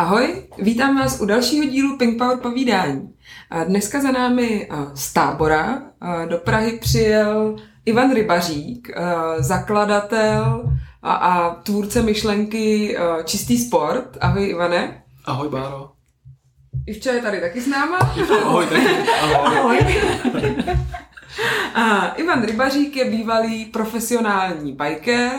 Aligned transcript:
Ahoj, 0.00 0.42
vítám 0.58 0.98
vás 0.98 1.20
u 1.20 1.26
dalšího 1.26 1.64
dílu 1.64 1.96
Pink 1.96 2.18
Power 2.18 2.36
povídání. 2.38 3.14
Dneska 3.64 4.00
za 4.00 4.12
námi 4.12 4.68
z 4.94 5.12
tábora 5.12 5.82
do 6.28 6.38
Prahy 6.38 6.78
přijel 6.78 7.56
Ivan 7.84 8.14
Rybařík, 8.14 8.90
zakladatel 9.38 10.72
a, 11.02 11.12
a 11.12 11.54
tvůrce 11.54 12.02
myšlenky 12.02 12.96
Čistý 13.24 13.58
sport. 13.58 14.18
Ahoj 14.20 14.48
Ivane. 14.48 15.02
Ahoj 15.24 15.48
Báro. 15.48 15.90
Ivča 16.86 17.12
je 17.12 17.22
tady 17.22 17.40
taky 17.40 17.60
s 17.60 17.66
náma. 17.66 17.98
Ahoj 18.44 18.66
taky. 18.66 19.10
Ahoj. 19.22 19.56
Ahoj. 19.58 19.78
A 21.74 22.06
Ivan 22.06 22.44
Rybařík 22.44 22.96
je 22.96 23.10
bývalý 23.10 23.64
profesionální 23.64 24.72
biker, 24.72 25.30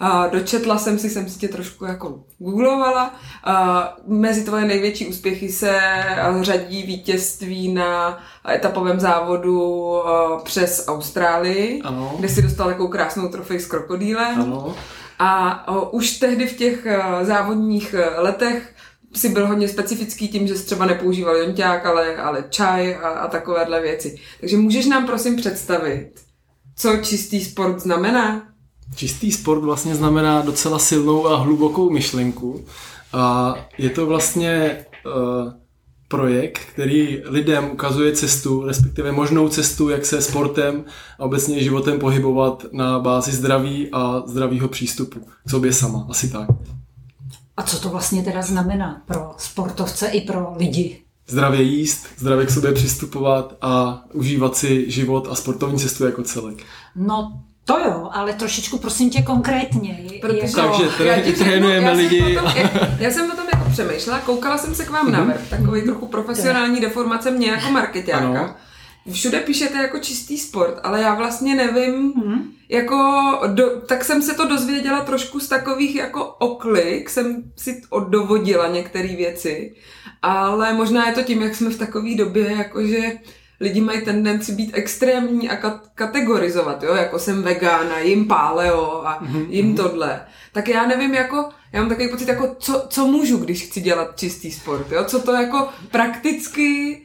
Uh, 0.00 0.30
dočetla 0.30 0.78
jsem 0.78 0.98
si, 0.98 1.10
jsem 1.10 1.28
si 1.28 1.38
tě 1.38 1.48
trošku 1.48 1.84
jako 1.84 2.24
googlovala. 2.38 3.14
Uh, 3.46 4.16
mezi 4.18 4.44
tvoje 4.44 4.64
největší 4.64 5.06
úspěchy 5.06 5.48
se 5.48 5.80
řadí 6.40 6.82
vítězství 6.82 7.72
na 7.72 8.18
etapovém 8.48 9.00
závodu 9.00 9.60
uh, 9.60 10.02
přes 10.42 10.84
Austrálii, 10.88 11.82
ano. 11.82 12.14
kde 12.18 12.28
si 12.28 12.42
dostal 12.42 12.66
takovou 12.66 12.88
krásnou 12.88 13.28
trofej 13.28 13.60
s 13.60 13.66
krokodýlem. 13.66 14.40
Ano. 14.40 14.74
A 15.18 15.68
uh, 15.70 15.88
už 15.92 16.10
tehdy 16.10 16.46
v 16.46 16.56
těch 16.56 16.86
uh, 16.86 17.24
závodních 17.26 17.94
letech 18.16 18.72
si 19.14 19.28
byl 19.28 19.46
hodně 19.46 19.68
specifický 19.68 20.28
tím, 20.28 20.46
že 20.46 20.56
jsi 20.56 20.66
třeba 20.66 20.86
nepoužíval 20.86 21.36
jonťák, 21.36 21.86
ale, 21.86 22.16
ale 22.16 22.44
čaj 22.50 22.94
a, 22.94 23.08
a 23.08 23.28
takovéhle 23.28 23.80
věci. 23.80 24.16
Takže 24.40 24.56
můžeš 24.56 24.86
nám 24.86 25.06
prosím 25.06 25.36
představit, 25.36 26.10
co 26.76 26.96
čistý 26.96 27.44
sport 27.44 27.78
znamená? 27.78 28.55
Čistý 28.94 29.32
sport 29.32 29.60
vlastně 29.60 29.94
znamená 29.94 30.42
docela 30.42 30.78
silnou 30.78 31.26
a 31.26 31.36
hlubokou 31.36 31.90
myšlenku. 31.90 32.64
A 33.12 33.54
je 33.78 33.90
to 33.90 34.06
vlastně 34.06 34.84
uh, 35.06 35.52
projekt, 36.08 36.60
který 36.72 37.22
lidem 37.24 37.70
ukazuje 37.72 38.12
cestu, 38.12 38.62
respektive 38.66 39.12
možnou 39.12 39.48
cestu, 39.48 39.88
jak 39.88 40.06
se 40.06 40.22
sportem 40.22 40.84
a 41.18 41.24
obecně 41.24 41.62
životem 41.62 41.98
pohybovat 41.98 42.66
na 42.72 42.98
bázi 42.98 43.32
zdraví 43.32 43.88
a 43.92 44.22
zdravého 44.26 44.68
přístupu 44.68 45.20
k 45.46 45.50
sobě 45.50 45.72
sama. 45.72 46.06
Asi 46.10 46.28
tak. 46.28 46.48
A 47.56 47.62
co 47.62 47.78
to 47.80 47.88
vlastně 47.88 48.22
teda 48.22 48.42
znamená 48.42 49.02
pro 49.06 49.34
sportovce 49.38 50.06
i 50.06 50.20
pro 50.20 50.52
lidi? 50.56 51.02
Zdravě 51.28 51.62
jíst, 51.62 52.06
zdravě 52.18 52.46
k 52.46 52.50
sobě 52.50 52.72
přistupovat 52.72 53.56
a 53.60 54.04
užívat 54.12 54.56
si 54.56 54.90
život 54.90 55.28
a 55.30 55.34
sportovní 55.34 55.78
cestu 55.78 56.06
jako 56.06 56.22
celek. 56.22 56.62
No 56.96 57.40
to 57.66 57.78
jo, 57.78 58.08
ale 58.12 58.32
trošičku 58.32 58.78
prosím 58.78 59.10
tě 59.10 59.22
konkrétně. 59.22 59.98
Protože 60.20 60.38
jako, 60.38 60.74
Takže 60.98 61.32
trénujeme 61.32 61.92
lidi. 61.92 62.34
Potom, 62.34 62.52
já, 62.56 62.70
já 62.98 63.10
jsem 63.10 63.30
o 63.30 63.36
tom 63.36 63.46
jako 63.54 63.70
přemýšlela, 63.70 64.18
koukala 64.18 64.58
jsem 64.58 64.74
se 64.74 64.84
k 64.84 64.90
vám 64.90 65.12
na 65.12 65.18
mhm. 65.18 65.28
web, 65.28 65.48
takový 65.50 65.82
trochu 65.82 66.06
profesionální 66.06 66.80
deformace 66.80 67.30
mě 67.30 67.50
jako 67.50 67.70
marketáka. 67.70 68.56
Všude 69.12 69.40
píšete 69.40 69.78
jako 69.78 69.98
čistý 69.98 70.38
sport, 70.38 70.80
ale 70.82 71.02
já 71.02 71.14
vlastně 71.14 71.54
nevím, 71.54 72.12
hmm. 72.12 72.52
jako, 72.68 72.96
do, 73.46 73.80
tak 73.80 74.04
jsem 74.04 74.22
se 74.22 74.34
to 74.34 74.48
dozvěděla 74.48 75.00
trošku 75.00 75.40
z 75.40 75.48
takových 75.48 75.94
jako 75.94 76.24
oklik, 76.24 77.10
jsem 77.10 77.42
si 77.56 77.82
oddovodila 77.90 78.68
některé 78.68 79.08
věci, 79.08 79.74
ale 80.22 80.72
možná 80.72 81.08
je 81.08 81.14
to 81.14 81.22
tím, 81.22 81.42
jak 81.42 81.54
jsme 81.54 81.70
v 81.70 81.78
takové 81.78 82.14
době, 82.14 82.52
jakože 82.52 83.12
lidi 83.60 83.80
mají 83.80 84.00
tendenci 84.00 84.52
být 84.52 84.70
extrémní 84.74 85.50
a 85.50 85.56
kategorizovat, 85.94 86.82
jo, 86.82 86.94
jako 86.94 87.18
jsem 87.18 87.42
vegána, 87.42 87.98
jim 87.98 88.28
paleo 88.28 89.02
a 89.04 89.22
mm-hmm. 89.22 89.46
jim 89.50 89.76
tohle. 89.76 90.20
Tak 90.52 90.68
já 90.68 90.86
nevím, 90.86 91.14
jako, 91.14 91.48
já 91.72 91.80
mám 91.80 91.88
takový 91.88 92.08
pocit, 92.08 92.28
jako, 92.28 92.56
co, 92.58 92.86
co 92.88 93.06
můžu, 93.06 93.36
když 93.36 93.62
chci 93.62 93.80
dělat 93.80 94.18
čistý 94.18 94.50
sport, 94.50 94.92
jo, 94.92 95.04
co 95.04 95.22
to 95.22 95.32
jako 95.32 95.68
prakticky 95.90 97.02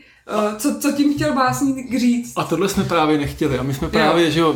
co, 0.58 0.76
co 0.80 0.92
tím 0.92 1.14
chtěl 1.14 1.34
básník 1.34 2.00
říct? 2.00 2.34
A 2.36 2.44
tohle 2.44 2.70
jsme 2.70 2.84
právě 2.84 3.18
nechtěli. 3.18 3.58
A 3.60 3.64
my 3.64 3.74
jsme 3.74 3.90
právě, 3.90 4.26
jo. 4.26 4.32
že 4.32 4.40
jo, 4.40 4.56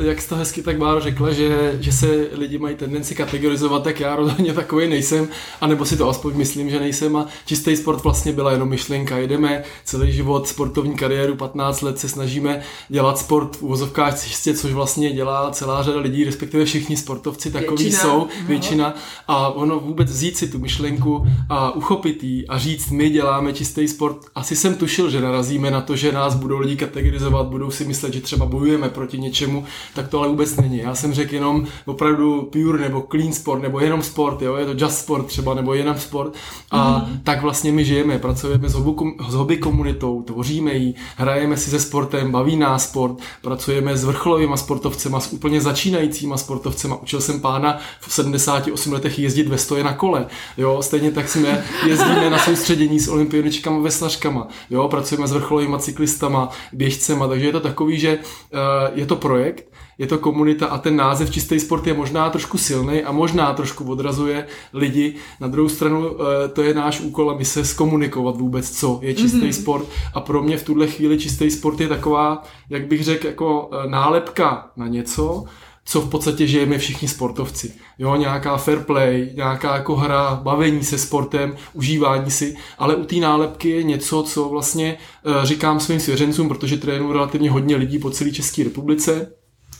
jak 0.00 0.20
jsi 0.20 0.28
to 0.28 0.36
hezky 0.36 0.62
tak 0.62 0.78
Báro 0.78 1.00
řekla, 1.00 1.32
že, 1.32 1.78
že 1.80 1.92
se 1.92 2.28
lidi 2.32 2.58
mají 2.58 2.76
tendenci 2.76 3.14
kategorizovat, 3.14 3.82
tak 3.82 4.00
já 4.00 4.16
rozhodně 4.16 4.52
takový 4.52 4.88
nejsem, 4.88 5.28
anebo 5.60 5.84
si 5.84 5.96
to 5.96 6.08
aspoň 6.08 6.32
myslím, 6.36 6.70
že 6.70 6.80
nejsem. 6.80 7.16
A 7.16 7.26
čistý 7.46 7.76
sport 7.76 8.04
vlastně 8.04 8.32
byla 8.32 8.52
jenom 8.52 8.68
myšlenka. 8.68 9.16
Jedeme 9.16 9.62
celý 9.84 10.12
život, 10.12 10.48
sportovní 10.48 10.96
kariéru, 10.96 11.36
15 11.36 11.82
let 11.82 11.98
se 11.98 12.08
snažíme 12.08 12.60
dělat 12.88 13.18
sport 13.18 13.56
v 13.56 13.62
uvozovkách 13.62 14.24
čistě, 14.24 14.54
což 14.54 14.72
vlastně 14.72 15.12
dělá 15.12 15.50
celá 15.50 15.82
řada 15.82 16.00
lidí, 16.00 16.24
respektive 16.24 16.64
všichni 16.64 16.96
sportovci 16.96 17.50
takový 17.50 17.84
většina. 17.84 18.02
jsou, 18.02 18.26
většina. 18.46 18.94
A 19.28 19.48
ono 19.48 19.80
vůbec 19.80 20.10
vzít 20.10 20.36
si 20.36 20.48
tu 20.48 20.58
myšlenku 20.58 21.26
a 21.48 21.70
uchopit 21.76 22.24
ji 22.24 22.46
a 22.46 22.58
říct, 22.58 22.90
my 22.90 23.10
děláme 23.10 23.52
čistý 23.52 23.88
sport, 23.88 24.16
asi 24.34 24.56
jsem 24.56 24.74
tušil, 24.74 25.10
že 25.14 25.20
narazíme 25.20 25.70
na 25.70 25.80
to, 25.80 25.96
že 25.96 26.12
nás 26.12 26.34
budou 26.34 26.58
lidi 26.58 26.76
kategorizovat, 26.76 27.46
budou 27.46 27.70
si 27.70 27.84
myslet, 27.84 28.14
že 28.14 28.20
třeba 28.20 28.46
bojujeme 28.46 28.88
proti 28.88 29.18
něčemu, 29.18 29.64
tak 29.94 30.08
to 30.08 30.18
ale 30.18 30.28
vůbec 30.28 30.56
není. 30.56 30.78
Já 30.78 30.94
jsem 30.94 31.14
řekl 31.14 31.34
jenom 31.34 31.66
opravdu 31.86 32.42
pure 32.42 32.78
nebo 32.78 33.06
clean 33.10 33.32
sport, 33.32 33.62
nebo 33.62 33.80
jenom 33.80 34.02
sport, 34.02 34.42
jo? 34.42 34.56
je 34.56 34.66
to 34.66 34.84
just 34.84 34.98
sport 34.98 35.26
třeba, 35.26 35.54
nebo 35.54 35.74
jenom 35.74 35.98
sport. 35.98 36.32
A 36.70 36.98
mm. 36.98 37.20
tak 37.24 37.42
vlastně 37.42 37.72
my 37.72 37.84
žijeme, 37.84 38.18
pracujeme 38.18 38.68
s 38.68 38.74
hobby, 38.74 39.12
s 39.28 39.34
hobby 39.34 39.56
komunitou, 39.56 40.22
tvoříme 40.22 40.74
ji, 40.74 40.94
hrajeme 41.16 41.56
si 41.56 41.70
se 41.70 41.80
sportem, 41.80 42.32
baví 42.32 42.56
nás 42.56 42.84
sport, 42.84 43.18
pracujeme 43.42 43.96
s 43.96 44.04
vrcholovými 44.04 44.58
sportovcema, 44.58 45.20
s 45.20 45.32
úplně 45.32 45.60
začínajícíma 45.60 46.36
sportovcema. 46.36 46.96
Učil 47.02 47.20
jsem 47.20 47.40
pána 47.40 47.78
v 48.00 48.12
78 48.12 48.92
letech 48.92 49.18
jezdit 49.18 49.48
ve 49.48 49.58
stoje 49.58 49.84
na 49.84 49.92
kole. 49.92 50.26
Jo? 50.56 50.82
Stejně 50.82 51.10
tak 51.10 51.28
jsme 51.28 51.64
jezdíme 51.86 52.30
na 52.30 52.38
soustředění 52.38 53.00
s 53.00 53.08
olympioničkama 53.08 53.78
veslařkama. 53.78 54.48
Jo? 54.70 54.88
Pracujeme 54.94 55.26
s 55.26 55.32
vrcholovými 55.32 55.78
cyklistama, 55.78 56.48
běžcema, 56.72 57.28
takže 57.28 57.46
je 57.46 57.52
to 57.52 57.60
takový, 57.60 57.98
že 57.98 58.18
eh, 58.18 58.58
je 58.94 59.06
to 59.06 59.16
projekt, 59.16 59.74
je 59.98 60.06
to 60.06 60.18
komunita 60.18 60.66
a 60.66 60.78
ten 60.78 60.96
název 60.96 61.30
Čistý 61.30 61.60
sport 61.60 61.86
je 61.86 61.94
možná 61.94 62.30
trošku 62.30 62.58
silný 62.58 63.02
a 63.02 63.12
možná 63.12 63.52
trošku 63.54 63.84
odrazuje 63.84 64.46
lidi. 64.72 65.14
Na 65.40 65.48
druhou 65.48 65.68
stranu 65.68 66.10
eh, 66.10 66.48
to 66.48 66.62
je 66.62 66.74
náš 66.74 67.00
úkol 67.00 67.30
a 67.30 67.36
my 67.36 67.44
se 67.44 67.64
zkomunikovat 67.64 68.36
vůbec, 68.36 68.70
co 68.70 68.98
je 69.02 69.14
čistý 69.14 69.38
mm-hmm. 69.38 69.62
sport 69.62 69.86
a 70.14 70.20
pro 70.20 70.42
mě 70.42 70.56
v 70.56 70.62
tuhle 70.62 70.86
chvíli 70.86 71.18
čistý 71.18 71.50
sport 71.50 71.80
je 71.80 71.88
taková, 71.88 72.42
jak 72.70 72.86
bych 72.86 73.04
řekl, 73.04 73.26
jako 73.26 73.70
eh, 73.72 73.88
nálepka 73.88 74.70
na 74.76 74.88
něco, 74.88 75.44
co 75.84 76.00
v 76.00 76.10
podstatě 76.10 76.46
žijeme 76.46 76.78
všichni 76.78 77.08
sportovci. 77.08 77.72
Jo, 77.98 78.16
nějaká 78.16 78.56
fair 78.56 78.78
play, 78.78 79.32
nějaká 79.34 79.76
jako 79.76 79.96
hra, 79.96 80.40
bavení 80.42 80.84
se 80.84 80.98
sportem, 80.98 81.56
užívání 81.72 82.30
si, 82.30 82.56
ale 82.78 82.96
u 82.96 83.04
té 83.04 83.16
nálepky 83.16 83.70
je 83.70 83.82
něco, 83.82 84.22
co 84.22 84.48
vlastně 84.48 84.98
e, 85.42 85.46
říkám 85.46 85.80
svým 85.80 86.00
svěřencům, 86.00 86.48
protože 86.48 86.76
trénuju 86.76 87.12
relativně 87.12 87.50
hodně 87.50 87.76
lidí 87.76 87.98
po 87.98 88.10
celé 88.10 88.30
České 88.30 88.64
republice, 88.64 89.32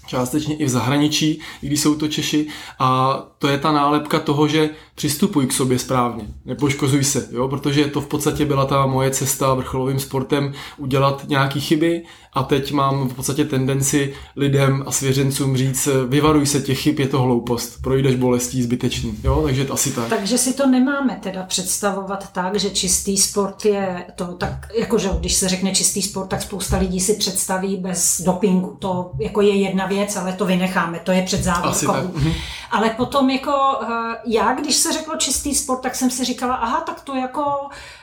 částečně 0.07 0.57
i 0.57 0.65
v 0.65 0.69
zahraničí, 0.69 1.41
i 1.63 1.67
když 1.67 1.81
jsou 1.81 1.95
to 1.95 2.09
Češi. 2.09 2.47
A 2.79 3.19
to 3.45 3.49
je 3.49 3.59
ta 3.59 3.73
nálepka 3.73 4.19
toho, 4.19 4.49
že 4.49 4.71
přistupuj 4.95 5.47
k 5.47 5.53
sobě 5.53 5.79
správně, 5.79 6.25
nepoškozuj 6.45 7.05
se, 7.05 7.29
jo? 7.33 7.49
protože 7.49 7.85
to 7.85 8.01
v 8.01 8.07
podstatě 8.07 8.45
byla 8.45 8.65
ta 8.65 8.87
moje 8.87 9.11
cesta 9.11 9.55
vrcholovým 9.55 9.99
sportem 10.01 10.53
udělat 10.79 11.25
nějaký 11.29 11.61
chyby 11.61 12.03
a 12.33 12.43
teď 12.43 12.73
mám 12.73 13.09
v 13.09 13.15
podstatě 13.15 13.45
tendenci 13.45 14.15
lidem 14.37 14.85
a 14.87 14.91
svěřencům 14.91 15.57
říct, 15.57 15.89
vyvaruj 16.09 16.47
se 16.47 16.61
těch 16.61 16.81
chyb, 16.81 16.99
je 16.99 17.09
to 17.09 17.23
hloupost, 17.23 17.83
projdeš 17.83 18.17
bolestí 18.17 18.63
zbytečný, 18.63 19.19
jo? 19.25 19.41
takže 19.45 19.65
to 19.65 19.73
asi 19.73 19.91
tak. 19.91 20.09
Takže 20.09 20.39
si 20.39 20.55
to 20.55 20.67
nemáme 20.67 21.19
teda 21.23 21.43
představovat 21.43 22.33
tak, 22.33 22.57
že 22.57 22.71
čistý 22.71 23.17
sport 23.17 23.65
je 23.65 24.05
to 24.17 24.27
tak, 24.27 24.69
jakože 24.75 25.09
když 25.21 25.35
se 25.35 25.49
řekne 25.49 25.75
čistý 25.75 26.03
sport, 26.03 26.27
tak 26.27 26.43
spousta 26.43 26.79
lidí 26.79 27.01
si 27.01 27.15
představí 27.15 27.77
bez 27.77 28.23
dopingu, 28.25 28.77
to 28.79 29.11
jako 29.21 29.41
je 29.41 29.55
jedna 29.55 29.87
věc, 29.87 30.17
ale 30.17 30.33
to 30.33 30.45
vynecháme, 30.45 31.01
to 31.05 31.13
je 31.13 31.23
před 31.23 31.45
závodkou. 31.45 31.93
Mhm. 32.15 32.33
Ale 32.71 32.91
potom 32.91 33.31
jako 33.35 33.53
eh, 33.83 34.17
já, 34.25 34.55
když 34.55 34.77
se 34.77 34.93
řeklo 34.93 35.17
čistý 35.17 35.55
sport, 35.55 35.81
tak 35.81 35.95
jsem 35.95 36.11
si 36.11 36.25
říkala, 36.25 36.55
aha, 36.55 36.81
tak 36.81 37.01
to 37.01 37.15
jako 37.15 37.45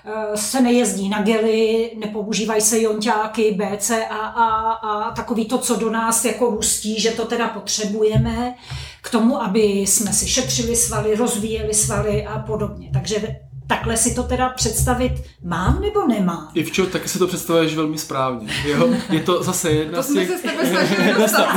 eh, 0.06 0.38
se 0.38 0.62
nejezdí 0.62 1.10
na 1.10 1.22
gely, 1.22 1.92
nepoužívají 2.00 2.62
se 2.62 2.82
jonťáky, 2.82 3.52
BCA 3.52 4.16
a, 4.16 4.72
a 4.72 5.12
takový 5.12 5.46
to, 5.46 5.58
co 5.58 5.76
do 5.76 5.90
nás 5.90 6.26
jako 6.26 6.52
hustí, 6.52 7.02
že 7.02 7.12
to 7.12 7.26
teda 7.26 7.48
potřebujeme 7.48 8.56
k 9.02 9.10
tomu, 9.10 9.42
aby 9.42 9.62
jsme 9.62 10.14
si 10.14 10.28
šetřili 10.28 10.76
svaly, 10.76 11.16
rozvíjeli 11.16 11.74
svaly 11.74 12.26
a 12.26 12.40
podobně. 12.40 12.90
Takže 12.94 13.40
takhle 13.72 13.98
si 13.98 14.16
to 14.16 14.24
teda 14.24 14.50
představit 14.50 15.12
mám 15.44 15.82
nebo 15.82 16.08
nemám? 16.08 16.48
Ivčo, 16.54 16.86
taky 16.86 17.10
si 17.10 17.20
to 17.20 17.28
představuješ 17.28 17.76
velmi 17.76 17.98
správně. 17.98 18.48
Jo? 18.66 18.90
Je 19.10 19.20
to 19.20 19.44
zase 19.44 19.72
jedna 19.72 19.98
to 19.98 20.04
z 20.04 20.14
těch... 20.14 20.32
To 20.32 20.38
jsme 20.38 20.66
se 20.66 20.86
s 20.86 20.96
tebe 20.96 21.14
dostat 21.22 21.48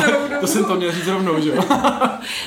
To 0.40 0.46
jsem 0.46 0.64
to 0.64 0.74
měl 0.74 0.92
říct 0.92 1.06
rovnou, 1.06 1.40
že 1.40 1.48
jo? 1.48 1.54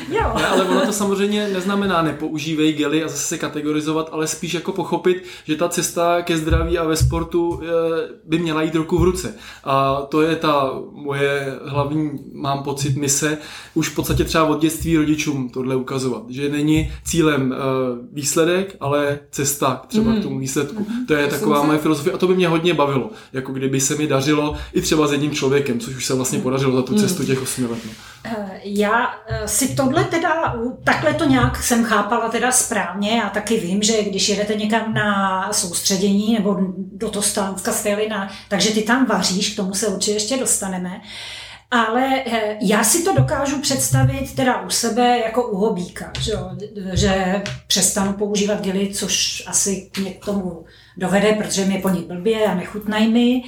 jo. 0.10 0.34
Ne, 0.36 0.48
ale 0.48 0.64
ono 0.64 0.86
to 0.86 0.94
samozřejmě 0.94 1.48
neznamená 1.48 2.02
nepoužívej 2.02 2.74
gely 2.74 3.04
a 3.04 3.08
zase 3.08 3.28
se 3.28 3.38
kategorizovat, 3.38 4.10
ale 4.12 4.28
spíš 4.28 4.54
jako 4.54 4.72
pochopit, 4.72 5.24
že 5.44 5.56
ta 5.56 5.70
cesta 5.70 6.22
ke 6.22 6.38
zdraví 6.38 6.78
a 6.78 6.84
ve 6.84 6.96
sportu 6.96 7.62
eh, 7.64 7.68
by 8.26 8.40
měla 8.40 8.62
jít 8.62 8.76
ruku 8.76 8.98
v 8.98 9.04
ruce. 9.04 9.36
A 9.64 10.02
to 10.10 10.22
je 10.22 10.36
ta 10.36 10.72
moje 10.92 11.56
hlavní, 11.66 12.12
mám 12.34 12.64
pocit, 12.64 12.96
mise, 12.96 13.38
už 13.74 13.90
v 13.90 13.96
podstatě 13.96 14.24
třeba 14.24 14.44
od 14.44 14.62
dětství 14.62 14.98
rodičům 14.98 15.50
tohle 15.50 15.76
ukazovat. 15.76 16.24
Že 16.30 16.50
není 16.50 16.92
cílem 17.06 17.54
eh, 17.54 17.58
výsledek, 18.14 18.76
ale 18.80 19.20
cesta 19.32 19.57
cesta 19.58 19.82
třeba 19.88 20.12
mm. 20.12 20.20
k 20.20 20.24
tomu 20.24 20.40
výsledku. 20.40 20.86
Mm. 20.90 21.06
To 21.06 21.14
je 21.14 21.28
taková 21.28 21.64
moje 21.64 21.80
filozofie 21.80 22.14
a 22.14 22.18
to 22.18 22.28
by 22.28 22.36
mě 22.36 22.48
hodně 22.48 22.74
bavilo, 22.74 23.10
jako 23.34 23.54
kdyby 23.54 23.82
se 23.82 23.96
mi 23.96 24.08
dařilo 24.08 24.56
i 24.74 24.82
třeba 24.82 25.08
s 25.08 25.12
jedním 25.12 25.32
člověkem, 25.32 25.80
což 25.80 25.96
už 25.96 26.06
se 26.06 26.14
vlastně 26.14 26.40
podařilo 26.40 26.76
za 26.76 26.82
tu 26.82 26.94
mm. 26.94 27.00
cestu 27.00 27.26
těch 27.26 27.42
8 27.42 27.70
let. 27.70 27.80
No. 27.86 27.92
Eh, 28.26 28.60
já 28.64 29.16
eh, 29.28 29.48
si 29.48 29.76
tohle 29.76 30.04
teda, 30.04 30.56
takhle 30.84 31.14
to 31.14 31.26
nějak 31.26 31.64
jsem 31.64 31.84
chápala 31.84 32.30
teda 32.30 32.52
správně 32.52 33.24
a 33.24 33.30
taky 33.30 33.58
vím, 33.58 33.84
že 33.84 34.04
když 34.04 34.30
jedete 34.30 34.56
někam 34.56 34.94
na 34.94 35.50
soustředění 35.54 36.34
nebo 36.34 36.58
do 36.78 37.10
Tostánska 37.10 37.72
z 37.72 37.88
takže 38.50 38.72
ty 38.72 38.82
tam 38.82 39.06
vaříš, 39.06 39.54
k 39.54 39.56
tomu 39.56 39.74
se 39.74 39.88
určitě 39.88 40.12
ještě 40.12 40.38
dostaneme. 40.38 41.02
Ale 41.72 42.24
eh, 42.26 42.58
já 42.62 42.84
si 42.84 43.04
to 43.04 43.14
dokážu 43.14 43.62
představit 43.62 44.36
teda 44.36 44.62
u 44.62 44.70
sebe 44.70 45.20
jako 45.20 45.48
u 45.48 45.58
hobíka, 45.58 46.12
že, 46.20 46.34
že 46.94 47.44
přestanu 47.68 48.14
používat 48.14 48.62
gily, 48.62 48.94
což 48.94 49.44
asi 49.48 49.92
mě 50.00 50.14
k 50.14 50.26
tomu 50.26 50.66
dovede, 50.98 51.34
protože 51.34 51.66
mě 51.66 51.80
po 51.80 51.90
ní 51.90 52.02
blbě 52.02 52.46
a 52.46 52.56
nechutnají 52.56 53.14
mi. 53.14 53.44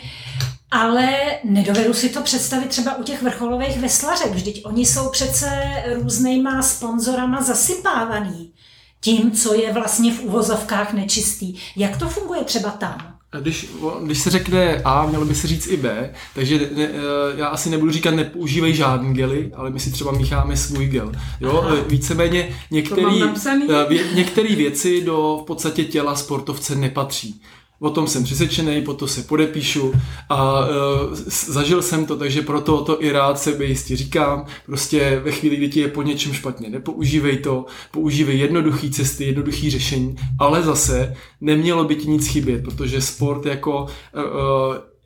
Ale 0.71 1.09
nedovedu 1.43 1.93
si 1.93 2.09
to 2.09 2.21
představit 2.21 2.67
třeba 2.67 2.95
u 2.95 3.03
těch 3.03 3.21
vrcholových 3.21 3.79
veslařek. 3.79 4.31
Vždyť 4.31 4.65
oni 4.65 4.85
jsou 4.85 5.09
přece 5.09 5.49
různýma 5.93 6.61
sponzorama 6.61 7.41
zasypávaný 7.41 8.53
tím, 9.01 9.31
co 9.31 9.53
je 9.53 9.73
vlastně 9.73 10.13
v 10.13 10.21
uvozovkách 10.21 10.93
nečistý. 10.93 11.55
Jak 11.75 11.97
to 11.97 12.09
funguje 12.09 12.43
třeba 12.43 12.69
tam? 12.69 13.18
Když, 13.41 13.69
když 14.03 14.19
se 14.19 14.29
řekne 14.29 14.81
A, 14.85 15.05
mělo 15.05 15.25
by 15.25 15.35
se 15.35 15.47
říct 15.47 15.67
i 15.67 15.77
B, 15.77 16.13
takže 16.35 16.69
ne, 16.75 16.89
já 17.35 17.47
asi 17.47 17.69
nebudu 17.69 17.91
říkat 17.91 18.11
nepoužívej 18.11 18.73
žádný 18.73 19.13
gely, 19.13 19.51
ale 19.55 19.69
my 19.69 19.79
si 19.79 19.91
třeba 19.91 20.11
mícháme 20.11 20.57
svůj 20.57 20.87
gel. 20.87 21.11
Jo? 21.41 21.63
Aha. 21.65 21.75
Víceméně 21.87 22.55
některé 24.15 24.55
věci 24.55 25.01
do 25.01 25.39
v 25.43 25.45
podstatě 25.45 25.85
těla 25.85 26.15
sportovce 26.15 26.75
nepatří 26.75 27.41
o 27.79 27.89
tom 27.89 28.07
jsem 28.07 28.23
přesvědčený, 28.23 28.81
potom 28.81 29.07
se 29.07 29.23
podepíšu. 29.23 29.93
A 30.29 30.59
uh, 30.59 30.73
zažil 31.47 31.81
jsem 31.81 32.05
to, 32.05 32.17
takže 32.17 32.41
proto 32.41 32.83
to 32.83 33.03
i 33.03 33.11
rád 33.11 33.39
sebejistě 33.39 33.95
říkám. 33.95 34.45
Prostě 34.65 35.21
ve 35.23 35.31
chvíli, 35.31 35.55
kdy 35.55 35.69
ti 35.69 35.79
je 35.79 35.87
po 35.87 36.01
něčem 36.01 36.33
špatně, 36.33 36.69
nepoužívej 36.69 37.37
to, 37.37 37.65
používej 37.91 38.39
jednoduché 38.39 38.89
cesty, 38.89 39.25
jednoduché 39.25 39.69
řešení, 39.69 40.15
ale 40.39 40.63
zase 40.63 41.15
nemělo 41.41 41.83
by 41.83 41.95
ti 41.95 42.09
nic 42.09 42.27
chybět, 42.27 42.63
protože 42.63 43.01
sport 43.01 43.45
jako 43.45 43.83
uh, 43.83 43.89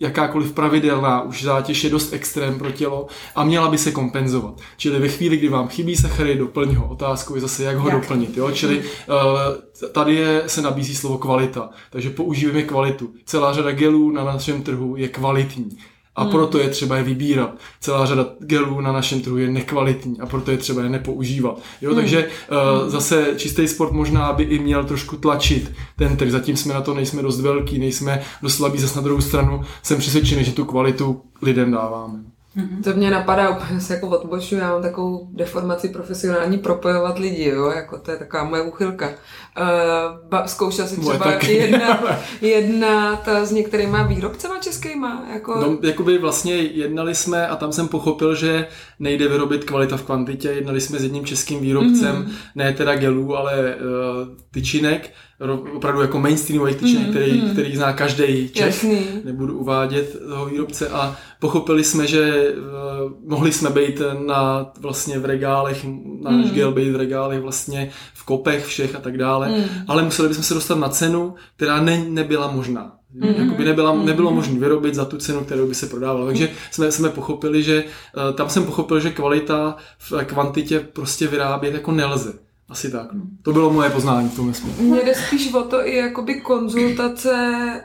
jakákoliv 0.04 0.52
pravidelná 0.52 1.22
už 1.22 1.44
zátěž 1.44 1.84
je 1.84 1.90
dost 1.90 2.14
extrém 2.14 2.58
pro 2.58 2.72
tělo 2.72 3.08
a 3.36 3.44
měla 3.44 3.68
by 3.68 3.78
se 3.78 3.92
kompenzovat. 3.92 4.62
Čili 4.78 5.00
ve 5.00 5.08
chvíli, 5.08 5.38
kdy 5.38 5.50
vám 5.50 5.68
chybí 5.68 5.96
sachary, 5.96 6.36
doplň 6.36 6.76
ho. 6.76 6.88
Otázkou 6.88 7.36
je 7.36 7.42
zase, 7.42 7.64
jak 7.64 7.78
ho 7.78 7.90
jak? 7.90 8.02
doplnit. 8.02 8.38
Jo? 8.38 8.52
Čili 8.52 8.80
uh, 8.80 9.86
tady 9.92 10.16
je, 10.16 10.44
se 10.48 10.62
nabízí 10.62 10.96
slovo 10.96 11.18
kvalita. 11.18 11.70
Takže 11.90 12.10
používáme 12.10 12.64
kvalitu. 12.64 13.14
Celá 13.26 13.54
řada 13.54 13.72
gelů 13.72 14.12
na 14.12 14.24
našem 14.24 14.64
trhu 14.64 14.96
je 14.98 15.08
kvalitní. 15.08 15.78
A 16.16 16.22
hmm. 16.22 16.32
proto 16.32 16.60
je 16.60 16.70
třeba 16.70 16.98
je 16.98 17.04
vybírat. 17.04 17.56
Celá 17.80 18.06
řada 18.06 18.26
gelů 18.40 18.82
na 18.82 18.92
našem 18.92 19.22
trhu 19.22 19.38
je 19.38 19.50
nekvalitní 19.50 20.20
a 20.20 20.26
proto 20.26 20.52
je 20.52 20.58
třeba 20.58 20.84
je 20.84 20.90
nepoužívat. 20.90 21.60
Jo, 21.82 21.90
hmm. 21.90 22.00
takže 22.00 22.28
uh, 22.28 22.90
zase 22.90 23.34
čistý 23.38 23.68
sport 23.68 23.92
možná 23.92 24.34
by 24.34 24.44
i 24.44 24.60
měl 24.60 24.84
trošku 24.84 25.18
tlačit 25.18 25.72
ten 25.98 26.18
trh. 26.18 26.32
Zatím 26.32 26.58
jsme 26.58 26.74
na 26.74 26.82
to 26.82 26.94
nejsme 26.94 27.22
dost 27.22 27.42
velký, 27.42 27.80
nejsme 27.80 28.22
dost 28.42 28.56
slabí. 28.56 28.80
Zase 28.80 28.96
na 28.96 29.02
druhou 29.02 29.22
stranu 29.22 29.62
jsem 29.84 30.00
přesvědčený, 30.00 30.44
že 30.44 30.52
tu 30.52 30.66
kvalitu 30.66 31.22
lidem 31.42 31.72
dáváme. 31.72 32.33
Mm-hmm. 32.58 32.84
To 32.84 32.94
mě 32.94 33.12
napadá, 33.12 33.50
úplně 33.50 33.82
se 33.82 33.94
jako 33.94 34.08
odboču, 34.08 34.56
já 34.56 34.72
mám 34.72 34.82
takovou 34.82 35.28
deformaci 35.32 35.90
profesionální 35.90 36.58
propojovat 36.58 37.20
lidi, 37.20 37.44
jo, 37.44 37.72
jako 37.76 38.00
to 38.00 38.12
je 38.12 38.18
taková 38.18 38.44
moje 38.44 38.62
uchylka. 38.62 39.08
Uh, 39.10 40.30
ba, 40.30 40.48
zkoušela 40.48 40.88
si 40.88 41.02
třeba 41.02 41.32
jedna, 41.48 42.04
jedna 42.42 43.16
ta 43.16 43.46
s 43.46 43.52
některýma 43.52 44.04
výrobcema 44.04 44.60
českýma, 44.60 45.26
jako... 45.34 45.56
No, 45.56 45.78
jakoby 45.88 46.18
vlastně 46.18 46.56
jednali 46.56 47.16
jsme 47.16 47.48
a 47.48 47.56
tam 47.56 47.72
jsem 47.72 47.88
pochopil, 47.88 48.36
že 48.36 48.68
nejde 49.00 49.28
vyrobit 49.28 49.64
kvalita 49.64 49.98
v 49.98 50.04
kvantitě, 50.04 50.50
jednali 50.50 50.82
jsme 50.82 51.00
s 51.00 51.04
jedním 51.04 51.26
českým 51.26 51.60
výrobcem, 51.60 52.16
mm-hmm. 52.16 52.32
ne 52.56 52.74
teda 52.74 52.96
gelů, 52.96 53.38
ale 53.38 53.76
uh, 53.76 54.28
tyčinek, 54.52 55.10
opravdu 55.52 56.02
jako 56.02 56.20
mainstreamový 56.20 56.76
tyčinek, 56.76 57.06
mm, 57.06 57.10
který, 57.10 57.42
mm. 57.42 57.52
který 57.52 57.76
zná 57.76 57.94
každý 57.94 58.50
Čech. 58.50 58.66
Jasný. 58.66 59.08
Nebudu 59.24 59.58
uvádět 59.60 60.20
toho 60.28 60.46
výrobce 60.46 60.90
a 60.90 61.16
pochopili 61.40 61.84
jsme, 61.84 62.08
že 62.08 62.54
uh, 62.58 63.12
mohli 63.30 63.52
jsme 63.52 63.70
být 63.70 64.02
na 64.26 64.72
vlastně 64.80 65.20
v 65.20 65.26
regálech, 65.26 65.86
náš 66.22 66.46
mm. 66.46 66.52
gel 66.52 66.72
být 66.72 66.92
v 66.92 66.96
regálech 66.96 67.42
vlastně 67.42 67.90
v 68.14 68.26
kopech 68.26 68.66
všech 68.66 68.96
a 68.96 69.00
tak 69.00 69.18
dále, 69.18 69.50
mm. 69.50 69.64
ale 69.88 70.04
museli 70.04 70.30
bychom 70.30 70.44
se 70.44 70.54
dostat 70.54 70.76
na 70.76 70.90
cenu, 70.90 71.36
která 71.56 71.82
ne, 71.82 72.06
nebyla 72.08 72.52
možná. 72.52 72.92
Mm-hmm. 73.20 73.44
Jakoby 73.44 73.66
nebyla, 73.66 73.94
mm-hmm. 73.94 74.06
nebylo 74.06 74.32
možné 74.32 74.60
vyrobit 74.60 74.96
za 74.96 75.06
tu 75.06 75.18
cenu, 75.18 75.44
kterou 75.44 75.68
by 75.68 75.76
se 75.76 75.88
prodávalo. 75.88 76.26
Takže 76.26 76.50
jsme, 76.72 76.92
jsme 76.92 77.10
pochopili, 77.10 77.64
že 77.64 77.84
uh, 77.84 78.36
tam 78.36 78.50
jsem 78.50 78.64
pochopil, 78.64 79.00
že 79.00 79.10
kvalita 79.10 79.76
v 79.98 80.26
kvantitě 80.26 80.80
prostě 80.80 81.28
vyrábět 81.28 81.74
jako 81.74 81.92
nelze. 81.92 82.34
Asi 82.70 82.92
tak. 82.92 83.14
No. 83.14 83.22
To 83.42 83.54
bylo 83.54 83.74
moje 83.74 83.90
poznání 83.90 84.30
v 84.30 84.36
tom 84.36 84.54
směru. 84.54 84.84
Mně 84.84 85.02
jde 85.02 85.16
spíš 85.16 85.54
o 85.54 85.64
to 85.64 85.88
i 85.88 85.96
jakoby 85.96 86.42
konzultace, 86.42 87.34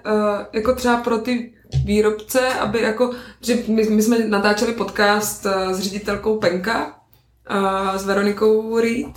uh, 0.06 0.46
jako 0.52 0.74
třeba 0.74 0.96
pro 0.96 1.18
ty 1.18 1.52
výrobce, 1.84 2.54
aby 2.54 2.80
jako, 2.82 3.10
že 3.40 3.58
my, 3.68 3.82
my 3.82 4.02
jsme 4.02 4.18
natáčeli 4.18 4.72
podcast 4.72 5.46
uh, 5.46 5.72
s 5.72 5.80
ředitelkou 5.80 6.38
Penka, 6.38 6.86
uh, 6.86 7.96
s 7.96 8.06
Veronikou 8.06 8.78
Reed 8.80 9.12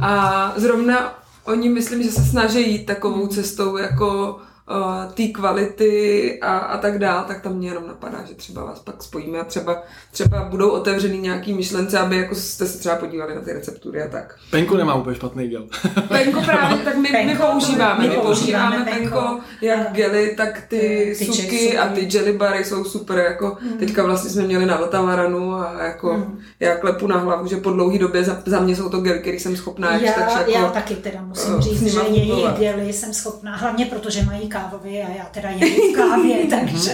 a 0.00 0.52
zrovna 0.56 1.24
oni 1.44 1.68
myslím, 1.68 2.02
že 2.02 2.10
se 2.12 2.22
snaží 2.22 2.70
jít 2.70 2.86
takovou 2.86 3.26
cestou 3.26 3.76
jako 3.76 4.38
uh, 4.70 5.12
té 5.12 5.22
kvality 5.28 6.38
a, 6.40 6.58
a 6.58 6.78
tak 6.78 6.98
dál, 6.98 7.24
tak 7.28 7.40
tam 7.40 7.52
mě 7.56 7.68
jenom 7.68 7.86
napadá, 7.86 8.18
že 8.28 8.34
třeba 8.34 8.64
vás 8.64 8.78
pak 8.78 9.02
spojíme 9.02 9.38
a 9.38 9.44
třeba, 9.44 9.82
třeba 10.12 10.44
budou 10.44 10.70
otevřený 10.70 11.18
nějaký 11.18 11.52
myšlence, 11.52 11.98
aby 11.98 12.16
jako 12.16 12.34
jste 12.34 12.66
se 12.66 12.78
třeba 12.78 12.96
podívali 12.96 13.34
na 13.34 13.40
ty 13.40 13.52
receptury 13.52 14.02
a 14.02 14.08
tak. 14.08 14.38
Penko 14.50 14.76
nemá 14.76 14.94
úplně 14.94 15.16
špatný 15.16 15.48
gel. 15.48 15.66
Penko 16.08 16.42
právě, 16.42 16.78
tak 16.78 16.96
my, 16.96 17.08
penko, 17.08 17.32
my 17.32 17.38
používáme, 17.38 18.08
my 18.08 18.14
používáme 18.14 18.76
penko, 18.76 19.00
penko 19.00 19.40
jak 19.60 19.92
gely, 19.92 20.34
tak 20.36 20.62
ty, 20.68 21.14
ty 21.18 21.24
suky 21.24 21.78
a 21.78 21.88
ty 21.88 22.08
jelly 22.12 22.32
bary 22.32 22.64
jsou 22.64 22.84
super, 22.84 23.18
jako 23.18 23.56
mm. 23.60 23.78
teďka 23.78 24.02
vlastně 24.02 24.30
jsme 24.30 24.42
měli 24.42 24.66
na 24.66 24.76
Vltavaranu 24.76 25.54
a 25.54 25.82
jako 25.82 26.12
mm. 26.12 26.38
já 26.60 26.76
klepu 26.76 27.06
na 27.06 27.16
hlavu, 27.16 27.46
že 27.46 27.56
po 27.56 27.70
dlouhé 27.70 27.98
době 27.98 28.24
za, 28.24 28.42
za 28.46 28.60
mě 28.60 28.76
jsou 28.76 28.88
to 28.88 29.00
gely, 29.00 29.18
které 29.18 29.36
jsem 29.36 29.56
schopná 29.56 29.96
já, 29.96 30.12
tak 30.12 30.36
jako, 30.38 30.50
já 30.50 30.68
taky 30.68 30.94
teda 30.94 31.22
musím 31.22 31.60
říct, 31.60 31.82
že 31.82 32.00
jejich 32.00 32.58
gely 32.58 32.92
jsem 32.92 33.14
schopná, 33.14 33.56
hlavně 33.56 33.86
protože 33.86 34.22
mají 34.22 34.48
kávovi 34.54 35.02
a 35.02 35.10
já 35.10 35.24
teda 35.24 35.50
jem 35.50 35.68
v 35.68 35.96
kávě, 35.96 36.36
takže, 36.50 36.90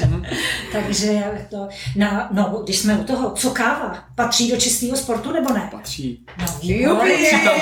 takže 0.73 1.23
to, 1.51 1.69
na, 1.97 2.29
no, 2.33 2.61
když 2.65 2.79
jsme 2.79 2.99
u 2.99 3.05
toho, 3.05 3.31
co 3.31 3.51
káva? 3.51 3.99
Patří 4.15 4.51
do 4.51 4.57
čistého 4.57 4.97
sportu 4.97 5.33
nebo 5.33 5.53
ne? 5.53 5.69
Patří. 5.73 6.21
No, 6.39 6.47
jo, 6.63 6.97
patří, 6.97 7.31
tam, 7.45 7.55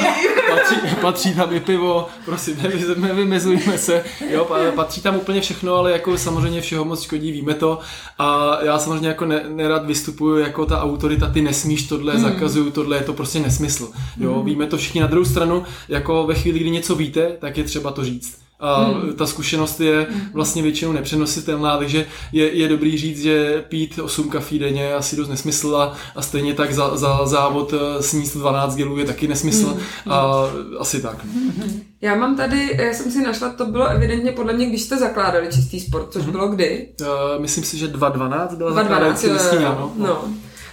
patří, 0.51 0.97
patří 1.01 1.35
tam 1.35 1.55
i 1.55 1.61
pivo, 1.61 2.07
prosím, 2.25 2.57
nevymezujme 2.97 3.79
se, 3.79 4.05
jo, 4.31 4.49
patří 4.77 5.01
tam 5.01 5.17
úplně 5.17 5.41
všechno, 5.41 5.75
ale 5.75 5.93
jako 5.93 6.19
samozřejmě 6.19 6.61
všeho 6.61 6.85
moc 6.85 7.03
škodí, 7.03 7.33
víme 7.33 7.55
to 7.55 7.79
a 8.19 8.59
já 8.65 8.79
samozřejmě 8.79 9.09
jako 9.09 9.25
ne, 9.25 9.43
nerad 9.49 9.87
vystupuju 9.87 10.39
jako 10.39 10.67
ta 10.67 10.83
autorita, 10.83 11.31
ty 11.31 11.43
nesmíš 11.43 11.83
tohle, 11.83 12.13
hmm. 12.13 12.23
zakazuju 12.23 12.71
tohle, 12.71 12.97
je 12.97 13.03
to 13.03 13.13
prostě 13.13 13.41
nesmysl, 13.41 13.91
jo, 14.17 14.35
hmm. 14.35 14.45
víme 14.45 14.67
to 14.67 14.77
všichni 14.77 15.01
na 15.01 15.07
druhou 15.07 15.25
stranu, 15.25 15.65
jako 15.89 16.27
ve 16.27 16.35
chvíli, 16.35 16.59
kdy 16.59 16.71
něco 16.71 16.95
víte, 16.95 17.27
tak 17.41 17.57
je 17.57 17.65
třeba 17.65 17.91
to 17.91 18.05
říct 18.05 18.48
a 18.61 18.85
hmm. 18.85 19.13
ta 19.13 19.27
zkušenost 19.27 19.81
je 19.81 20.07
hmm. 20.11 20.21
vlastně 20.33 20.63
většinou 20.63 20.93
nepřenositelná, 20.93 21.77
takže 21.79 22.07
je, 22.33 22.57
je 22.57 22.69
dobrý 22.69 22.99
říct, 22.99 23.23
že 23.23 23.65
pít 23.69 23.99
8 23.99 24.31
kafí 24.31 24.59
denně 24.59 24.83
je 24.83 24.95
asi 24.95 25.17
dost 25.17 25.29
nesmysl 25.29 25.77
a, 25.77 25.95
a 26.17 26.23
stejně 26.23 26.55
tak 26.55 26.75
za, 26.75 26.97
za 26.97 27.27
závod 27.27 27.75
eh, 27.75 28.03
sníst 28.03 28.37
12 28.37 28.77
gelů 28.77 28.99
je 28.99 29.05
taky 29.05 29.29
nesmysl 29.29 29.67
hmm. 29.67 30.13
a 30.13 30.33
asi 30.79 31.03
tak. 31.03 31.25
No. 31.25 31.65
Já 32.01 32.15
mám 32.15 32.37
tady, 32.37 32.77
já 32.83 32.95
jsem 32.95 33.11
si 33.11 33.23
našla, 33.23 33.49
to 33.49 33.67
bylo 33.67 33.87
evidentně 33.87 34.33
podle 34.33 34.53
mě, 34.53 34.67
když 34.67 34.83
jste 34.83 34.97
zakládali 34.97 35.49
čistý 35.53 35.81
sport, 35.81 36.13
což 36.13 36.23
hmm. 36.23 36.33
bylo 36.33 36.49
kdy? 36.49 36.89
Uh, 37.01 37.07
myslím 37.43 37.65
si, 37.65 37.79
že 37.79 37.89
2012 37.89 38.55
byla 38.55 38.71
2012, 38.71 39.23
listina, 39.23 39.71
no. 39.71 39.93
no 39.97 40.25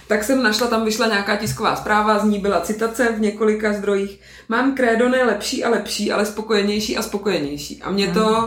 tak 0.08 0.24
jsem 0.24 0.42
našla, 0.42 0.66
tam 0.66 0.84
vyšla 0.84 1.06
nějaká 1.06 1.36
tisková 1.36 1.76
zpráva, 1.76 2.18
z 2.18 2.24
ní 2.24 2.38
byla 2.38 2.60
citace 2.60 3.12
v 3.12 3.20
několika 3.20 3.72
zdrojích. 3.72 4.20
Mám 4.48 4.74
krédo 4.74 5.08
ne 5.08 5.24
lepší 5.24 5.64
a 5.64 5.70
lepší, 5.70 6.12
ale 6.12 6.26
spokojenější 6.26 6.96
a 6.96 7.02
spokojenější. 7.02 7.82
A 7.82 7.90
mně 7.90 8.08
to 8.08 8.28
uh, 8.28 8.46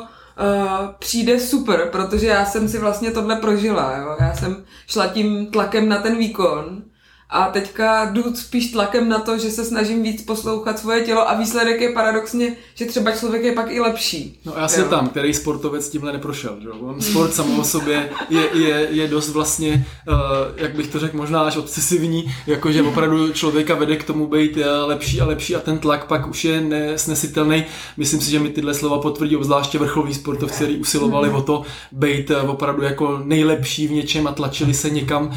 přijde 1.00 1.40
super, 1.40 1.90
protože 1.92 2.28
já 2.28 2.46
jsem 2.46 2.70
si 2.70 2.80
vlastně 2.80 3.12
tohle 3.12 3.36
prožila. 3.36 3.98
Jo? 3.98 4.16
Já 4.20 4.34
jsem 4.34 4.66
šla 4.88 5.08
tím 5.08 5.48
tlakem 5.48 5.90
na 5.90 5.98
ten 5.98 6.18
výkon 6.18 6.84
a 7.32 7.46
teďka 7.46 8.06
jdu 8.06 8.36
spíš 8.36 8.72
tlakem 8.72 9.10
na 9.10 9.20
to, 9.20 9.38
že 9.38 9.50
se 9.50 9.66
snažím 9.66 10.04
víc 10.04 10.22
poslouchat 10.22 10.80
svoje 10.80 11.02
tělo 11.02 11.30
a 11.30 11.34
výsledek 11.34 11.82
je 11.82 11.92
paradoxně, 11.92 12.56
že 12.76 12.86
třeba 12.86 13.12
člověk 13.12 13.44
je 13.44 13.52
pak 13.52 13.72
i 13.72 13.80
lepší. 13.80 14.40
No 14.46 14.54
já 14.58 14.68
jsem 14.68 14.90
tam, 14.90 15.10
který 15.10 15.34
sportovec 15.34 15.90
tímhle 15.90 16.14
neprošel. 16.14 16.58
Že? 16.62 16.70
On 16.70 17.02
sport 17.02 17.34
samo 17.34 17.62
o 17.62 17.64
sobě 17.64 18.10
je, 18.30 18.50
je, 18.54 18.88
je 18.92 19.08
dost 19.08 19.30
vlastně, 19.30 19.86
uh, 20.08 20.16
jak 20.58 20.76
bych 20.76 20.88
to 20.88 21.00
řekl, 21.00 21.18
možná 21.18 21.42
až 21.42 21.58
obsesivní, 21.58 22.34
jakože 22.48 22.84
opravdu 22.84 23.34
člověka 23.34 23.76
vede 23.76 23.96
k 23.96 24.04
tomu 24.04 24.28
být 24.28 24.58
uh, 24.58 24.64
lepší 24.86 25.22
a 25.22 25.26
lepší 25.26 25.56
a 25.56 25.60
ten 25.60 25.78
tlak 25.78 26.08
pak 26.08 26.28
už 26.28 26.46
je 26.46 26.62
nesnesitelný. 26.62 27.64
Myslím 27.98 28.22
si, 28.22 28.32
že 28.32 28.40
mi 28.40 28.50
tyhle 28.50 28.74
slova 28.74 29.00
potvrdí 29.00 29.36
obzvláště 29.36 29.78
vrcholoví 29.78 30.14
sportovci, 30.14 30.56
kteří 30.56 30.78
usilovali 30.78 31.30
o 31.30 31.42
to 31.42 31.64
být 31.92 32.30
uh, 32.30 32.50
opravdu 32.50 32.84
jako 32.84 33.22
nejlepší 33.24 33.88
v 33.88 33.92
něčem 33.92 34.28
a 34.28 34.32
tlačili 34.32 34.74
se 34.74 34.90
někam. 34.90 35.28
Uh, 35.28 35.34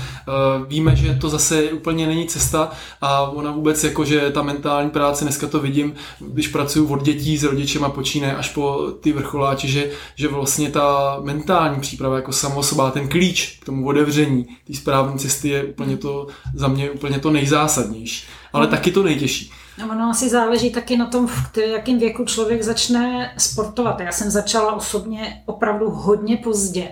víme, 0.69 0.97
že 0.97 1.19
to 1.21 1.29
zase 1.29 1.63
úplně 1.83 2.07
není 2.07 2.27
cesta 2.27 2.71
a 3.01 3.23
ona 3.23 3.51
vůbec 3.51 3.85
jako, 3.85 4.05
že 4.05 4.31
ta 4.31 4.43
mentální 4.43 4.91
práce, 4.91 5.25
dneska 5.25 5.47
to 5.47 5.61
vidím, 5.61 5.95
když 6.21 6.49
pracuji 6.49 6.87
od 6.87 7.03
dětí 7.03 7.39
s 7.39 7.45
rodičema 7.45 7.89
počíne 7.89 8.37
až 8.37 8.49
po 8.49 8.93
ty 9.01 9.13
vrcholáči, 9.13 9.69
že, 9.69 9.91
že 10.17 10.29
vlastně 10.29 10.71
ta 10.71 11.19
mentální 11.23 11.81
příprava 11.81 12.17
jako 12.17 12.33
samosobá, 12.33 12.91
ten 12.91 13.09
klíč 13.09 13.59
k 13.63 13.65
tomu 13.65 13.87
otevření 13.87 14.47
té 14.67 14.75
správné 14.75 15.19
cesty 15.19 15.49
je 15.49 15.65
úplně 15.65 15.97
to, 15.97 16.27
za 16.55 16.69
mě 16.69 16.91
úplně 16.91 17.19
to 17.19 17.31
nejzásadnější, 17.31 18.27
ale 18.53 18.67
taky 18.67 18.91
to 18.91 19.03
nejtěžší. 19.03 19.51
No, 19.79 19.89
ono 19.91 20.11
asi 20.11 20.29
záleží 20.29 20.71
taky 20.71 20.97
na 20.97 21.07
tom, 21.07 21.27
v 21.27 21.57
jakém 21.57 21.99
věku 21.99 22.25
člověk 22.25 22.63
začne 22.63 23.35
sportovat. 23.39 24.01
Já 24.01 24.13
jsem 24.13 24.31
začala 24.31 24.75
osobně 24.75 25.43
opravdu 25.47 25.91
hodně 25.91 26.37
pozdě. 26.37 26.89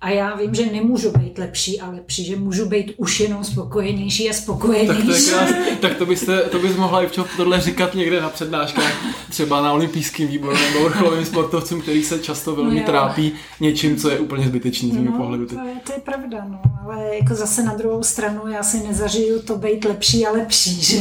A 0.00 0.10
já 0.10 0.36
vím, 0.36 0.54
že 0.54 0.66
nemůžu 0.66 1.10
být 1.18 1.38
lepší 1.38 1.80
a 1.80 1.90
lepší, 1.90 2.24
že 2.24 2.36
můžu 2.36 2.68
být 2.68 2.94
už 2.96 3.20
jenom 3.20 3.44
spokojenější 3.44 4.30
a 4.30 4.32
spokojenější. 4.32 4.96
Tak 4.96 5.06
to, 5.06 5.12
je 5.12 5.22
krás, 5.22 5.50
tak 5.80 5.96
to 5.96 6.06
byste, 6.06 6.40
to 6.40 6.58
bys 6.58 6.76
mohla 6.76 7.02
i 7.02 7.06
v 7.06 7.18
tohle 7.36 7.60
říkat 7.60 7.94
někde 7.94 8.20
na 8.20 8.28
přednáškách, 8.28 8.92
třeba 9.30 9.62
na 9.62 9.72
olympijském 9.72 10.28
výboru 10.28 10.56
nebo 10.72 10.84
vrcholovým 10.84 11.24
sportovcům, 11.24 11.80
který 11.80 12.04
se 12.04 12.18
často 12.18 12.56
velmi 12.56 12.80
no 12.80 12.86
trápí 12.86 13.32
něčím, 13.60 13.96
co 13.96 14.10
je 14.10 14.18
úplně 14.18 14.46
zbytečný 14.46 14.90
z 14.90 14.96
mého 14.96 15.12
no, 15.12 15.18
pohledu. 15.18 15.46
To 15.46 15.54
je, 15.54 15.74
to 15.86 15.92
je 15.92 15.98
pravda, 15.98 16.46
no. 16.48 16.60
ale 16.84 17.16
jako 17.20 17.34
zase 17.34 17.62
na 17.62 17.74
druhou 17.74 18.02
stranu 18.02 18.40
já 18.48 18.62
si 18.62 18.88
nezažiju 18.88 19.42
to 19.42 19.56
být 19.56 19.84
lepší 19.84 20.26
a 20.26 20.32
lepší, 20.32 20.82
že? 20.82 20.98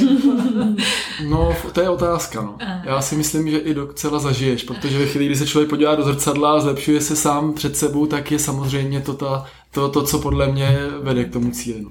no, 1.30 1.56
to 1.74 1.82
je 1.82 1.90
otázka, 1.90 2.42
no. 2.42 2.58
Já 2.84 3.02
si 3.02 3.16
myslím, 3.16 3.50
že 3.50 3.58
i 3.58 3.74
docela 3.74 4.20
zažiješ, 4.20 4.64
protože 4.64 5.00
ve 5.00 5.06
chvíli, 5.06 5.26
kdy 5.26 5.36
se 5.36 5.48
člověk 5.48 5.70
podívá 5.70 5.96
do 5.96 6.04
zrcadla 6.04 6.54
a 6.54 6.60
zlepšuje 6.60 7.02
se 7.02 7.16
sám 7.16 7.54
před 7.54 7.78
sebou, 7.78 8.06
tak 8.06 8.32
je 8.32 8.40
samozřejmě 8.40 8.87
samozřejmě 8.88 9.02
to, 9.02 9.14
ta, 9.14 9.46
to, 9.72 9.90
to, 9.90 10.04
co 10.04 10.20
podle 10.20 10.52
mě 10.52 10.80
vede 11.02 11.24
k 11.24 11.34
tomu 11.34 11.52
cíli. 11.52 11.82
No. 11.82 11.90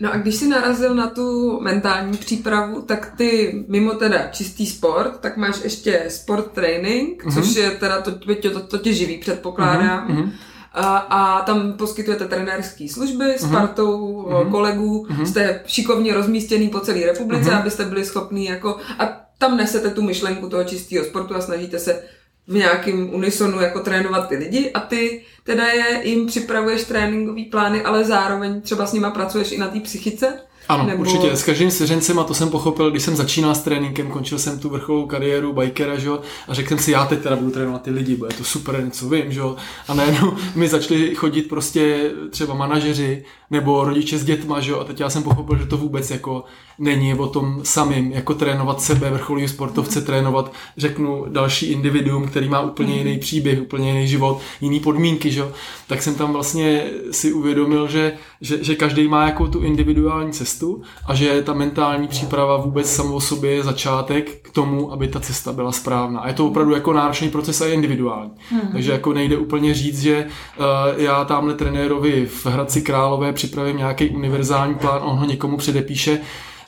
No 0.00 0.12
a 0.12 0.16
když 0.16 0.34
jsi 0.34 0.48
narazil 0.48 0.94
na 0.94 1.06
tu 1.06 1.60
mentální 1.60 2.16
přípravu, 2.16 2.82
tak 2.82 3.12
ty 3.16 3.64
mimo 3.68 3.94
teda 3.94 4.28
čistý 4.32 4.66
sport, 4.66 5.20
tak 5.20 5.36
máš 5.36 5.64
ještě 5.64 6.04
sport 6.08 6.52
training, 6.52 7.24
mm-hmm. 7.24 7.34
což 7.34 7.56
je 7.56 7.70
teda, 7.70 8.00
to, 8.00 8.12
to, 8.12 8.50
to, 8.50 8.60
to 8.60 8.78
tě 8.78 8.92
živí, 8.92 9.18
předpokládám. 9.18 10.08
Mm-hmm. 10.08 10.30
A, 10.72 10.96
a 10.96 11.42
tam 11.42 11.72
poskytujete 11.72 12.24
trenérské 12.24 12.88
služby 12.88 13.24
s 13.38 13.44
mm-hmm. 13.44 13.52
partou 13.52 14.22
mm-hmm. 14.22 14.50
kolegů, 14.50 15.06
mm-hmm. 15.10 15.24
jste 15.24 15.60
šikovně 15.66 16.14
rozmístěný 16.14 16.68
po 16.68 16.80
celé 16.80 17.06
republice, 17.06 17.50
mm-hmm. 17.50 17.60
abyste 17.60 17.84
byli 17.84 18.04
schopní 18.04 18.44
jako... 18.44 18.76
A 18.98 19.26
tam 19.38 19.56
nesete 19.56 19.90
tu 19.90 20.02
myšlenku 20.02 20.48
toho 20.48 20.64
čistého 20.64 21.04
sportu 21.04 21.34
a 21.34 21.40
snažíte 21.40 21.78
se 21.78 22.02
v 22.48 22.54
nějakém 22.54 23.14
unisonu 23.14 23.60
jako 23.60 23.80
trénovat 23.80 24.28
ty 24.28 24.36
lidi 24.36 24.70
a 24.72 24.80
ty 24.80 25.22
teda 25.44 25.66
je, 25.66 26.08
jim 26.08 26.26
připravuješ 26.26 26.84
tréninkové 26.84 27.42
plány, 27.50 27.82
ale 27.82 28.04
zároveň 28.04 28.60
třeba 28.60 28.86
s 28.86 28.92
nima 28.92 29.10
pracuješ 29.10 29.52
i 29.52 29.58
na 29.58 29.68
té 29.68 29.80
psychice? 29.80 30.38
Ano, 30.68 30.86
nebo... 30.86 31.00
určitě. 31.00 31.36
S 31.36 31.44
každým 31.44 31.70
svěřencem, 31.70 32.18
a 32.18 32.24
to 32.24 32.34
jsem 32.34 32.50
pochopil, 32.50 32.90
když 32.90 33.02
jsem 33.02 33.16
začínal 33.16 33.54
s 33.54 33.60
tréninkem, 33.60 34.10
končil 34.10 34.38
jsem 34.38 34.58
tu 34.58 34.68
vrcholovou 34.68 35.06
kariéru 35.06 35.52
bikera, 35.52 35.98
že? 35.98 36.10
a 36.48 36.54
řekl 36.54 36.68
jsem 36.68 36.78
si, 36.78 36.90
já 36.90 37.06
teď 37.06 37.20
teda 37.22 37.36
budu 37.36 37.50
trénovat 37.50 37.82
ty 37.82 37.90
lidi, 37.90 38.16
bude 38.16 38.34
to 38.38 38.44
super, 38.44 38.84
něco 38.84 39.08
vím, 39.08 39.32
že? 39.32 39.40
a 39.88 39.94
najednou 39.94 40.36
mi 40.54 40.68
začali 40.68 41.14
chodit 41.14 41.42
prostě 41.42 42.10
třeba 42.30 42.54
manažeři 42.54 43.24
nebo 43.50 43.84
rodiče 43.84 44.18
s 44.18 44.24
dětma, 44.24 44.60
že? 44.60 44.74
a 44.74 44.84
teď 44.84 45.00
já 45.00 45.10
jsem 45.10 45.22
pochopil, 45.22 45.58
že 45.58 45.66
to 45.66 45.76
vůbec 45.76 46.10
jako 46.10 46.44
není 46.78 47.14
o 47.14 47.26
tom 47.26 47.60
samým, 47.62 48.12
jako 48.12 48.34
trénovat 48.34 48.80
sebe, 48.80 49.10
vrcholový 49.10 49.48
sportovce, 49.48 50.00
trénovat, 50.00 50.52
řeknu, 50.76 51.24
další 51.28 51.66
individuum, 51.66 52.28
který 52.28 52.48
má 52.48 52.60
úplně 52.60 52.88
mhm. 52.88 52.98
jiný 52.98 53.18
příběh, 53.18 53.62
úplně 53.62 53.88
jiný 53.88 54.08
život, 54.08 54.40
jiný 54.60 54.80
podmínky, 54.80 55.30
že? 55.30 55.42
tak 55.86 56.02
jsem 56.02 56.14
tam 56.14 56.32
vlastně 56.32 56.84
si 57.10 57.32
uvědomil, 57.32 57.88
že, 57.88 58.12
že, 58.40 58.64
že 58.64 58.74
každý 58.74 59.08
má 59.08 59.26
jako 59.26 59.48
tu 59.48 59.60
individuální 59.60 60.32
cestu 60.32 60.82
a 61.06 61.14
že 61.14 61.42
ta 61.42 61.52
mentální 61.52 62.08
příprava 62.08 62.56
vůbec 62.56 62.94
samou 62.94 63.14
o 63.14 63.20
sobě 63.20 63.50
je 63.50 63.62
začátek 63.62 64.30
k 64.42 64.50
tomu, 64.50 64.92
aby 64.92 65.08
ta 65.08 65.20
cesta 65.20 65.52
byla 65.52 65.72
správná. 65.72 66.20
A 66.20 66.28
je 66.28 66.34
to 66.34 66.46
opravdu 66.46 66.74
jako 66.74 66.92
náročný 66.92 67.30
proces 67.30 67.60
a 67.60 67.66
je 67.66 67.74
individuální. 67.74 68.30
Hmm. 68.50 68.68
Takže 68.72 68.92
jako 68.92 69.12
nejde 69.12 69.36
úplně 69.36 69.74
říct, 69.74 70.02
že 70.02 70.26
uh, 70.58 70.64
já 70.96 71.24
tamhle 71.24 71.54
trenérovi 71.54 72.26
v 72.26 72.46
Hradci 72.46 72.82
Králové 72.82 73.32
připravím 73.32 73.76
nějaký 73.76 74.08
univerzální 74.08 74.74
plán, 74.74 75.02
on 75.04 75.16
ho 75.16 75.26
někomu 75.26 75.56
předepíše, 75.56 76.20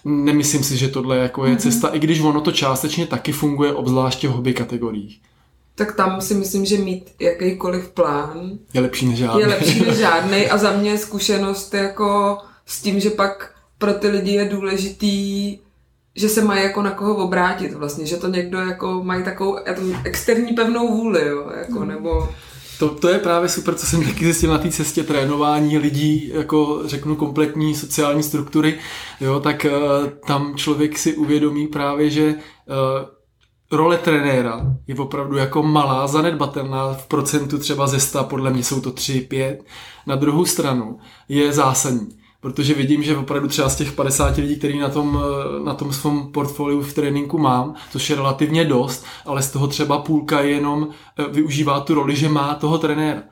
nemyslím 0.05 0.63
si, 0.63 0.77
že 0.77 0.89
tohle 0.89 1.17
jako 1.17 1.47
je 1.47 1.55
mm-hmm. 1.55 1.59
cesta, 1.59 1.89
i 1.89 1.99
když 1.99 2.21
ono 2.21 2.41
to 2.41 2.53
částečně 2.53 3.07
taky 3.07 3.33
funguje, 3.33 3.75
obzvláště 3.75 4.29
v 4.29 4.31
hobby 4.31 4.55
kategoriích. 4.55 5.21
Tak 5.75 5.97
tam 5.97 6.21
si 6.21 6.35
myslím, 6.35 6.65
že 6.65 6.79
mít 6.79 7.11
jakýkoliv 7.21 7.89
plán 7.89 8.59
je 8.75 8.81
lepší 8.81 9.07
než 9.07 9.19
žádný. 9.19 9.41
Je 9.41 9.47
lepší 9.47 9.85
než 9.85 9.97
žádný 9.99 10.47
a 10.47 10.59
za 10.59 10.73
mě 10.73 10.99
zkušenost 10.99 11.75
jako 11.75 12.39
s 12.67 12.83
tím, 12.83 13.01
že 13.01 13.11
pak 13.11 13.55
pro 13.79 13.93
ty 13.93 14.09
lidi 14.09 14.33
je 14.33 14.45
důležitý 14.45 15.59
že 16.19 16.29
se 16.29 16.45
mají 16.45 16.63
jako 16.63 16.83
na 16.83 16.91
koho 16.91 17.17
obrátit 17.17 17.75
vlastně, 17.75 18.07
že 18.07 18.17
to 18.17 18.29
někdo 18.29 18.59
jako 18.59 19.03
mají 19.03 19.25
takovou 19.25 19.59
externí 20.05 20.53
pevnou 20.53 20.97
vůli, 20.97 21.27
jo, 21.29 21.51
jako, 21.59 21.81
mm. 21.81 21.89
nebo 21.89 22.29
to, 22.79 22.89
to 22.89 23.09
je 23.09 23.19
právě 23.19 23.49
super, 23.49 23.75
co 23.75 23.87
jsem 23.87 24.05
taky 24.05 24.25
zjistil 24.25 24.51
na 24.51 24.59
té 24.59 24.71
cestě 24.71 25.03
trénování 25.03 25.79
lidí, 25.79 26.31
jako 26.35 26.83
řeknu 26.85 27.17
kompletní 27.17 27.75
sociální 27.75 28.23
struktury, 28.23 28.79
jo, 29.21 29.41
tak 29.41 29.67
uh, 29.67 30.09
tam 30.27 30.57
člověk 30.57 30.99
si 30.99 31.17
uvědomí 31.17 31.67
právě, 31.67 32.11
že 32.11 32.35
uh, 32.35 32.39
role 33.71 33.99
trenéra 33.99 34.77
je 34.87 34.95
opravdu 34.95 35.37
jako 35.37 35.63
malá, 35.63 36.07
zanedbatelná 36.07 36.93
v 36.93 37.07
procentu 37.07 37.59
třeba 37.59 37.87
ze 37.87 38.01
100, 38.01 38.25
podle 38.25 38.51
mě 38.51 38.65
jsou 38.65 38.81
to 38.81 38.91
3, 38.93 39.21
5. 39.21 39.65
Na 40.07 40.17
druhou 40.17 40.45
stranu 40.45 40.99
je 41.29 41.53
zásadní 41.53 42.18
protože 42.41 42.75
vidím, 42.75 43.03
že 43.03 43.17
opravdu 43.17 43.49
třeba 43.49 43.69
z 43.69 43.77
těch 43.77 43.93
50 43.93 44.37
lidí, 44.37 44.57
který 44.57 44.79
na 44.79 44.89
tom, 44.89 45.23
eh, 45.23 45.65
na 45.65 45.75
tom 45.75 45.93
svém 45.93 46.33
portfoliu 46.33 46.83
v 46.83 46.93
tréninku 46.93 47.39
mám, 47.39 47.75
což 47.91 48.11
je 48.11 48.17
relativně 48.17 48.65
dost, 48.65 49.05
ale 49.27 49.43
z 49.43 49.51
toho 49.51 49.67
třeba 49.67 49.99
půlka 49.99 50.41
jenom 50.41 50.89
eh, 51.19 51.25
využívá 51.33 51.81
tu 51.81 51.95
roli, 51.95 52.17
že 52.17 52.29
má 52.29 52.55
toho 52.55 52.79
trenéra. 52.79 53.23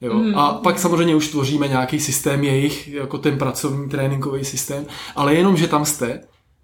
Jo? 0.00 0.14
Mm. 0.14 0.38
A 0.38 0.52
pak 0.52 0.78
samozřejmě 0.78 1.14
už 1.14 1.28
tvoříme 1.28 1.68
nějaký 1.68 2.00
systém 2.00 2.44
jejich, 2.44 2.88
jako 2.88 3.18
ten 3.18 3.38
pracovní 3.38 3.88
tréninkový 3.88 4.44
systém, 4.44 4.86
ale 5.16 5.34
jenom, 5.34 5.56
že 5.56 5.68
tam 5.68 5.84
jste, 5.84 6.20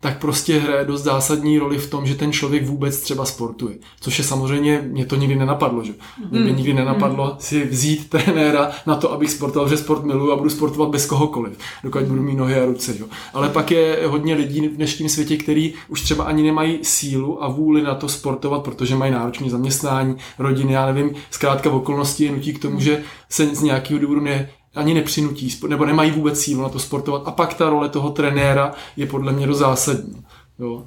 tak 0.06 0.18
prostě 0.18 0.58
hraje 0.58 0.84
dost 0.84 1.02
zásadní 1.02 1.58
roli 1.58 1.78
v 1.78 1.90
tom, 1.90 2.06
že 2.06 2.14
ten 2.14 2.32
člověk 2.32 2.66
vůbec 2.66 3.00
třeba 3.00 3.24
sportuje. 3.24 3.76
Což 4.00 4.18
je 4.18 4.24
samozřejmě, 4.24 4.82
mě 4.86 5.06
to 5.06 5.16
nikdy 5.16 5.36
nenapadlo, 5.36 5.84
že? 5.84 5.92
Mě 6.30 6.40
by 6.40 6.50
mm. 6.50 6.56
nikdy 6.56 6.74
nenapadlo 6.74 7.26
mm. 7.26 7.32
si 7.38 7.64
vzít 7.64 8.10
trenéra 8.10 8.70
na 8.86 8.96
to, 8.96 9.12
abych 9.12 9.30
sportoval, 9.30 9.68
že 9.68 9.76
sport 9.76 10.04
miluju 10.04 10.32
a 10.32 10.36
budu 10.36 10.50
sportovat 10.50 10.88
bez 10.88 11.06
kohokoliv, 11.06 11.58
dokud 11.84 12.02
budu 12.02 12.22
mít 12.22 12.36
nohy 12.36 12.60
a 12.60 12.64
ruce. 12.64 12.94
Že? 12.94 13.04
Ale 13.34 13.48
pak 13.48 13.70
je 13.70 13.98
hodně 14.06 14.34
lidí 14.34 14.68
v 14.68 14.76
dnešním 14.76 15.08
světě, 15.08 15.36
kteří 15.36 15.74
už 15.88 16.00
třeba 16.00 16.24
ani 16.24 16.42
nemají 16.42 16.78
sílu 16.82 17.44
a 17.44 17.48
vůli 17.48 17.82
na 17.82 17.94
to 17.94 18.08
sportovat, 18.08 18.62
protože 18.62 18.96
mají 18.96 19.12
náročné 19.12 19.50
zaměstnání, 19.50 20.16
rodiny, 20.38 20.72
já 20.72 20.86
nevím, 20.86 21.14
zkrátka 21.30 21.70
v 21.70 21.74
okolnosti 21.74 22.30
nutí 22.30 22.52
k 22.52 22.62
tomu, 22.62 22.80
že 22.80 23.02
se 23.30 23.46
z 23.46 23.62
nějakého 23.62 24.00
důvodu 24.00 24.20
ne, 24.20 24.50
ani 24.76 24.94
nepřinutí, 24.94 25.58
nebo 25.68 25.84
nemají 25.84 26.10
vůbec 26.10 26.40
sílu 26.40 26.62
na 26.62 26.68
to 26.68 26.78
sportovat. 26.78 27.22
A 27.24 27.30
pak 27.30 27.54
ta 27.54 27.70
role 27.70 27.88
toho 27.88 28.10
trenéra 28.10 28.72
je 28.96 29.06
podle 29.06 29.32
mě 29.32 29.46
do 29.46 29.54
zásadní. 29.54 30.24
Jo. 30.58 30.84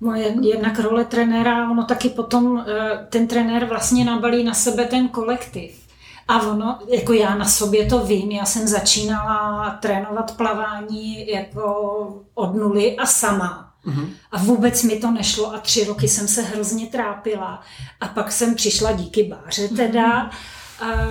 No, 0.00 0.14
jednak 0.42 0.78
role 0.78 1.04
trenéra, 1.04 1.70
ono 1.70 1.84
taky 1.84 2.08
potom 2.08 2.64
eh, 2.66 3.06
ten 3.10 3.26
trenér 3.26 3.64
vlastně 3.64 4.04
nabalí 4.04 4.44
na 4.44 4.54
sebe 4.54 4.84
ten 4.84 5.08
kolektiv. 5.08 5.80
A 6.28 6.42
ono, 6.46 6.78
jako 6.88 7.12
já 7.12 7.34
na 7.34 7.44
sobě 7.44 7.86
to 7.86 7.98
vím, 7.98 8.30
já 8.30 8.44
jsem 8.44 8.68
začínala 8.68 9.70
trénovat 9.70 10.36
plavání 10.36 11.30
jako 11.30 12.24
od 12.34 12.54
nuly 12.54 12.96
a 12.96 13.06
sama. 13.06 13.72
Mm-hmm. 13.86 14.06
A 14.32 14.38
vůbec 14.38 14.82
mi 14.82 14.96
to 14.96 15.10
nešlo 15.10 15.54
a 15.54 15.58
tři 15.58 15.84
roky 15.84 16.08
jsem 16.08 16.28
se 16.28 16.42
hrozně 16.42 16.86
trápila. 16.86 17.60
A 18.00 18.08
pak 18.08 18.32
jsem 18.32 18.54
přišla 18.54 18.92
díky 18.92 19.22
Báře 19.22 19.68
teda, 19.68 20.24
mm-hmm 20.24 20.59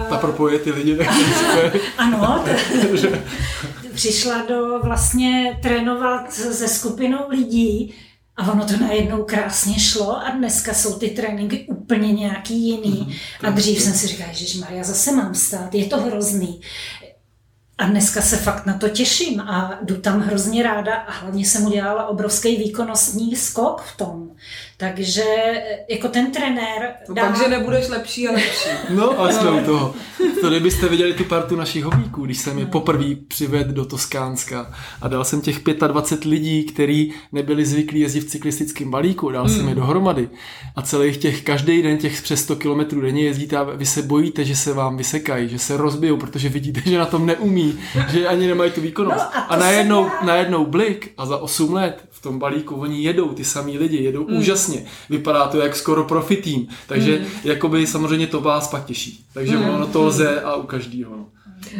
ta 0.09 0.17
propojuje 0.17 0.59
ty 0.59 0.71
lidi. 0.71 0.99
Ano, 1.97 2.45
přišla 3.93 4.45
do 4.45 4.79
vlastně 4.83 5.59
trénovat 5.61 6.33
se 6.33 6.67
skupinou 6.67 7.29
lidí 7.29 7.93
a 8.39 8.51
ono 8.51 8.65
to 8.65 8.77
najednou 8.77 9.23
krásně 9.23 9.79
šlo 9.79 10.17
a 10.17 10.29
dneska 10.29 10.73
jsou 10.73 10.99
ty 10.99 11.09
tréninky 11.09 11.65
úplně 11.69 12.13
nějaký 12.13 12.69
jiný. 12.69 13.07
Mm, 13.41 13.47
a 13.47 13.49
dřív 13.49 13.81
jsem 13.81 13.93
si 13.93 14.07
říkala, 14.07 14.29
že 14.33 14.59
Maria, 14.59 14.83
zase 14.83 15.11
mám 15.11 15.35
stát, 15.35 15.75
je 15.75 15.85
to 15.85 15.97
hrozný. 15.97 16.61
A 17.77 17.85
dneska 17.85 18.21
se 18.21 18.37
fakt 18.37 18.65
na 18.65 18.77
to 18.77 18.89
těším 18.89 19.39
a 19.39 19.79
jdu 19.81 19.97
tam 19.97 20.21
hrozně 20.21 20.63
ráda 20.63 20.95
a 20.95 21.11
hlavně 21.11 21.45
jsem 21.45 21.65
udělala 21.65 22.07
obrovský 22.07 22.57
výkonnostní 22.57 23.35
skok 23.35 23.81
v 23.81 23.97
tom. 23.97 24.31
Takže 24.79 25.23
jako 25.89 26.07
ten 26.07 26.31
trenér... 26.31 26.93
No 27.09 27.15
dá... 27.15 27.27
Takže 27.27 27.47
nebudeš 27.47 27.89
lepší 27.89 28.27
a 28.27 28.31
lepší. 28.31 28.69
No 28.89 29.19
a 29.19 29.31
jsme 29.31 29.51
u 29.51 29.65
toho. 29.65 29.93
To 30.41 30.49
kdybyste 30.49 30.87
viděli 30.87 31.13
tu 31.13 31.23
partu 31.23 31.55
našich 31.55 31.83
hovíků, 31.83 32.25
když 32.25 32.37
jsem 32.37 32.57
je 32.57 32.65
no. 32.65 32.71
poprvé 32.71 33.05
přivedl 33.27 33.73
do 33.73 33.85
Toskánska 33.85 34.73
a 35.01 35.07
dal 35.07 35.23
jsem 35.23 35.41
těch 35.41 35.59
25 35.87 36.29
lidí, 36.29 36.63
kteří 36.63 37.13
nebyli 37.31 37.65
zvyklí 37.65 37.99
jezdit 37.99 38.19
v 38.19 38.29
cyklistickém 38.29 38.91
balíku, 38.91 39.29
dal 39.29 39.49
jsem 39.49 39.59
je 39.59 39.65
hmm. 39.65 39.75
dohromady 39.75 40.29
a 40.75 40.81
celých 40.81 41.17
těch, 41.17 41.41
každý 41.41 41.81
den 41.81 41.97
těch 41.97 42.21
přes 42.21 42.41
100 42.41 42.55
km 42.55 43.01
denně 43.01 43.23
jezdíte 43.23 43.57
a 43.57 43.63
vy 43.63 43.85
se 43.85 44.01
bojíte, 44.01 44.45
že 44.45 44.55
se 44.55 44.73
vám 44.73 44.97
vysekají, 44.97 45.49
že 45.49 45.59
se 45.59 45.77
rozbijou, 45.77 46.17
protože 46.17 46.49
vidíte, 46.49 46.81
že 46.85 46.97
na 46.97 47.05
tom 47.05 47.25
neumí, 47.25 47.79
že 48.09 48.27
ani 48.27 48.47
nemají 48.47 48.71
tu 48.71 48.81
výkonnost. 48.81 49.25
No 49.35 49.37
a, 49.37 49.39
a 49.39 49.55
najednou, 49.55 50.03
dá... 50.03 50.25
najednou 50.25 50.65
blik 50.65 51.13
a 51.17 51.25
za 51.25 51.37
8 51.37 51.73
let 51.73 52.03
v 52.09 52.21
tom 52.21 52.39
balíku 52.39 52.75
oni 52.75 53.03
jedou, 53.03 53.29
ty 53.29 53.45
samý 53.45 53.77
lidi, 53.77 53.97
jedou 53.97 54.27
mm. 54.27 54.37
úžasně. 54.37 54.68
Vypadá 55.09 55.47
to 55.47 55.57
jak 55.57 55.75
skoro 55.75 56.03
profi 56.03 56.35
tým, 56.35 56.67
takže 56.87 57.19
mm. 57.19 57.25
jakoby 57.43 57.87
samozřejmě 57.87 58.27
to 58.27 58.41
vás 58.41 58.67
pak 58.67 58.85
těší. 58.85 59.25
Takže 59.33 59.57
mm. 59.57 59.69
ono 59.69 59.87
to 59.87 60.03
lze 60.03 60.41
a 60.41 60.55
u 60.55 60.63
každého. 60.63 61.15
No. 61.17 61.25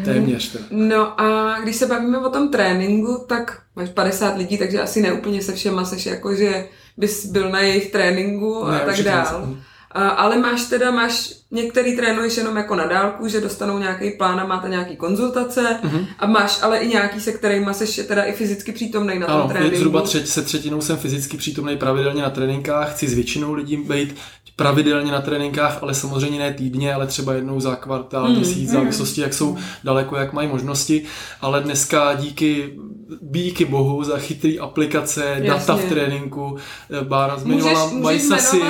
Téměř. 0.06 0.52
Tak. 0.52 0.62
No 0.72 1.22
a 1.22 1.60
když 1.60 1.76
se 1.76 1.86
bavíme 1.86 2.18
o 2.18 2.30
tom 2.30 2.50
tréninku, 2.50 3.26
tak 3.28 3.62
máš 3.76 3.90
50 3.90 4.38
lidí, 4.38 4.58
takže 4.58 4.82
asi 4.82 5.02
neúplně 5.02 5.42
se 5.42 5.54
všema 5.54 5.86
seš 5.86 6.06
jako, 6.06 6.36
že 6.36 6.68
bys 6.98 7.26
byl 7.26 7.50
na 7.50 7.60
jejich 7.60 7.92
tréninku 7.92 8.66
ne, 8.68 8.82
a 8.82 8.86
tak 8.86 9.02
dál. 9.02 9.58
Ale 9.92 10.38
máš 10.38 10.66
teda, 10.66 10.92
máš, 10.92 11.34
některý 11.52 11.96
trénuješ 11.96 12.38
jenom 12.38 12.58
jako 12.58 12.76
na 12.76 12.86
dálku, 12.86 13.28
že 13.28 13.42
dostanou 13.42 13.78
nějaký 13.78 14.12
plán 14.12 14.40
a 14.40 14.46
máte 14.46 14.70
nějaký 14.70 14.96
konzultace 14.96 15.80
uh-huh. 15.84 16.06
a 16.20 16.28
máš 16.28 16.60
ale 16.62 16.78
i 16.78 16.88
nějaký, 16.88 17.22
se 17.22 17.32
kterými 17.32 17.74
jsi 17.74 18.04
teda 18.04 18.24
i 18.24 18.34
fyzicky 18.34 18.72
přítomný 18.72 19.20
na 19.20 19.28
tom 19.28 19.36
ano, 19.36 19.48
tréninku. 19.50 19.78
zhruba 19.78 20.02
třetí, 20.02 20.28
se 20.28 20.42
třetinou 20.42 20.82
jsem 20.82 20.98
fyzicky 20.98 21.38
přítomný 21.38 21.78
pravidelně 21.78 22.22
na 22.22 22.30
tréninkách, 22.30 22.94
chci 22.94 23.08
s 23.08 23.14
většinou 23.14 23.54
lidí 23.54 23.78
být 23.78 24.16
pravidelně 24.60 25.12
na 25.12 25.22
tréninkách, 25.22 25.84
ale 25.84 25.94
samozřejmě 25.94 26.40
ne 26.40 26.54
týdně, 26.54 26.94
ale 26.94 27.08
třeba 27.08 27.34
jednou 27.34 27.60
za 27.60 27.76
kvartál, 27.76 28.30
mm, 28.30 28.36
měsíc, 28.36 28.70
v 28.70 28.74
závislosti, 28.74 29.22
jak 29.22 29.34
jsou 29.34 29.58
daleko, 29.84 30.16
jak 30.16 30.34
mají 30.34 30.48
možnosti. 30.48 31.04
Ale 31.42 31.62
dneska 31.62 32.14
díky, 32.14 32.80
díky 33.22 33.66
bohu 33.66 34.04
za 34.04 34.18
chytrý 34.18 34.60
aplikace, 34.60 35.26
Jasně. 35.26 35.50
data 35.50 35.76
v 35.76 35.86
tréninku, 35.86 36.58
eh, 36.90 37.04
Bára 37.04 37.38
zmiňovala 37.38 37.92
MySasy, 37.94 38.62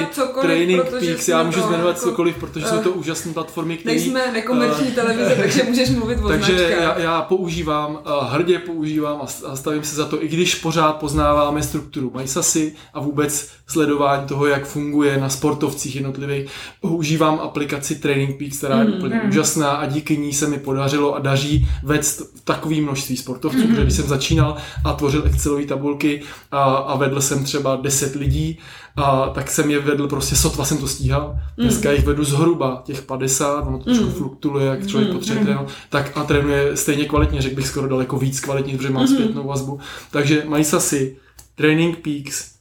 Training 0.42 0.84
Peaks, 1.00 1.28
já 1.28 1.44
můžu 1.44 1.62
zmenovat 1.62 1.96
jako, 1.96 2.10
cokoliv, 2.10 2.36
protože 2.36 2.66
uh, 2.66 2.72
jsou 2.72 2.84
to 2.84 2.92
úžasné 2.92 3.34
platformy, 3.34 3.78
které... 3.78 3.96
Nejsme 3.96 4.32
nekomerční 4.32 4.88
uh, 4.88 4.94
televize, 4.94 5.36
takže 5.42 5.64
můžeš 5.64 5.90
mluvit 5.90 6.20
o 6.20 6.28
Takže 6.28 6.78
já, 6.82 7.00
já 7.00 7.22
používám, 7.22 7.92
uh, 7.92 8.28
hrdě 8.28 8.60
používám 8.60 9.22
a 9.22 9.56
stavím 9.56 9.84
se 9.84 9.96
za 9.96 10.06
to, 10.06 10.24
i 10.24 10.28
když 10.28 10.56
pořád 10.56 10.94
poznáváme 10.94 11.64
strukturu 11.64 12.12
MySasy 12.16 12.76
a 12.94 13.00
vůbec 13.00 13.50
sledování 13.68 14.28
toho, 14.28 14.46
jak 14.46 14.66
funguje 14.66 15.18
na 15.18 15.30
sportovcích 15.30 15.96
jednotlivých. 15.96 16.50
Používám 16.82 17.40
aplikaci 17.40 17.96
Training 17.96 18.38
Peaks, 18.38 18.58
která 18.58 18.80
je 18.80 18.86
mm, 18.86 18.94
úplně 18.94 19.16
mm. 19.24 19.30
úžasná 19.30 19.70
a 19.70 19.86
díky 19.86 20.18
ní 20.18 20.34
se 20.34 20.48
mi 20.48 20.58
podařilo 20.58 21.16
a 21.16 21.20
daří 21.20 21.68
vést 21.84 22.22
takové 22.44 22.76
množství 22.76 23.18
sportovců, 23.18 23.58
mm. 23.58 23.68
protože 23.68 23.84
když 23.84 23.94
jsem 23.94 24.08
začínal 24.30 24.56
a 24.86 24.94
tvořil 24.94 25.24
Excelové 25.26 25.66
tabulky 25.66 26.22
a, 26.52 26.64
a 26.64 26.98
vedl 26.98 27.22
jsem 27.22 27.44
třeba 27.44 27.76
10 27.76 28.16
lidí, 28.16 28.60
a 28.96 29.30
tak 29.30 29.52
jsem 29.52 29.72
je 29.72 29.80
vedl, 29.80 30.08
prostě 30.08 30.36
sotva 30.36 30.66
jsem 30.66 30.78
to 30.78 30.88
stíhal. 30.88 31.40
Mm. 31.58 31.64
Dneska 31.64 31.92
jich 31.92 32.06
vedu 32.06 32.24
zhruba 32.24 32.82
těch 32.86 33.02
50, 33.02 33.68
ono 33.68 33.78
to 33.78 33.84
trošku 33.84 34.06
mm. 34.06 34.12
fluktuuje, 34.12 34.66
jak 34.66 34.88
člověk 34.88 35.10
mm. 35.10 35.18
potřebuje 35.18 35.46
trénovat, 35.46 35.72
tak 35.90 36.18
a 36.18 36.24
trénuje 36.24 36.78
stejně 36.78 37.06
kvalitně, 37.06 37.42
řekl 37.42 37.56
bych 37.56 37.68
skoro 37.68 37.88
daleko 37.88 38.18
víc 38.18 38.40
kvalitně, 38.40 38.78
protože 38.78 38.90
mám 38.90 39.04
mm. 39.04 39.08
zpětnou 39.08 39.48
vazbu. 39.48 39.80
Takže 40.12 40.44
mají 40.48 40.64
si 40.64 41.18
Training 41.56 41.98
Peaks, 41.98 42.52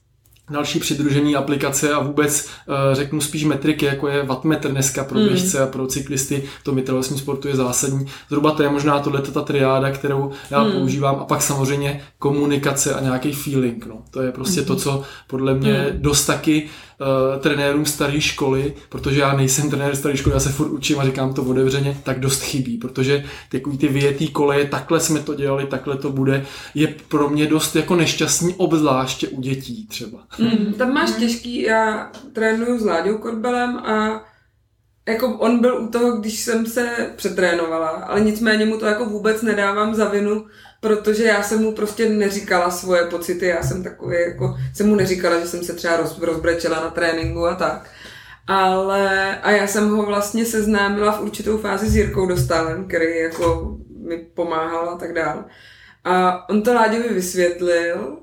další 0.51 0.81
přidružený 0.81 1.37
aplikace 1.37 1.93
a 1.93 2.01
vůbec 2.01 2.49
eh, 2.49 2.95
řeknu 2.95 3.21
spíš 3.21 3.45
metriky, 3.45 3.87
jako 3.87 4.09
je 4.09 4.23
wattmetr 4.23 4.71
dneska 4.71 5.05
pro 5.05 5.19
hmm. 5.19 5.29
běžce 5.29 5.59
mm. 5.59 5.65
a 5.65 5.67
pro 5.67 5.87
cyklisty, 5.87 6.43
to 6.63 6.73
mi 6.73 6.85
sportu 7.17 7.49
je 7.49 7.57
zásadní. 7.57 8.07
Zhruba 8.29 8.51
to 8.51 8.63
je 8.63 8.71
možná 8.71 9.01
tohle 9.01 9.23
ta 9.23 9.43
triáda, 9.43 9.91
kterou 9.91 10.31
já 10.51 10.65
mm. 10.65 10.73
používám 10.73 11.17
a 11.17 11.25
pak 11.25 11.43
samozřejmě 11.43 12.01
komunikace 12.19 12.95
a 12.95 13.01
nějaký 13.01 13.33
feeling. 13.33 13.87
No. 13.87 14.03
To 14.11 14.23
je 14.23 14.33
prostě 14.33 14.61
mm. 14.61 14.67
to, 14.67 14.77
co 14.77 15.03
podle 15.27 15.55
mě 15.55 15.73
mm. 15.73 16.03
dost 16.03 16.27
taky 16.27 16.69
uh, 17.01 17.41
trenérům 17.41 17.87
staré 17.87 18.21
školy, 18.21 18.75
protože 18.89 19.21
já 19.21 19.37
nejsem 19.37 19.71
trenér 19.71 19.97
staré 19.97 20.17
školy, 20.17 20.35
já 20.35 20.41
se 20.41 20.49
furt 20.49 20.71
učím 20.71 21.01
a 21.01 21.05
říkám 21.05 21.35
to 21.35 21.43
otevřeně, 21.43 22.01
tak 22.03 22.21
dost 22.21 22.43
chybí, 22.43 22.79
protože 22.79 23.25
takový 23.51 23.79
ty 23.79 23.89
vyjetý 23.89 24.29
koleje, 24.29 24.65
takhle 24.65 25.01
jsme 25.01 25.21
to 25.21 25.35
dělali, 25.35 25.67
takhle 25.67 25.97
to 25.97 26.13
bude, 26.13 26.47
je 26.75 26.95
pro 27.09 27.29
mě 27.29 27.47
dost 27.47 27.77
jako 27.77 27.97
nešťastný, 27.97 28.55
obzvláště 28.55 29.29
u 29.29 29.41
dětí 29.41 29.87
třeba. 29.87 30.19
Mm, 30.39 30.73
tam 30.73 30.93
máš 30.93 31.11
těžký, 31.19 31.63
já 31.63 32.13
trénuju 32.33 32.79
s 32.79 32.85
Láďou 32.85 33.19
Korbelem 33.19 33.77
a 33.77 34.25
jako 35.09 35.39
on 35.39 35.61
byl 35.61 35.83
u 35.83 35.89
toho, 35.89 36.17
když 36.17 36.41
jsem 36.41 36.67
se 36.67 37.13
přetrénovala, 37.17 37.89
ale 37.89 38.21
nicméně 38.21 38.67
mu 38.67 38.79
to 38.79 38.87
jako 38.87 39.05
vůbec 39.05 39.43
nedávám 39.43 39.95
za 39.95 40.09
vinu, 40.09 40.47
protože 40.81 41.25
já 41.25 41.43
jsem 41.43 41.63
mu 41.63 41.73
prostě 41.73 42.09
neříkala 42.09 42.71
svoje 42.71 43.05
pocity, 43.05 43.47
já 43.47 43.63
jsem 43.63 43.83
takový, 43.83 44.17
jako, 44.21 44.57
jsem 44.75 44.89
mu 44.89 44.95
neříkala, 44.95 45.41
že 45.41 45.47
jsem 45.47 45.65
se 45.65 45.75
třeba 45.75 45.97
roz, 45.97 46.19
rozbrečela 46.19 46.81
na 46.81 46.91
tréninku 46.91 47.47
a 47.47 47.55
tak. 47.55 47.91
Ale, 48.47 49.37
a 49.41 49.51
já 49.51 49.67
jsem 49.67 49.97
ho 49.97 50.07
vlastně 50.07 50.45
seznámila 50.45 51.13
v 51.13 51.23
určitou 51.23 51.59
fázi 51.59 51.89
s 51.89 51.97
Jirkou 51.97 52.27
Dostalem, 52.27 52.89
který 52.89 53.19
jako 53.19 53.77
mi 54.09 54.17
pomáhal 54.17 54.89
a 54.91 54.97
tak 54.97 55.13
dále. 55.13 55.45
A 56.05 56.49
on 56.49 56.63
to 56.63 56.75
Láďovi 56.75 57.09
vysvětlil, 57.09 58.19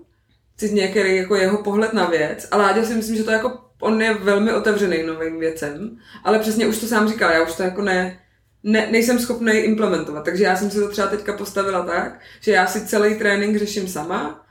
cít 0.58 0.72
nějaký 0.72 1.16
jako 1.16 1.36
jeho 1.36 1.64
pohled 1.64 1.94
na 1.94 2.06
věc. 2.06 2.48
A 2.52 2.58
Láďa 2.58 2.86
si 2.86 2.94
myslím, 2.94 3.16
že 3.16 3.24
to 3.24 3.32
jako, 3.32 3.60
on 3.82 4.02
je 4.02 4.14
velmi 4.14 4.54
otevřený 4.54 5.04
novým 5.04 5.40
věcem, 5.40 5.98
ale 6.24 6.40
přesně 6.40 6.68
už 6.68 6.78
to 6.78 6.88
sám 6.88 7.08
říkal, 7.08 7.32
já 7.32 7.44
už 7.44 7.56
to 7.56 7.64
jako 7.64 7.82
ne, 7.82 8.20
ne, 8.66 8.88
nejsem 8.92 9.20
schopný 9.20 9.54
implementovat. 9.54 10.26
Takže 10.26 10.44
já 10.44 10.56
jsem 10.56 10.72
si 10.72 10.80
to 10.80 10.88
třeba 10.88 11.08
teďka 11.08 11.34
postavila 11.34 11.86
tak, 11.86 12.20
že 12.42 12.52
já 12.52 12.68
si 12.68 12.86
celý 12.86 13.16
trénink 13.16 13.58
řeším 13.58 13.88
sama 13.88 14.46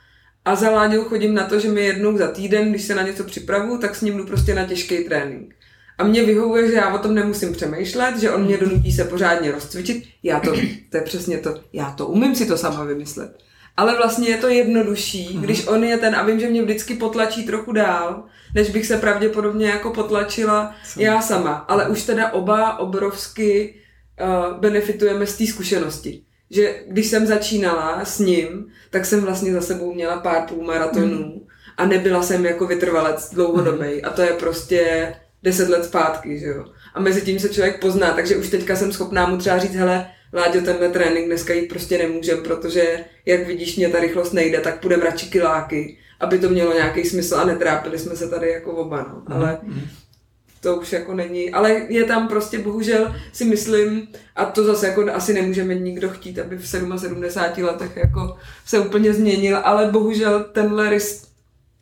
a 0.44 0.54
za 0.54 0.70
Láďou 0.70 1.04
chodím 1.04 1.34
na 1.34 1.44
to, 1.44 1.60
že 1.60 1.68
mi 1.68 1.84
jednou 1.84 2.16
za 2.16 2.28
týden, 2.28 2.70
když 2.70 2.82
se 2.82 2.94
na 2.94 3.02
něco 3.02 3.24
připravu, 3.24 3.78
tak 3.78 3.94
s 3.94 4.02
ním 4.02 4.16
jdu 4.16 4.26
prostě 4.26 4.54
na 4.54 4.64
těžký 4.64 5.04
trénink. 5.04 5.54
A 5.98 6.04
mě 6.04 6.24
vyhovuje, 6.24 6.70
že 6.70 6.74
já 6.74 6.94
o 6.94 6.98
tom 6.98 7.14
nemusím 7.14 7.52
přemýšlet, 7.52 8.18
že 8.18 8.30
on 8.30 8.44
mě 8.44 8.56
donutí 8.56 8.92
se 8.92 9.04
pořádně 9.04 9.52
rozcvičit. 9.52 10.04
Já 10.22 10.40
to, 10.40 10.52
to 10.90 10.96
je 10.96 11.02
přesně 11.02 11.38
to, 11.38 11.60
já 11.72 11.90
to 11.90 12.06
umím 12.06 12.34
si 12.34 12.46
to 12.46 12.56
sama 12.56 12.84
vymyslet. 12.84 13.38
Ale 13.76 13.96
vlastně 13.96 14.28
je 14.28 14.36
to 14.36 14.48
jednodušší, 14.48 15.28
mm-hmm. 15.28 15.40
když 15.40 15.66
on 15.66 15.84
je 15.84 15.98
ten 15.98 16.16
a 16.16 16.22
vím, 16.22 16.40
že 16.40 16.50
mě 16.50 16.62
vždycky 16.62 16.94
potlačí 16.94 17.46
trochu 17.46 17.72
dál, 17.72 18.24
než 18.54 18.70
bych 18.70 18.86
se 18.86 18.98
pravděpodobně 18.98 19.66
jako 19.66 19.90
potlačila 19.90 20.74
já 20.96 21.20
sama. 21.22 21.52
Ale 21.52 21.88
už 21.88 22.02
teda 22.02 22.32
oba 22.32 22.78
obrovsky 22.78 23.74
uh, 24.20 24.60
benefitujeme 24.60 25.26
z 25.26 25.36
té 25.36 25.46
zkušenosti. 25.46 26.22
Že 26.50 26.74
když 26.88 27.06
jsem 27.06 27.26
začínala 27.26 28.04
s 28.04 28.18
ním, 28.18 28.66
tak 28.90 29.06
jsem 29.06 29.20
vlastně 29.20 29.52
za 29.52 29.60
sebou 29.60 29.94
měla 29.94 30.16
pár 30.16 30.42
půlmaratonů 30.48 31.18
mm. 31.18 31.46
a 31.76 31.86
nebyla 31.86 32.22
jsem 32.22 32.46
jako 32.46 32.66
vytrvalec 32.66 33.30
dlouhodobý. 33.34 33.94
Mm. 33.94 34.00
A 34.04 34.10
to 34.10 34.22
je 34.22 34.32
prostě 34.32 35.14
deset 35.42 35.68
let 35.68 35.84
zpátky, 35.84 36.38
že 36.38 36.46
jo. 36.46 36.64
A 36.94 37.00
mezi 37.00 37.22
tím 37.22 37.38
se 37.38 37.48
člověk 37.48 37.80
pozná, 37.80 38.10
takže 38.12 38.36
už 38.36 38.48
teďka 38.50 38.76
jsem 38.76 38.92
schopná 38.92 39.26
mu 39.26 39.36
třeba 39.36 39.58
říct, 39.58 39.74
hele, 39.74 40.10
Láďo, 40.32 40.60
tenhle 40.60 40.88
trénink 40.88 41.26
dneska 41.26 41.54
jít 41.54 41.68
prostě 41.68 41.98
nemůžem, 41.98 42.42
protože 42.42 43.04
jak 43.26 43.46
vidíš, 43.46 43.76
mě 43.76 43.88
ta 43.88 44.00
rychlost 44.00 44.32
nejde, 44.32 44.60
tak 44.60 44.80
půjdem 44.80 45.02
radši 45.02 45.30
kiláky, 45.30 45.98
aby 46.20 46.38
to 46.38 46.48
mělo 46.48 46.74
nějaký 46.74 47.04
smysl 47.04 47.36
a 47.36 47.44
netrápili 47.44 47.98
jsme 47.98 48.16
se 48.16 48.28
tady 48.28 48.50
jako 48.50 48.72
oba, 48.72 49.02
no. 49.02 49.36
Ale 49.36 49.58
mm 49.62 49.80
to 50.64 50.76
už 50.76 50.92
jako 50.92 51.14
není, 51.14 51.50
ale 51.50 51.70
je 51.88 52.04
tam 52.04 52.28
prostě 52.28 52.58
bohužel 52.58 53.14
si 53.32 53.44
myslím, 53.44 54.08
a 54.36 54.44
to 54.44 54.64
zase 54.64 54.86
jako 54.86 55.12
asi 55.12 55.34
nemůžeme 55.34 55.74
nikdo 55.74 56.08
chtít, 56.08 56.38
aby 56.38 56.56
v 56.56 56.68
77 56.68 57.64
letech 57.64 57.96
jako 57.96 58.36
se 58.66 58.78
úplně 58.78 59.14
změnil, 59.14 59.58
ale 59.64 59.90
bohužel 59.90 60.44
tenhle 60.52 60.90
rys, 60.90 61.28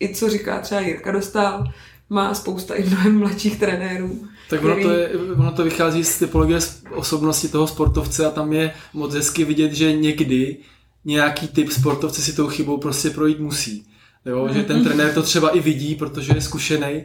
i 0.01 0.14
co 0.14 0.29
říká 0.29 0.59
třeba 0.59 0.81
Jirka 0.81 1.12
Dostal, 1.12 1.64
má 2.11 2.35
spousta 2.35 2.75
i 2.75 2.85
mnohem 2.85 3.18
mladších 3.18 3.59
trenérů. 3.59 4.27
Tak 4.51 4.64
ono, 4.64 4.83
to 4.83 4.90
je, 4.90 5.09
ono 5.38 5.53
to 5.53 5.64
vychází 5.64 6.05
z 6.05 6.18
typologie 6.18 6.59
osobnosti 6.95 7.49
toho 7.49 7.66
sportovce 7.66 8.27
a 8.27 8.31
tam 8.31 8.53
je 8.53 8.75
moc 8.92 9.14
hezky 9.14 9.45
vidět, 9.45 9.73
že 9.73 9.92
někdy 9.92 10.57
nějaký 11.05 11.49
typ 11.49 11.71
sportovce 11.71 12.23
si 12.23 12.33
tou 12.33 12.49
chybou 12.49 12.79
prostě 12.79 13.11
projít 13.11 13.40
musí. 13.40 13.87
Jo, 14.27 14.49
že 14.53 14.63
ten 14.63 14.85
trenér 14.85 15.15
to 15.15 15.23
třeba 15.23 15.51
i 15.51 15.61
vidí, 15.61 15.95
protože 15.95 16.33
je 16.35 16.41
zkušený, 16.41 17.03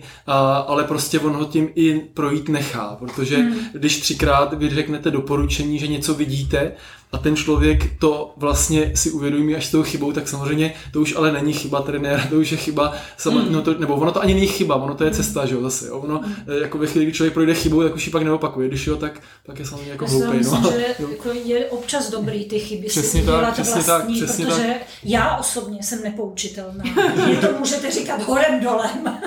ale 0.67 0.83
prostě 0.83 1.19
on 1.19 1.33
ho 1.33 1.45
tím 1.45 1.69
i 1.75 1.99
projít 1.99 2.49
nechá, 2.49 2.95
protože 2.99 3.37
hmm. 3.37 3.59
když 3.73 3.99
třikrát 3.99 4.53
vy 4.53 4.69
řeknete 4.69 5.11
doporučení, 5.11 5.79
že 5.79 5.87
něco 5.87 6.13
vidíte, 6.13 6.71
a 7.11 7.17
ten 7.17 7.35
člověk 7.35 7.99
to 7.99 8.33
vlastně 8.37 8.91
si 8.95 9.11
uvědomí 9.11 9.55
až 9.55 9.65
s 9.65 9.71
tou 9.71 9.83
chybou, 9.83 10.11
tak 10.11 10.27
samozřejmě 10.27 10.73
to 10.91 11.01
už 11.01 11.15
ale 11.15 11.31
není 11.31 11.53
chyba 11.53 11.81
trenéra, 11.81 12.27
to 12.29 12.35
už 12.35 12.51
je 12.51 12.57
chyba, 12.57 12.93
sama, 13.17 13.41
mm. 13.41 13.51
no 13.51 13.61
to, 13.61 13.73
nebo 13.73 13.95
ono 13.95 14.11
to 14.11 14.21
ani 14.21 14.33
není 14.33 14.47
chyba, 14.47 14.75
ono 14.75 14.95
to 14.95 15.03
je 15.03 15.11
cesta, 15.11 15.45
že 15.45 15.55
jo, 15.55 15.61
zase. 15.61 15.87
Jo? 15.87 15.97
Ono, 15.97 16.21
mm. 16.25 16.35
jako 16.61 16.77
ve 16.77 16.87
chvíli, 16.87 17.05
kdy 17.05 17.13
člověk 17.13 17.33
projde 17.33 17.53
chybou, 17.53 17.83
tak 17.83 17.95
už 17.95 18.05
ji 18.05 18.11
pak 18.11 18.23
neopakuje, 18.23 18.67
když 18.67 18.87
jo, 18.87 18.95
tak, 18.95 19.21
tak 19.45 19.59
je 19.59 19.65
samozřejmě 19.65 19.91
jako 19.91 20.07
hloupý. 20.07 20.25
No. 20.27 20.33
Myslím, 20.33 20.63
že 20.63 20.95
jako 21.11 21.29
je 21.45 21.65
občas 21.65 22.09
dobrý 22.09 22.45
ty 22.45 22.59
chyby 22.59 22.87
přesně 22.87 23.21
si 23.21 23.27
tak, 23.27 23.53
přesně 23.53 23.81
vlastní, 23.81 24.19
tak, 24.19 24.27
přesně 24.27 24.45
protože 24.45 24.67
tak. 24.67 24.87
já 25.03 25.37
osobně 25.37 25.83
jsem 25.83 26.03
nepoučitelná. 26.03 26.83
Mě 27.25 27.35
to 27.35 27.47
můžete 27.59 27.91
říkat 27.91 28.23
horem 28.23 28.59
dolem. 28.63 29.19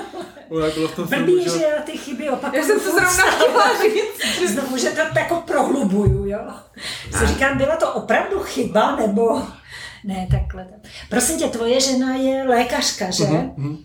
Blbý, 1.09 1.43
že 1.43 1.63
já 1.63 1.81
ty 1.85 1.97
chyby 1.97 2.29
opakuju. 2.29 2.61
Já 2.61 2.67
jsem 2.67 2.79
to 2.79 2.85
zrovna 2.85 3.09
chtěla 3.09 3.67
říct. 3.81 4.51
Znovu, 4.51 4.77
že 4.77 4.89
to 4.89 5.19
jako 5.19 5.40
prohlubuju, 5.61 6.25
jo. 6.25 6.39
Si 7.11 7.27
říkám, 7.27 7.57
byla 7.57 7.75
to 7.75 7.93
opravdu 7.93 8.39
chyba, 8.39 8.95
nebo... 8.95 9.41
Ne, 10.03 10.27
takhle. 10.31 10.67
Prosím 11.09 11.39
tě, 11.39 11.45
tvoje 11.45 11.81
žena 11.81 12.15
je 12.15 12.43
lékařka, 12.47 13.11
že? 13.11 13.23
Uh-huh. 13.23 13.77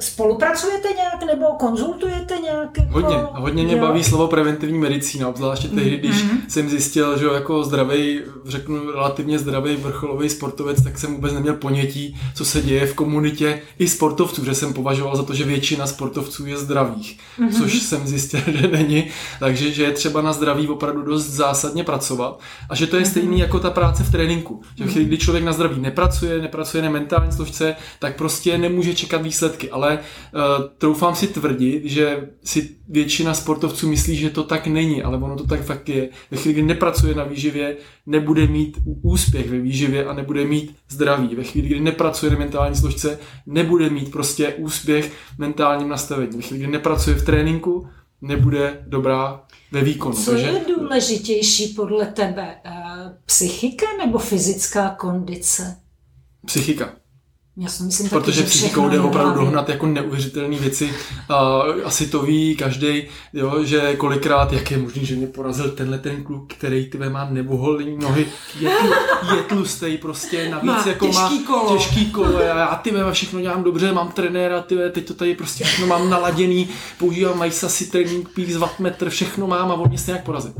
Spolupracujete 0.00 0.88
nějak 0.96 1.22
nebo 1.26 1.46
konzultujete 1.46 2.34
nějak? 2.36 2.78
Jako... 2.78 2.92
Hodně. 2.92 3.16
Hodně 3.32 3.64
mě 3.64 3.76
jo. 3.76 3.80
baví 3.80 4.04
slovo 4.04 4.28
preventivní 4.28 4.78
medicína, 4.78 5.28
obzvláště 5.28 5.68
tehdy, 5.68 5.96
když 5.96 6.24
uh-huh. 6.24 6.38
jsem 6.48 6.68
zjistil, 6.68 7.18
že 7.18 7.26
jako 7.34 7.64
zdravý, 7.64 8.20
řeknu 8.44 8.90
relativně 8.90 9.38
zdravý 9.38 9.76
vrcholový 9.76 10.28
sportovec, 10.28 10.84
tak 10.84 10.98
jsem 10.98 11.14
vůbec 11.14 11.32
neměl 11.32 11.54
ponětí, 11.54 12.16
co 12.34 12.44
se 12.44 12.62
děje 12.62 12.86
v 12.86 12.94
komunitě 12.94 13.62
i 13.78 13.88
sportovců, 13.88 14.44
že 14.44 14.54
jsem 14.54 14.72
považoval 14.72 15.16
za 15.16 15.22
to, 15.22 15.34
že 15.34 15.44
většina 15.44 15.86
sportovců 15.86 16.46
je 16.46 16.58
zdravých, 16.58 17.18
uh-huh. 17.38 17.58
což 17.58 17.82
jsem 17.82 18.06
zjistil, 18.06 18.40
že 18.54 18.68
není. 18.68 19.04
Takže 19.40 19.72
že 19.72 19.82
je 19.82 19.92
třeba 19.92 20.22
na 20.22 20.32
zdraví 20.32 20.68
opravdu 20.68 21.02
dost 21.02 21.26
zásadně 21.26 21.84
pracovat 21.84 22.40
a 22.70 22.74
že 22.74 22.86
to 22.86 22.96
je 22.96 23.04
stejný 23.04 23.38
jako 23.38 23.58
ta 23.60 23.70
práce 23.70 24.04
v 24.04 24.12
tréninku. 24.12 24.62
Že 24.76 24.84
chvíli, 24.84 25.04
kdy 25.04 25.18
člověk 25.18 25.35
na 25.44 25.52
zdraví 25.52 25.80
nepracuje, 25.80 26.42
nepracuje 26.42 26.82
na 26.82 26.90
mentální 26.90 27.32
složce, 27.32 27.76
tak 27.98 28.16
prostě 28.16 28.58
nemůže 28.58 28.94
čekat 28.94 29.22
výsledky. 29.22 29.70
Ale 29.70 29.98
uh, 29.98 30.40
troufám 30.78 31.14
si 31.14 31.26
tvrdit, 31.26 31.84
že 31.84 32.28
si 32.44 32.70
většina 32.88 33.34
sportovců 33.34 33.88
myslí, 33.88 34.16
že 34.16 34.30
to 34.30 34.42
tak 34.42 34.66
není, 34.66 35.02
ale 35.02 35.16
ono 35.18 35.36
to 35.36 35.46
tak 35.46 35.62
fakt 35.62 35.88
je. 35.88 36.08
Ve 36.30 36.36
chvíli, 36.36 36.54
kdy 36.54 36.62
nepracuje 36.62 37.14
na 37.14 37.24
výživě, 37.24 37.76
nebude 38.06 38.46
mít 38.46 38.78
úspěch 39.02 39.50
ve 39.50 39.58
výživě 39.58 40.06
a 40.06 40.12
nebude 40.12 40.44
mít 40.44 40.76
zdraví. 40.88 41.34
Ve 41.34 41.44
chvíli, 41.44 41.68
kdy 41.68 41.80
nepracuje 41.80 42.32
na 42.32 42.38
mentální 42.38 42.76
složce, 42.76 43.18
nebude 43.46 43.90
mít 43.90 44.10
prostě 44.10 44.54
úspěch 44.54 45.12
mentálním 45.38 45.88
nastavení. 45.88 46.36
Ve 46.36 46.42
chvíli, 46.42 46.62
kdy 46.62 46.72
nepracuje 46.72 47.16
v 47.16 47.24
tréninku, 47.24 47.86
nebude 48.26 48.84
dobrá 48.86 49.44
ve 49.72 49.80
výkonu. 49.84 50.14
Co 50.16 50.30
takže... 50.30 50.46
je 50.46 50.64
důležitější 50.76 51.68
podle 51.68 52.06
tebe? 52.06 52.56
Eh, 52.64 52.72
psychika 53.24 53.86
nebo 53.98 54.18
fyzická 54.18 54.90
kondice? 54.90 55.76
Psychika. 56.46 56.90
Já 57.58 57.68
si 57.68 57.82
myslím 57.82 58.08
Protože 58.08 58.40
taky, 58.40 58.50
psychikou 58.50 58.88
jde 58.88 59.00
opravdu 59.00 59.40
dohnat 59.40 59.68
jako 59.68 59.86
neuvěřitelné 59.86 60.58
věci. 60.58 60.94
A 61.28 61.62
asi 61.84 62.06
to 62.06 62.22
ví 62.22 62.56
každý, 62.56 63.02
že 63.64 63.96
kolikrát, 63.96 64.52
jak 64.52 64.70
je 64.70 64.78
možný, 64.78 65.06
že 65.06 65.16
mě 65.16 65.26
porazil 65.26 65.70
tenhle 65.70 65.98
ten 65.98 66.24
kluk, 66.24 66.52
který 66.52 66.90
ty 66.90 66.98
má 66.98 67.30
nevoholný 67.30 67.98
nohy, 67.98 68.26
je, 68.60 68.70
tlu, 68.70 68.90
je 69.36 69.42
tlustý 69.42 69.98
prostě, 69.98 70.48
navíc 70.48 70.66
má 70.66 70.84
jako 70.86 71.06
těžký 71.06 71.38
má 71.38 71.46
kolo. 71.46 71.76
těžký 71.76 72.10
kolo. 72.10 72.36
A 72.36 72.42
já 72.42 72.74
ty 72.74 72.92
všechno 73.12 73.40
dělám 73.40 73.64
dobře, 73.64 73.92
mám 73.92 74.12
trenéra, 74.12 74.62
ty 74.62 74.76
teď 74.92 75.06
to 75.06 75.14
tady 75.14 75.34
prostě 75.34 75.64
všechno 75.64 75.86
mám 75.86 76.10
naladěný, 76.10 76.68
používám 76.98 77.38
Majsa 77.38 77.68
si 77.68 77.86
trénink, 77.86 78.28
pík, 78.28 78.56
wattmetr, 78.56 79.10
všechno 79.10 79.46
mám 79.46 79.70
a 79.70 79.74
on 79.74 79.88
mě 79.88 79.98
stejně 79.98 80.22
porazil. 80.24 80.54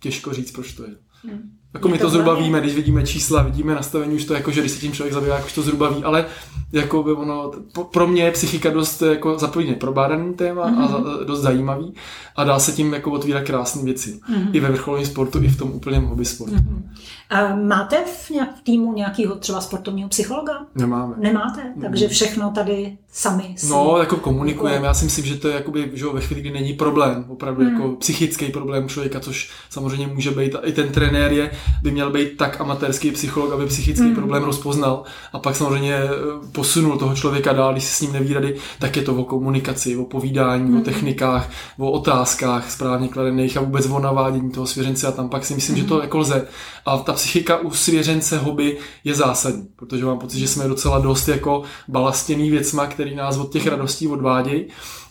Těžko 0.00 0.32
říct, 0.32 0.50
proč 0.50 0.72
to 0.72 0.82
je. 0.82 1.09
Hmm. 1.24 1.50
Jako 1.74 1.88
my 1.88 1.98
to 1.98 2.10
zhruba 2.10 2.34
víme, 2.34 2.60
když 2.60 2.74
vidíme 2.74 3.02
čísla, 3.02 3.42
vidíme 3.42 3.74
nastavení, 3.74 4.14
už 4.14 4.24
to 4.24 4.34
jako, 4.34 4.50
že 4.50 4.60
když 4.60 4.72
se 4.72 4.80
tím 4.80 4.92
člověk 4.92 5.14
zabývá, 5.14 5.36
jak 5.36 5.46
už 5.46 5.52
to 5.52 5.62
zhruba 5.62 5.88
ví, 5.88 6.04
ale 6.04 6.26
jako 6.72 7.02
by 7.02 7.12
ono, 7.12 7.50
pro 7.90 8.06
mě 8.06 8.22
je 8.22 8.30
psychika 8.30 8.70
dost 8.70 9.02
jako 9.02 9.38
zapojeně 9.38 9.74
probádaný 9.74 10.34
téma 10.34 10.70
mm-hmm. 10.70 10.84
a 10.84 10.98
mhm. 10.98 11.26
dost 11.26 11.40
zajímavý 11.40 11.94
a 12.36 12.44
dá 12.44 12.58
se 12.58 12.72
tím 12.72 12.92
jako 12.92 13.10
otvírat 13.10 13.44
krásné 13.44 13.82
věci. 13.82 14.20
Mm-hmm. 14.30 14.50
I 14.52 14.60
ve 14.60 14.68
vrcholovém 14.68 15.06
sportu, 15.06 15.42
i 15.42 15.48
v 15.48 15.58
tom 15.58 15.70
úplném 15.70 16.04
hobby 16.04 16.24
sportu. 16.24 16.54
Mm-hmm. 16.54 16.82
A 17.30 17.54
máte 17.56 18.04
v, 18.04 18.30
nějak, 18.30 18.56
v 18.56 18.62
týmu 18.62 18.92
nějakého 18.92 19.36
třeba 19.36 19.60
sportovního 19.60 20.08
psychologa? 20.08 20.52
Nemáme. 20.74 21.14
Nemáte? 21.18 21.60
Mm-hmm. 21.60 21.82
Takže 21.82 22.08
všechno 22.08 22.50
tady 22.50 22.98
sami 23.12 23.54
si... 23.56 23.70
No, 23.70 23.96
jako 23.98 24.16
komunikujeme. 24.16 24.86
Já 24.86 24.94
si 24.94 25.04
myslím, 25.04 25.24
že 25.24 25.36
to 25.36 25.48
je 25.48 25.54
jakoby, 25.54 25.90
že 25.94 26.06
ve 26.06 26.20
chvíli, 26.20 26.40
kdy 26.40 26.50
není 26.50 26.72
problém, 26.72 27.24
opravdu 27.28 27.62
mm. 27.62 27.72
jako 27.72 27.88
psychický 27.88 28.48
problém 28.48 28.88
člověka, 28.88 29.20
což 29.20 29.50
samozřejmě 29.70 30.06
může 30.06 30.30
být, 30.30 30.56
i 30.62 30.72
ten 30.72 30.88
trenér 31.10 31.32
je, 31.32 31.50
by 31.82 31.90
měl 31.90 32.10
být 32.10 32.36
tak 32.36 32.60
amatérský 32.60 33.10
psycholog, 33.10 33.52
aby 33.52 33.66
psychický 33.66 34.06
mm. 34.06 34.14
problém 34.14 34.42
rozpoznal 34.42 35.02
a 35.32 35.38
pak 35.38 35.56
samozřejmě 35.56 35.94
eh, 35.94 36.08
posunul 36.52 36.98
toho 36.98 37.14
člověka 37.14 37.52
dál, 37.52 37.72
když 37.72 37.84
si 37.84 37.94
s 37.94 38.00
ním 38.00 38.12
neví 38.12 38.34
rady, 38.34 38.56
tak 38.78 38.96
je 38.96 39.02
to 39.02 39.14
o 39.14 39.24
komunikaci, 39.24 39.96
o 39.96 40.04
povídání, 40.04 40.64
mm. 40.64 40.70
o 40.70 40.74
hmm. 40.74 40.84
technikách, 40.84 41.50
o 41.78 41.90
otázkách 41.90 42.70
správně 42.70 43.08
kladených 43.08 43.56
a 43.56 43.60
vůbec 43.60 43.86
o 43.86 43.98
navádění 43.98 44.50
toho 44.50 44.66
svěřence 44.66 45.06
a 45.06 45.12
tam 45.12 45.28
pak 45.28 45.44
si 45.44 45.54
myslím, 45.54 45.76
mm. 45.76 45.82
že 45.82 45.88
to 45.88 45.94
hmm. 45.94 46.02
jako 46.02 46.18
lze. 46.18 46.46
A 46.86 46.98
ta 46.98 47.12
psychika 47.12 47.56
u 47.56 47.70
svěřence 47.70 48.38
hobby 48.38 48.78
je 49.04 49.14
zásadní, 49.14 49.68
protože 49.76 50.04
mám 50.04 50.18
pocit, 50.18 50.38
že 50.38 50.48
jsme 50.48 50.68
docela 50.68 50.98
dost 50.98 51.28
jako 51.28 51.62
balastěný 51.88 52.50
věcma, 52.50 52.86
který 52.86 53.14
nás 53.14 53.36
od 53.36 53.52
těch 53.52 53.66
radostí 53.66 54.08
odvádějí 54.08 54.64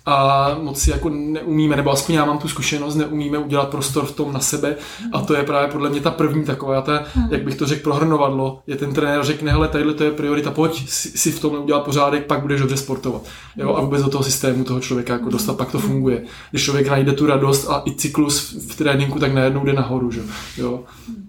a 0.09 0.57
moc 0.61 0.79
si 0.79 0.91
jako 0.91 1.09
neumíme, 1.09 1.75
nebo 1.75 1.91
aspoň 1.91 2.15
já 2.15 2.25
mám 2.25 2.37
tu 2.37 2.47
zkušenost, 2.47 2.95
neumíme 2.95 3.37
udělat 3.37 3.69
prostor 3.69 4.05
v 4.05 4.15
tom 4.15 4.33
na 4.33 4.39
sebe 4.39 4.75
a 5.13 5.21
to 5.21 5.35
je 5.35 5.43
právě 5.43 5.71
podle 5.71 5.89
mě 5.89 6.01
ta 6.01 6.11
první 6.11 6.43
taková, 6.43 6.81
ta, 6.81 7.03
hmm. 7.13 7.27
jak 7.31 7.43
bych 7.43 7.55
to 7.55 7.65
řekl, 7.65 7.83
prohrnovadlo, 7.83 8.59
je 8.67 8.75
ten 8.75 8.93
trenér 8.93 9.23
řekne, 9.23 9.51
hele, 9.51 9.67
tadyhle 9.67 9.93
to 9.93 10.03
je 10.03 10.11
priorita, 10.11 10.51
pojď 10.51 10.89
si 10.89 11.31
v 11.31 11.39
tom 11.39 11.53
udělat 11.53 11.83
pořádek, 11.83 12.25
pak 12.25 12.41
budeš 12.41 12.59
dobře 12.59 12.77
sportovat. 12.77 13.21
Jo, 13.55 13.75
a 13.75 13.81
vůbec 13.81 14.03
do 14.03 14.09
toho 14.09 14.23
systému 14.23 14.63
toho 14.63 14.79
člověka 14.79 15.13
jako 15.13 15.29
dostat, 15.29 15.57
pak 15.57 15.71
to 15.71 15.79
funguje. 15.79 16.23
Když 16.51 16.63
člověk 16.63 16.87
najde 16.87 17.11
tu 17.11 17.25
radost 17.25 17.69
a 17.69 17.83
i 17.85 17.95
cyklus 17.95 18.55
v 18.69 18.75
tréninku, 18.75 19.19
tak 19.19 19.33
najednou 19.33 19.65
jde 19.65 19.73
nahoru. 19.73 20.11
Že? 20.11 20.21
Jo. 20.57 20.83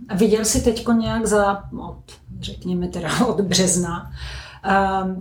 A 0.08 0.14
viděl 0.14 0.44
jsi 0.44 0.60
teď 0.60 0.86
nějak 0.98 1.26
za, 1.26 1.62
od, 1.78 2.02
řekněme 2.40 2.88
teda 2.88 3.08
od 3.26 3.40
března, 3.40 4.02
uh, 4.02 4.16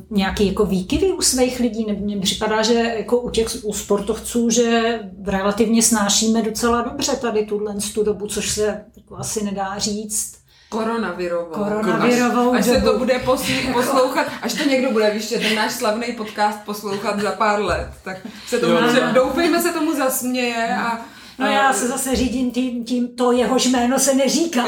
nějaký 0.10 0.48
jako 0.48 0.66
výkyvy 0.66 1.12
u 1.12 1.22
svých 1.22 1.60
lidí, 1.60 1.86
nebo 1.86 2.06
mně 2.06 2.18
připadá, 2.18 2.62
že 2.62 2.74
jako 2.74 3.20
u 3.20 3.30
těch 3.30 3.48
u 3.64 3.74
sportovců, 3.74 4.50
že 4.50 5.00
relativně 5.26 5.84
snášíme 5.84 6.42
docela 6.42 6.82
dobře 6.82 7.16
tady 7.16 7.46
tuhle 7.46 7.76
tu 7.94 8.04
dobu, 8.04 8.28
což 8.28 8.50
se 8.50 8.86
jako 8.98 9.18
asi 9.18 9.44
nedá 9.44 9.78
říct. 9.78 10.40
Koronavirovou. 10.70 11.52
Koronavirovou 11.52 12.54
až, 12.54 12.60
až 12.60 12.66
se 12.66 12.82
to 12.82 12.98
bude 12.98 13.20
poslouchat, 13.74 14.28
až 14.42 14.54
to 14.54 14.70
někdo 14.70 14.92
bude, 14.92 15.12
víš, 15.12 15.30
ten 15.30 15.56
náš 15.56 15.72
slavný 15.72 16.08
podcast 16.18 16.60
poslouchat 16.66 17.20
za 17.20 17.32
pár 17.32 17.62
let, 17.62 17.90
tak 18.04 18.18
se 18.48 18.60
tomu, 18.60 18.74
jo, 18.74 18.92
že, 18.94 19.02
doufejme 19.14 19.62
se 19.62 19.74
tomu 19.74 19.96
zasměje 19.96 20.76
a 20.76 21.02
No 21.40 21.46
já 21.48 21.74
se 21.74 21.88
zase 21.88 22.16
řídím 22.16 22.52
tím, 22.52 22.84
tím 22.84 23.08
to 23.08 23.32
jehož 23.32 23.66
jméno 23.66 24.00
se 24.00 24.14
neříká. 24.14 24.66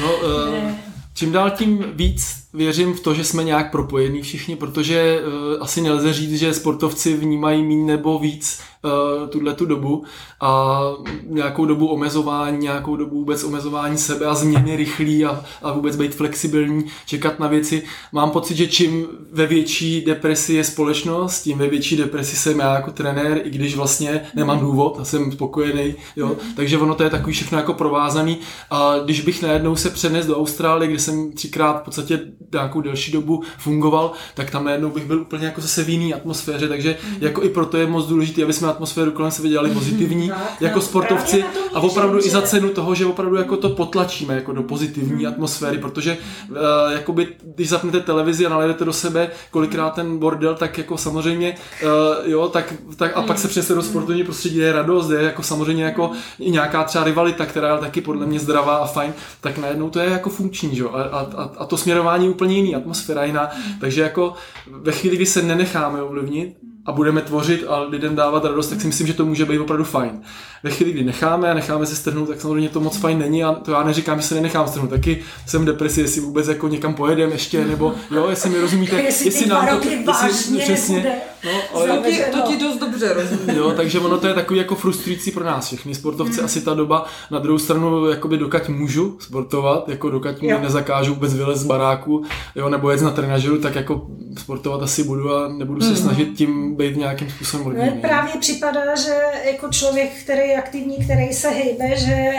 no, 0.00 0.16
uh, 0.16 0.87
čím 1.18 1.32
dál 1.32 1.50
tím 1.50 1.84
víc 1.92 2.47
věřím 2.58 2.94
v 2.94 3.00
to, 3.00 3.14
že 3.14 3.24
jsme 3.24 3.44
nějak 3.44 3.70
propojení 3.70 4.22
všichni, 4.22 4.56
protože 4.56 5.20
uh, 5.20 5.62
asi 5.62 5.80
nelze 5.80 6.12
říct, 6.12 6.34
že 6.34 6.54
sportovci 6.54 7.16
vnímají 7.16 7.62
méně 7.62 7.84
nebo 7.84 8.18
víc 8.18 8.60
uh, 8.84 9.28
tuhle 9.28 9.54
tu 9.54 9.66
dobu 9.66 10.04
a 10.40 10.80
nějakou 11.26 11.64
dobu 11.64 11.86
omezování, 11.86 12.58
nějakou 12.58 12.96
dobu 12.96 13.16
vůbec 13.16 13.44
omezování 13.44 13.98
sebe 13.98 14.26
a 14.26 14.34
změny 14.34 14.76
rychlý 14.76 15.24
a, 15.24 15.44
a 15.62 15.72
vůbec 15.72 15.96
být 15.96 16.14
flexibilní, 16.14 16.84
čekat 17.06 17.38
na 17.38 17.46
věci. 17.46 17.82
Mám 18.12 18.30
pocit, 18.30 18.56
že 18.56 18.66
čím 18.66 19.06
ve 19.32 19.46
větší 19.46 20.04
depresi 20.04 20.54
je 20.54 20.64
společnost, 20.64 21.42
tím 21.42 21.58
ve 21.58 21.68
větší 21.68 21.96
depresi 21.96 22.36
jsem 22.36 22.58
já 22.58 22.74
jako 22.74 22.90
trenér, 22.90 23.40
i 23.44 23.50
když 23.50 23.76
vlastně 23.76 24.20
nemám 24.34 24.60
důvod 24.60 24.96
a 25.00 25.04
jsem 25.04 25.32
spokojený, 25.32 25.94
jo. 26.16 26.36
Takže 26.56 26.78
ono 26.78 26.94
to 26.94 27.02
je 27.02 27.10
takový 27.10 27.32
všechno 27.32 27.58
jako 27.58 27.74
provázaný 27.74 28.38
a 28.70 28.98
když 29.04 29.20
bych 29.20 29.42
najednou 29.42 29.76
se 29.76 29.90
přenes 29.90 30.26
do 30.26 30.38
Austrálie, 30.38 30.90
kde 30.90 30.98
jsem 30.98 31.32
třikrát 31.32 31.80
v 31.80 31.84
podstatě 31.84 32.20
nějakou 32.52 32.80
delší 32.80 33.12
dobu 33.12 33.42
fungoval, 33.58 34.12
tak 34.34 34.50
tam 34.50 34.64
najednou 34.64 34.90
bych 34.90 35.04
byl 35.04 35.20
úplně 35.20 35.46
jako 35.46 35.60
zase 35.60 35.84
v 35.84 35.88
jiný 35.88 36.14
atmosféře, 36.14 36.68
takže 36.68 36.96
mm. 37.08 37.16
jako 37.20 37.42
i 37.42 37.48
proto 37.48 37.76
je 37.76 37.86
moc 37.86 38.06
důležité, 38.06 38.42
aby 38.42 38.52
jsme 38.52 38.68
atmosféru 38.68 39.10
kolem 39.10 39.30
sebe 39.30 39.48
dělali 39.48 39.70
pozitivní, 39.70 40.26
mm. 40.26 40.34
jako 40.60 40.80
sportovci 40.80 41.44
a 41.74 41.80
opravdu 41.80 42.18
i 42.18 42.30
za 42.30 42.42
cenu 42.42 42.68
toho, 42.68 42.94
že 42.94 43.06
opravdu 43.06 43.36
jako 43.36 43.56
to 43.56 43.68
potlačíme 43.68 44.34
jako 44.34 44.52
do 44.52 44.62
pozitivní 44.62 45.22
mm. 45.22 45.28
atmosféry, 45.28 45.78
protože 45.78 46.16
uh, 46.50 46.56
jakoby, 46.92 47.28
když 47.54 47.68
zapnete 47.68 48.00
televizi 48.00 48.46
a 48.46 48.48
naledete 48.48 48.84
do 48.84 48.92
sebe 48.92 49.30
kolikrát 49.50 49.90
ten 49.90 50.18
bordel, 50.18 50.54
tak 50.54 50.78
jako 50.78 50.96
samozřejmě 50.96 51.54
uh, 51.82 52.30
jo, 52.30 52.48
tak, 52.48 52.74
tak 52.96 53.16
a 53.16 53.22
pak 53.22 53.38
se 53.38 53.48
přesně 53.48 53.74
do 53.74 53.82
sportovní 53.82 54.24
prostředí 54.24 54.56
je 54.56 54.72
radost, 54.72 55.10
je 55.10 55.22
jako 55.22 55.42
samozřejmě 55.42 55.84
jako 55.84 56.10
i 56.38 56.50
nějaká 56.50 56.84
třeba 56.84 57.04
rivalita, 57.04 57.46
která 57.46 57.74
je 57.74 57.80
taky 57.80 58.00
podle 58.00 58.26
mě 58.26 58.38
zdravá 58.38 58.76
a 58.76 58.86
fajn, 58.86 59.12
tak 59.40 59.58
najednou 59.58 59.90
to 59.90 59.98
je 59.98 60.10
jako 60.10 60.30
funkční, 60.30 60.76
že? 60.76 60.84
A, 60.84 61.18
a, 61.36 61.50
a 61.58 61.64
to 61.66 61.76
směrování 61.76 62.27
úplně 62.28 62.56
jiný, 62.56 62.74
atmosféra 62.74 63.24
jiná, 63.24 63.50
takže 63.80 64.02
jako 64.02 64.34
ve 64.66 64.92
chvíli, 64.92 65.16
kdy 65.16 65.26
se 65.26 65.42
nenecháme 65.42 66.02
ovlivnit 66.02 66.56
a 66.88 66.92
budeme 66.92 67.22
tvořit 67.22 67.64
a 67.68 67.80
lidem 67.80 68.16
dávat 68.16 68.44
radost, 68.44 68.68
tak 68.68 68.80
si 68.80 68.86
myslím, 68.86 69.06
že 69.06 69.14
to 69.14 69.24
může 69.26 69.44
být 69.44 69.58
opravdu 69.58 69.84
fajn. 69.84 70.22
Ve 70.62 70.70
chvíli, 70.70 70.92
kdy 70.92 71.04
necháme 71.04 71.50
a 71.50 71.54
necháme 71.54 71.86
se 71.86 71.96
strhnout, 71.96 72.28
tak 72.28 72.40
samozřejmě 72.40 72.68
to 72.68 72.80
moc 72.80 72.96
fajn 72.96 73.18
není 73.18 73.44
a 73.44 73.52
to 73.52 73.72
já 73.72 73.82
neříkám, 73.82 74.20
že 74.20 74.26
se 74.26 74.34
nenechám 74.34 74.68
strhnout. 74.68 74.90
Taky 74.90 75.22
jsem 75.46 75.62
v 75.62 75.64
depresi, 75.64 76.00
jestli 76.00 76.20
vůbec 76.20 76.48
jako 76.48 76.68
někam 76.68 76.94
pojedeme 76.94 77.32
ještě, 77.32 77.64
nebo 77.64 77.94
jo, 78.10 78.26
jestli 78.30 78.50
mi 78.50 78.60
rozumíte, 78.60 78.96
jestli, 79.02 79.26
jestli 79.26 79.46
nám 79.46 79.66
to, 79.80 79.88
jestli, 80.26 80.58
přesně, 80.58 81.20
no, 81.44 81.50
ale 81.74 81.88
to, 81.88 82.10
ti, 82.10 82.22
to 82.32 82.38
ti 82.48 82.56
dost 82.56 82.78
dobře 82.78 83.12
rozumím. 83.12 83.56
Jo, 83.56 83.72
takže 83.76 84.00
ono 84.00 84.18
to 84.18 84.26
je 84.26 84.34
takový 84.34 84.58
jako 84.58 84.74
frustrující 84.74 85.30
pro 85.30 85.44
nás 85.44 85.66
všechny 85.66 85.94
sportovci, 85.94 86.36
hmm. 86.36 86.44
asi 86.44 86.60
ta 86.60 86.74
doba. 86.74 87.06
Na 87.30 87.38
druhou 87.38 87.58
stranu, 87.58 88.10
jakoby 88.10 88.38
dokud 88.38 88.68
můžu 88.68 89.16
sportovat, 89.20 89.88
jako 89.88 90.10
dokud 90.10 90.42
mi 90.42 90.48
nezakážu 90.48 91.14
vůbec 91.14 91.34
vylez 91.34 91.58
z 91.58 91.66
baráku, 91.66 92.24
jo, 92.54 92.68
nebo 92.68 92.90
jet 92.90 93.02
na 93.02 93.10
trenažeru, 93.10 93.58
tak 93.58 93.74
jako 93.74 94.06
sportovat 94.38 94.82
asi 94.82 95.04
budu 95.04 95.34
a 95.34 95.48
nebudu 95.48 95.80
se 95.80 95.86
hmm. 95.86 95.96
snažit 95.96 96.28
tím 96.36 96.76
být 96.76 96.96
nějakým 96.96 97.30
způsobem 97.30 97.66
odměněný. 97.66 98.00
Právě 98.00 98.32
připadá, 98.40 98.96
že 98.96 99.14
jako 99.44 99.68
člověk, 99.68 100.10
který 100.24 100.48
je 100.48 100.56
aktivní, 100.56 100.96
který 101.04 101.32
se 101.32 101.48
hejbe, 101.48 101.96
že 101.96 102.32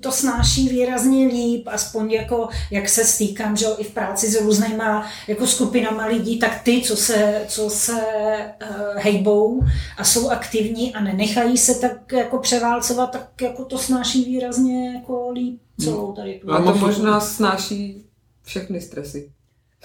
to 0.00 0.12
snáší 0.12 0.68
výrazně 0.68 1.26
líp, 1.26 1.68
aspoň 1.72 2.10
jako 2.10 2.48
jak 2.70 2.88
se 2.88 3.04
stýkám, 3.04 3.56
že 3.56 3.66
i 3.78 3.84
v 3.84 3.90
práci 3.90 4.28
s 4.28 4.40
různýma 4.40 5.06
jako 5.28 5.46
skupinama 5.46 6.06
lidí, 6.06 6.38
tak 6.38 6.60
ty, 6.62 6.80
co 6.80 6.96
se, 6.96 7.42
co 7.48 7.70
se 7.70 8.00
uh, 8.44 8.76
hejbou 8.96 9.60
a 9.96 10.04
jsou 10.04 10.30
aktivní 10.30 10.94
a 10.94 11.00
nenechají 11.00 11.56
se 11.58 11.74
tak 11.74 12.12
jako 12.12 12.38
převálcovat, 12.38 13.10
tak 13.10 13.42
jako 13.42 13.64
to 13.64 13.78
snáší 13.78 14.24
výrazně 14.24 14.94
jako 14.94 15.30
líp 15.30 15.60
celou 15.78 16.12
tady 16.12 16.40
tu. 16.40 16.52
A 16.52 16.62
to 16.62 16.74
možná 16.74 17.20
snáší 17.20 18.04
všechny 18.42 18.80
stresy. 18.80 19.30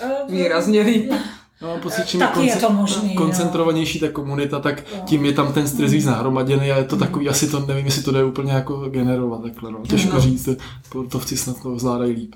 Uh, 0.03 0.31
Výrazně 0.31 0.81
líp. 0.81 1.11
No, 1.61 1.67
mám 1.67 1.79
pocit, 1.79 2.07
čím 2.07 2.21
je, 2.21 2.27
konce- 2.27 2.55
je 2.55 2.55
to 2.55 2.69
možný, 2.69 3.15
koncentrovanější 3.15 3.99
ta 3.99 4.11
komunita, 4.11 4.59
tak 4.59 4.83
tím 5.05 5.25
je 5.25 5.33
tam 5.33 5.53
ten 5.53 5.67
stres 5.67 5.91
víc 5.91 6.05
nahromaděný 6.05 6.71
a 6.71 6.77
je 6.77 6.83
to 6.83 6.97
takový, 6.97 7.29
asi 7.29 7.49
to 7.49 7.59
nevím, 7.59 7.85
jestli 7.85 8.03
to 8.03 8.11
jde 8.11 8.23
úplně 8.23 8.51
jako 8.51 8.89
generovat 8.89 9.41
takhle, 9.41 9.71
no. 9.71 9.79
Těžko 9.89 10.13
no. 10.13 10.21
říct, 10.21 10.49
sportovci 10.85 11.37
snad 11.37 11.61
to 11.61 11.79
zvládají 11.79 12.13
líp. 12.13 12.35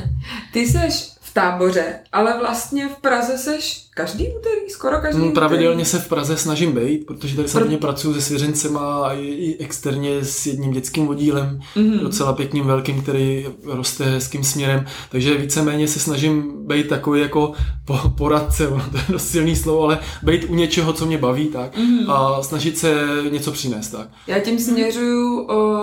Ty 0.52 0.66
seš 0.66 1.10
v 1.20 1.34
táboře, 1.34 2.00
ale 2.12 2.38
vlastně 2.38 2.88
v 2.88 2.96
Praze 2.96 3.38
seš 3.38 3.85
Každý 3.96 4.28
úterý, 4.28 4.70
skoro 4.70 5.00
každý 5.00 5.22
mm, 5.22 5.32
Pravidelně 5.32 5.82
úterý. 5.82 5.84
se 5.84 5.98
v 5.98 6.08
Praze 6.08 6.36
snažím 6.36 6.72
být, 6.72 7.06
protože 7.06 7.36
tady 7.36 7.48
samozřejmě 7.48 7.76
Pr- 7.76 7.80
pracuji 7.80 8.14
se 8.14 8.20
svěřencema 8.20 9.06
a 9.06 9.12
i, 9.12 9.56
externě 9.60 10.24
s 10.24 10.46
jedním 10.46 10.70
dětským 10.70 11.08
oddílem, 11.08 11.60
mm-hmm. 11.76 12.00
docela 12.00 12.32
pěkným 12.32 12.64
velkým, 12.64 13.02
který 13.02 13.46
roste 13.64 14.04
hezkým 14.04 14.44
směrem. 14.44 14.84
Takže 15.10 15.36
víceméně 15.36 15.88
se 15.88 16.00
snažím 16.00 16.52
být 16.66 16.88
takový 16.88 17.20
jako 17.20 17.52
po, 17.84 18.00
poradce, 18.18 18.66
to 18.66 18.96
je 18.96 19.04
dost 19.08 19.28
silný 19.28 19.56
slovo, 19.56 19.82
ale 19.84 19.98
být 20.22 20.44
u 20.48 20.54
něčeho, 20.54 20.92
co 20.92 21.06
mě 21.06 21.18
baví, 21.18 21.46
tak. 21.46 21.76
Mm-hmm. 21.76 22.12
A 22.12 22.42
snažit 22.42 22.78
se 22.78 22.94
něco 23.30 23.52
přinést, 23.52 23.88
tak. 23.88 24.08
Já 24.26 24.38
tím 24.38 24.58
směřuju 24.58 25.46
o, 25.48 25.76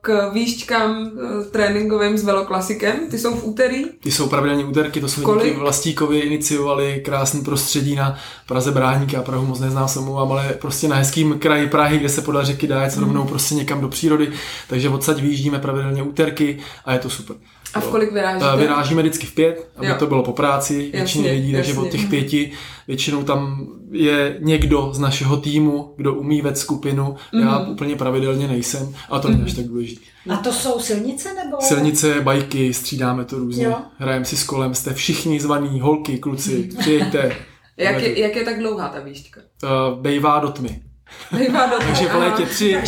k 0.00 0.30
výšťkám 0.32 1.06
o, 1.06 1.44
tréninkovým 1.50 2.18
s 2.18 2.24
veloklasikem. 2.24 2.96
Ty 3.10 3.18
jsou 3.18 3.34
v 3.34 3.44
úterý? 3.46 3.84
Ty 4.00 4.10
jsou 4.10 4.28
pravidelně 4.28 4.64
úterky, 4.64 5.00
to 5.00 5.08
jsou 5.08 5.34
díky 5.34 5.54
Vlastíkovi 5.54 6.18
iniciovali 6.18 7.02
krásný 7.04 7.40
prostředí 7.56 7.94
na 7.94 8.16
Praze 8.46 8.70
Bráníky 8.70 9.16
a 9.16 9.22
Prahu 9.22 9.46
moc 9.46 9.60
neznám, 9.60 9.88
se 9.88 9.98
omlouvám, 9.98 10.32
ale 10.32 10.54
prostě 10.60 10.88
na 10.88 10.96
hezkým 10.96 11.38
kraji 11.38 11.66
Prahy, 11.66 11.98
kde 11.98 12.08
se 12.08 12.22
podle 12.22 12.44
řeky 12.44 12.66
dá 12.66 12.82
jet 12.82 12.96
mm. 12.96 13.02
rovnou 13.02 13.24
prostě 13.24 13.54
někam 13.54 13.80
do 13.80 13.88
přírody, 13.88 14.32
takže 14.68 14.88
odsaď 14.88 15.20
vyjíždíme 15.20 15.58
pravidelně 15.58 16.02
úterky 16.02 16.58
a 16.84 16.92
je 16.92 16.98
to 16.98 17.10
super. 17.10 17.36
A 17.74 17.80
v 17.80 17.88
kolik 17.88 18.12
vyrážíte? 18.12 18.46
Eh, 18.54 18.56
vyrážíme 18.56 19.02
vždycky 19.02 19.26
v 19.26 19.34
pět, 19.34 19.68
aby 19.76 19.86
jo. 19.86 19.94
to 19.98 20.06
bylo 20.06 20.22
po 20.22 20.32
práci, 20.32 20.90
většině 20.92 21.30
lidí, 21.30 21.52
takže 21.52 21.74
od 21.74 21.88
těch 21.88 22.08
pěti 22.08 22.52
většinou 22.88 23.22
tam 23.22 23.66
je 23.90 24.36
někdo 24.40 24.90
z 24.92 24.98
našeho 24.98 25.36
týmu, 25.36 25.94
kdo 25.96 26.14
umí 26.14 26.42
vést 26.42 26.58
skupinu, 26.58 27.16
mm. 27.32 27.40
já 27.40 27.58
úplně 27.58 27.96
pravidelně 27.96 28.48
nejsem, 28.48 28.94
a 29.10 29.18
to 29.18 29.28
není 29.28 29.40
mm. 29.40 29.46
až 29.46 29.52
tak 29.52 29.64
důležité. 29.64 30.02
A 30.30 30.36
to 30.36 30.52
jsou 30.52 30.80
silnice 30.80 31.34
nebo? 31.44 31.56
Silnice, 31.60 32.20
bajky, 32.20 32.74
střídáme 32.74 33.24
to 33.24 33.38
různě, 33.38 33.74
hrajeme 33.98 34.24
si 34.24 34.36
s 34.36 34.44
kolem, 34.44 34.74
jste 34.74 34.94
všichni 34.94 35.40
zvaní, 35.40 35.80
holky, 35.80 36.18
kluci, 36.18 36.68
přijďte. 36.78 37.36
Jak, 37.76 38.02
je, 38.02 38.20
jak 38.20 38.36
je 38.36 38.44
tak 38.44 38.58
dlouhá 38.58 38.88
ta 38.88 39.00
výšťka? 39.00 39.40
Uh, 39.62 40.00
bejvá 40.00 40.38
do 40.38 40.48
tmy. 40.48 40.82
Takže 41.78 42.08
v 42.08 42.14
létě 42.14 42.46
tři, 42.46 42.78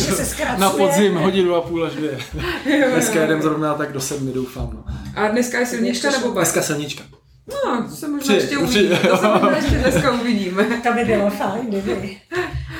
na 0.57 0.69
podzim 0.69 1.15
hodinu 1.15 1.55
a 1.55 1.61
půl 1.61 1.85
až 1.85 1.93
dvě. 1.93 2.19
Dneska 2.91 3.21
jedem 3.21 3.41
zrovna 3.41 3.73
tak 3.73 3.91
do 3.91 4.01
sedmi, 4.01 4.31
doufám. 4.31 4.69
No. 4.73 4.83
A 5.15 5.27
dneska 5.27 5.59
je 5.59 5.65
silnička 5.65 6.11
nebo 6.11 6.25
bajka? 6.27 6.41
Dneska 6.41 6.61
silnička. 6.61 7.03
No, 7.47 7.83
to 7.89 7.95
se 7.95 8.07
možná 8.07 8.35
ještě 8.35 8.57
uvidíme. 8.57 8.97
To 8.97 9.17
se 9.17 9.27
možná 9.27 9.55
ještě 9.55 9.75
dneska 9.89 10.11
uvidíme. 10.11 10.63
To 10.83 10.93
by 10.93 11.05
bylo 11.05 11.29
fajn, 11.29 11.65
kdyby 11.67 12.17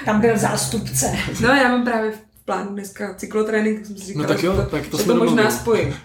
tam 0.06 0.22
byl 0.22 0.38
zástupce. 0.38 1.16
No, 1.42 1.50
já 1.50 1.70
mám 1.70 1.84
právě 1.84 2.12
v 2.12 2.46
plánu 2.46 2.70
dneska 2.74 3.14
cyklotrénink, 3.14 3.78
tak 3.78 3.86
jsem 3.88 3.98
si 3.98 4.06
říkala, 4.06 4.28
no, 4.28 4.34
tak 4.34 4.44
jo, 4.44 4.56
to, 4.56 4.62
tak 4.62 4.88
to, 4.88 4.98
že 4.98 5.04
to 5.04 5.16
možná 5.16 5.52
spojím. 5.52 5.96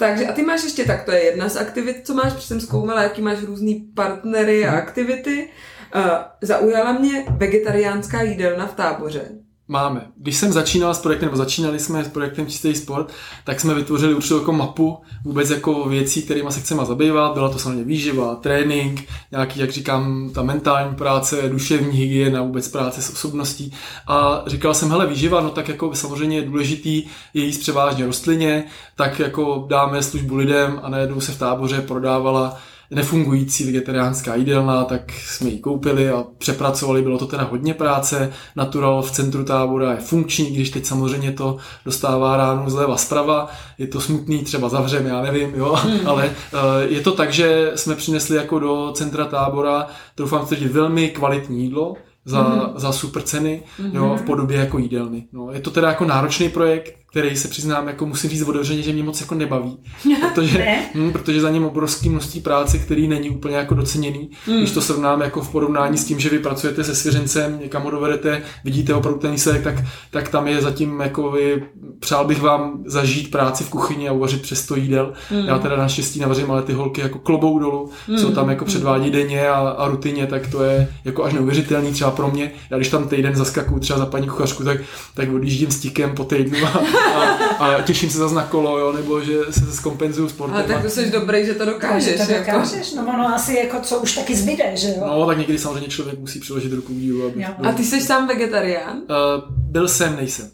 Takže 0.00 0.26
a 0.26 0.32
ty 0.32 0.42
máš 0.42 0.64
ještě 0.64 0.84
tak, 0.84 1.04
to 1.04 1.12
je 1.12 1.24
jedna 1.24 1.48
z 1.48 1.56
aktivit, 1.56 2.06
co 2.06 2.14
máš, 2.14 2.32
protože 2.32 2.46
jsem 2.46 2.60
zkoumala, 2.60 3.02
jaký 3.02 3.22
máš 3.22 3.42
různý 3.42 3.74
partnery 3.94 4.66
a 4.66 4.78
aktivity. 4.78 5.48
Uh, 5.94 6.02
zaujala 6.40 6.92
mě 6.92 7.24
vegetariánská 7.30 8.22
jídelna 8.22 8.66
v 8.66 8.74
táboře. 8.74 9.30
Máme. 9.70 10.06
Když 10.16 10.36
jsem 10.36 10.52
začínal 10.52 10.94
s 10.94 10.98
projektem, 10.98 11.26
nebo 11.26 11.36
začínali 11.36 11.78
jsme 11.78 12.04
s 12.04 12.08
projektem 12.08 12.46
Čistý 12.46 12.74
sport, 12.74 13.12
tak 13.44 13.60
jsme 13.60 13.74
vytvořili 13.74 14.14
určitou 14.14 14.38
jako 14.38 14.52
mapu 14.52 14.98
vůbec 15.24 15.50
jako 15.50 15.88
věcí, 15.88 16.22
kterými 16.22 16.52
se 16.52 16.60
chceme 16.60 16.84
zabývat. 16.84 17.32
Byla 17.32 17.48
to 17.48 17.58
samozřejmě 17.58 17.84
výživa, 17.84 18.34
trénink, 18.34 19.08
nějaký, 19.30 19.60
jak 19.60 19.70
říkám, 19.70 20.30
ta 20.34 20.42
mentální 20.42 20.94
práce, 20.94 21.48
duševní 21.48 21.98
hygiena, 21.98 22.42
vůbec 22.42 22.68
práce 22.68 23.02
s 23.02 23.10
osobností. 23.10 23.72
A 24.06 24.42
říkal 24.46 24.74
jsem, 24.74 24.90
hele, 24.90 25.06
výživa, 25.06 25.40
no 25.40 25.50
tak 25.50 25.68
jako 25.68 25.94
samozřejmě 25.94 26.36
je 26.36 26.42
důležitý 26.42 27.02
je 27.34 27.44
jíst 27.44 27.58
převážně 27.58 28.06
rostlině, 28.06 28.64
tak 28.96 29.18
jako 29.18 29.66
dáme 29.68 30.02
službu 30.02 30.36
lidem 30.36 30.80
a 30.82 30.88
najednou 30.88 31.20
se 31.20 31.32
v 31.32 31.38
táboře 31.38 31.80
prodávala 31.80 32.60
nefungující 32.90 33.64
vegetariánská 33.66 34.34
jídelna, 34.34 34.84
tak 34.84 35.12
jsme 35.12 35.50
ji 35.50 35.58
koupili 35.58 36.10
a 36.10 36.24
přepracovali. 36.38 37.02
Bylo 37.02 37.18
to 37.18 37.26
teda 37.26 37.42
hodně 37.42 37.74
práce. 37.74 38.32
Natural 38.56 39.02
v 39.02 39.10
centru 39.10 39.44
tábora 39.44 39.92
je 39.92 40.00
funkční, 40.00 40.50
když 40.50 40.70
teď 40.70 40.86
samozřejmě 40.86 41.32
to 41.32 41.56
dostává 41.84 42.36
ránu 42.36 42.70
zleva 42.70 42.96
zprava. 42.96 43.48
Je 43.78 43.86
to 43.86 44.00
smutný, 44.00 44.44
třeba 44.44 44.68
zavřeme, 44.68 45.08
já 45.08 45.22
nevím, 45.22 45.54
jo, 45.54 45.78
hmm. 45.82 46.00
ale 46.08 46.24
uh, 46.26 46.60
je 46.92 47.00
to 47.00 47.12
tak, 47.12 47.32
že 47.32 47.72
jsme 47.74 47.94
přinesli 47.94 48.36
jako 48.36 48.58
do 48.58 48.92
centra 48.94 49.24
tábora, 49.24 49.86
doufám, 50.16 50.46
že 50.50 50.68
velmi 50.68 51.08
kvalitní 51.08 51.64
jídlo, 51.64 51.94
za, 52.24 52.42
mm-hmm. 52.42 52.72
za 52.76 52.92
super 52.92 53.22
ceny, 53.22 53.62
mm-hmm. 53.78 53.94
jo, 53.94 54.16
v 54.20 54.22
podobě 54.22 54.56
jako 54.56 54.78
jídelny. 54.78 55.26
No, 55.32 55.52
je 55.52 55.60
to 55.60 55.70
teda 55.70 55.88
jako 55.88 56.04
náročný 56.04 56.48
projekt, 56.48 56.99
který 57.10 57.36
se 57.36 57.48
přiznám, 57.48 57.88
jako 57.88 58.06
musím 58.06 58.30
říct 58.30 58.42
otevřeně, 58.42 58.82
že 58.82 58.92
mě 58.92 59.02
moc 59.02 59.20
jako 59.20 59.34
nebaví. 59.34 59.78
Protože, 60.20 60.76
hm, 60.94 61.12
protože 61.12 61.40
za 61.40 61.50
ním 61.50 61.64
obrovský 61.64 62.08
množství 62.08 62.40
práce, 62.40 62.78
který 62.78 63.08
není 63.08 63.30
úplně 63.30 63.56
jako 63.56 63.74
doceněný. 63.74 64.30
Mm. 64.46 64.58
Když 64.58 64.70
to 64.70 64.80
srovnám 64.80 65.20
jako 65.20 65.40
v 65.40 65.52
porovnání 65.52 65.98
s 65.98 66.04
tím, 66.04 66.20
že 66.20 66.28
vy 66.28 66.38
pracujete 66.38 66.84
se 66.84 66.94
svěřencem, 66.94 67.58
někam 67.62 67.82
ho 67.82 67.90
dovedete, 67.90 68.42
vidíte 68.64 68.94
opravdu 68.94 69.20
ten 69.20 69.30
výsledek, 69.30 69.62
tak, 69.62 69.74
tak 70.10 70.28
tam 70.28 70.48
je 70.48 70.60
zatím 70.60 71.00
jako 71.00 71.30
vy, 71.30 71.62
přál 72.00 72.24
bych 72.24 72.40
vám 72.40 72.82
zažít 72.86 73.30
práci 73.30 73.64
v 73.64 73.70
kuchyni 73.70 74.08
a 74.08 74.12
uvařit 74.12 74.42
přes 74.42 74.66
to 74.66 74.76
jídel. 74.76 75.12
Mm. 75.30 75.46
Já 75.46 75.58
teda 75.58 75.76
naštěstí 75.76 76.20
navařím, 76.20 76.50
ale 76.50 76.62
ty 76.62 76.72
holky 76.72 77.00
jako 77.00 77.18
klobou 77.18 77.58
dolů, 77.58 77.90
mm. 78.08 78.16
co 78.16 78.30
tam 78.30 78.48
jako 78.48 78.64
předvádí 78.64 79.10
denně 79.10 79.48
a, 79.48 79.56
a 79.56 79.88
rutině, 79.88 80.26
tak 80.26 80.46
to 80.46 80.62
je 80.62 80.88
jako 81.04 81.24
až 81.24 81.32
neuvěřitelný 81.32 81.92
třeba 81.92 82.10
pro 82.10 82.30
mě. 82.30 82.52
Já 82.70 82.76
když 82.76 82.88
tam 82.88 83.08
týden 83.08 83.36
zaskakuju 83.36 83.80
třeba 83.80 83.98
za 83.98 84.06
paní 84.06 84.28
kuchařku, 84.28 84.64
tak, 84.64 84.78
tak 85.14 85.32
odjíždím 85.32 85.70
s 85.70 85.80
tikem 85.80 86.14
po 86.14 86.24
týdnu 86.24 86.58
a, 86.66 86.80
a, 87.04 87.20
a 87.58 87.82
těším 87.82 88.10
se 88.10 88.18
zase 88.18 88.34
na 88.34 88.42
kolo, 88.42 88.78
jo, 88.78 88.92
nebo 88.92 89.20
že 89.20 89.38
se 89.50 89.72
zkompenzuju 89.72 90.28
sportem. 90.28 90.56
Ale 90.56 90.66
tak 90.66 90.82
to 90.82 90.90
jsi 90.90 91.10
dobrý, 91.10 91.46
že 91.46 91.54
to 91.54 91.64
dokážeš. 91.64 92.20
To 92.26 92.34
dokážeš, 92.34 92.92
jako. 92.92 93.06
no 93.06 93.14
ono 93.14 93.34
asi 93.34 93.54
jako 93.54 93.80
co 93.80 93.98
už 93.98 94.14
taky 94.14 94.36
zbyde, 94.36 94.76
že 94.76 94.88
jo? 94.88 95.06
No, 95.06 95.26
tak 95.26 95.38
někdy 95.38 95.58
samozřejmě 95.58 95.88
člověk 95.88 96.18
musí 96.18 96.40
přiložit 96.40 96.72
ruku 96.72 96.94
k 96.94 96.96
dílu. 96.96 97.26
Aby 97.26 97.44
a 97.44 97.72
ty 97.72 97.84
jsi 97.84 98.00
sám 98.00 98.28
vegetarián? 98.28 98.96
Uh, 98.96 99.04
byl 99.48 99.88
jsem, 99.88 100.16
nejsem. 100.16 100.50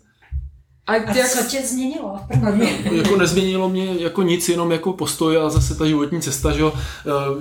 A, 0.86 0.92
a 0.92 1.14
jak... 1.14 1.28
co 1.28 1.42
tě 1.42 1.62
změnilo? 1.66 2.20
jako 2.92 3.16
nezměnilo 3.16 3.68
mě 3.68 3.94
jako 3.98 4.22
nic, 4.22 4.48
jenom 4.48 4.72
jako 4.72 4.92
postoj 4.92 5.38
a 5.38 5.50
zase 5.50 5.74
ta 5.74 5.86
životní 5.86 6.20
cesta, 6.20 6.52
že, 6.52 6.62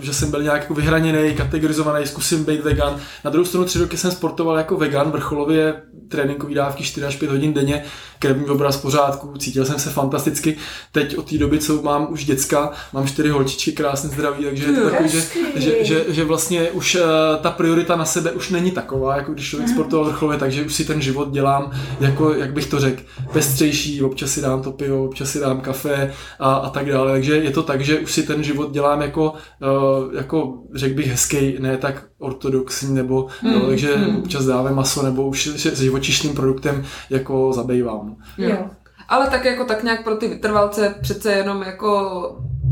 že 0.01 0.13
jsem 0.13 0.31
byl 0.31 0.43
nějak 0.43 0.61
jako 0.61 0.73
vyhraněný, 0.73 1.33
kategorizovaný, 1.33 2.07
zkusím 2.07 2.45
být 2.45 2.61
vegan. 2.61 2.99
Na 3.25 3.31
druhou 3.31 3.45
stranu 3.45 3.65
tři 3.65 3.79
roky 3.79 3.97
jsem 3.97 4.11
sportoval 4.11 4.57
jako 4.57 4.77
vegan, 4.77 5.11
vrcholově 5.11 5.73
tréninkové 6.09 6.53
dávky 6.53 6.83
4 6.83 7.05
až 7.05 7.15
5 7.15 7.31
hodin 7.31 7.53
denně, 7.53 7.83
krevní 8.19 8.45
obraz 8.45 8.77
pořádku, 8.77 9.33
cítil 9.37 9.65
jsem 9.65 9.79
se 9.79 9.89
fantasticky. 9.89 10.57
Teď 10.91 11.17
od 11.17 11.29
té 11.29 11.37
doby, 11.37 11.59
co 11.59 11.81
mám 11.81 12.07
už 12.09 12.25
děcka, 12.25 12.71
mám 12.93 13.07
čtyři 13.07 13.29
holčičky, 13.29 13.71
krásně 13.71 14.09
zdraví, 14.09 14.45
takže 14.45 14.65
je 14.65 14.73
to 14.73 14.89
takový, 14.89 15.09
že, 15.09 15.21
že, 15.55 15.85
že, 15.85 16.05
že, 16.07 16.23
vlastně 16.23 16.71
už 16.71 16.95
uh, 16.95 17.01
ta 17.41 17.51
priorita 17.51 17.95
na 17.95 18.05
sebe 18.05 18.31
už 18.31 18.49
není 18.49 18.71
taková, 18.71 19.17
jako 19.17 19.33
když 19.33 19.49
člověk 19.49 19.67
mhm. 19.67 19.75
sportoval 19.75 20.05
vrcholově, 20.05 20.39
takže 20.39 20.65
už 20.65 20.73
si 20.73 20.85
ten 20.85 21.01
život 21.01 21.31
dělám, 21.31 21.71
jako, 21.99 22.33
jak 22.33 22.53
bych 22.53 22.65
to 22.65 22.79
řekl, 22.79 23.01
pestřejší, 23.33 24.03
občas 24.03 24.31
si 24.31 24.41
dám 24.41 24.61
to 24.61 24.71
pivo, 24.71 25.05
občas 25.05 25.29
si 25.29 25.39
dám 25.39 25.61
kafe 25.61 26.13
a, 26.39 26.53
a 26.53 26.69
tak 26.69 26.91
dále. 26.91 27.11
Takže 27.11 27.35
je 27.35 27.51
to 27.51 27.63
tak, 27.63 27.81
že 27.81 27.99
už 27.99 28.11
si 28.11 28.23
ten 28.23 28.43
život 28.43 28.71
dělám 28.71 29.01
jako, 29.01 29.33
uh, 29.33 30.15
jako 30.15 30.53
řekl 30.73 30.95
bych, 30.95 31.07
hezký, 31.07 31.55
ne 31.59 31.77
tak 31.77 32.03
ortodoxní, 32.19 32.95
nebo 32.95 33.27
mm, 33.43 33.51
jo, 33.51 33.67
takže 33.67 33.95
mm. 33.95 34.15
občas 34.15 34.45
dáme 34.45 34.71
maso, 34.71 35.03
nebo 35.03 35.27
už 35.27 35.47
s 35.47 35.79
živočišným 35.81 36.35
produktem 36.35 36.83
jako 37.09 37.53
zabývám. 37.53 38.15
Jo. 38.37 38.49
jo. 38.49 38.69
Ale 39.07 39.27
tak 39.27 39.45
jako 39.45 39.65
tak 39.65 39.83
nějak 39.83 40.03
pro 40.03 40.15
ty 40.15 40.27
vytrvalce 40.27 40.95
přece 41.01 41.31
jenom 41.31 41.61
jako 41.61 42.21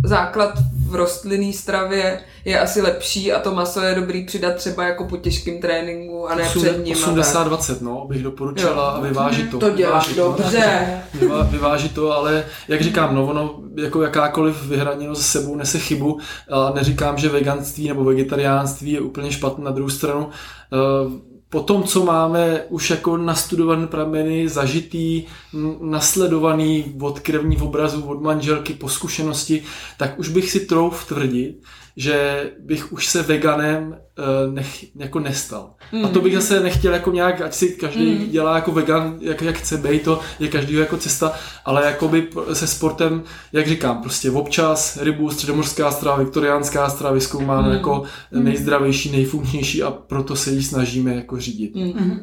základ 0.03 0.53
v 0.89 0.95
rostlinné 0.95 1.53
stravě 1.53 2.19
je 2.45 2.59
asi 2.59 2.81
lepší 2.81 3.31
a 3.31 3.39
to 3.39 3.55
maso 3.55 3.81
je 3.81 3.95
dobrý 3.95 4.25
přidat 4.25 4.55
třeba 4.55 4.83
jako 4.83 5.03
po 5.03 5.17
těžkém 5.17 5.61
tréninku 5.61 6.29
a 6.29 6.35
ne 6.35 6.43
8, 6.43 6.61
před 6.61 6.85
ním. 6.85 6.95
80-20, 6.95 7.77
no, 7.81 8.05
bych 8.07 8.23
doporučila 8.23 8.89
a 8.89 8.99
vyvážit 8.99 9.51
to. 9.51 9.59
To 9.59 9.69
děláš 9.69 10.09
vyvážit 10.09 10.17
dobře. 10.17 11.01
Vyvážit 11.51 11.95
to, 11.95 12.11
ale 12.11 12.45
jak 12.67 12.81
říkám, 12.81 13.15
no 13.15 13.25
ono 13.25 13.55
jako 13.75 14.01
jakákoliv 14.01 14.65
vyhraněnost 14.65 15.21
s 15.21 15.31
sebou 15.31 15.55
nese 15.55 15.79
chybu 15.79 16.19
a 16.51 16.71
neříkám, 16.75 17.17
že 17.17 17.29
veganství 17.29 17.87
nebo 17.87 18.03
vegetariánství 18.03 18.91
je 18.91 19.01
úplně 19.01 19.31
špatné 19.31 19.65
na 19.65 19.71
druhou 19.71 19.89
stranu. 19.89 20.25
Uh, 20.25 21.32
po 21.53 21.61
tom, 21.61 21.83
co 21.83 22.05
máme 22.05 22.61
už 22.69 22.89
jako 22.89 23.17
nastudované 23.17 23.87
prameny, 23.87 24.49
zažitý, 24.49 25.23
nasledovaný 25.81 26.95
od 27.01 27.19
krevních 27.19 27.61
obrazů, 27.61 28.01
od 28.01 28.21
manželky, 28.21 28.73
po 28.73 28.89
zkušenosti, 28.89 29.63
tak 29.97 30.19
už 30.19 30.29
bych 30.29 30.51
si 30.51 30.59
trouf 30.59 31.05
tvrdit, 31.05 31.61
že 31.95 32.43
bych 32.59 32.93
už 32.93 33.07
se 33.07 33.21
veganem 33.21 33.87
uh, 33.87 34.53
nech, 34.53 34.95
jako 34.95 35.19
nestal. 35.19 35.73
Mm. 35.91 36.05
A 36.05 36.07
to 36.07 36.21
bych 36.21 36.35
zase 36.35 36.59
nechtěl 36.59 36.93
jako 36.93 37.11
nějak, 37.11 37.41
ať 37.41 37.53
si 37.53 37.69
každý 37.69 38.11
mm. 38.11 38.29
dělá 38.29 38.55
jako 38.55 38.71
vegan, 38.71 39.17
jak, 39.21 39.41
jak 39.41 39.55
chce 39.55 39.77
být, 39.77 40.03
to 40.03 40.19
je 40.39 40.47
každý 40.47 40.73
jako 40.73 40.97
cesta, 40.97 41.33
ale 41.65 41.85
jako 41.85 42.07
by 42.07 42.27
se 42.53 42.67
sportem, 42.67 43.23
jak 43.53 43.67
říkám, 43.67 44.01
prostě 44.01 44.31
občas 44.31 44.97
rybu, 45.01 45.31
středomořská 45.31 45.91
strava, 45.91 46.17
viktoriánská 46.17 46.89
strava 46.89 47.13
vyskoumáno 47.13 47.67
mm. 47.67 47.73
jako 47.73 48.03
mm. 48.31 48.43
nejzdravější, 48.43 49.11
nejfunkčnější 49.11 49.83
a 49.83 49.91
proto 49.91 50.35
se 50.35 50.51
jí 50.51 50.63
snažíme 50.63 51.15
jako 51.15 51.39
řídit. 51.39 51.75
Mm. 51.75 52.19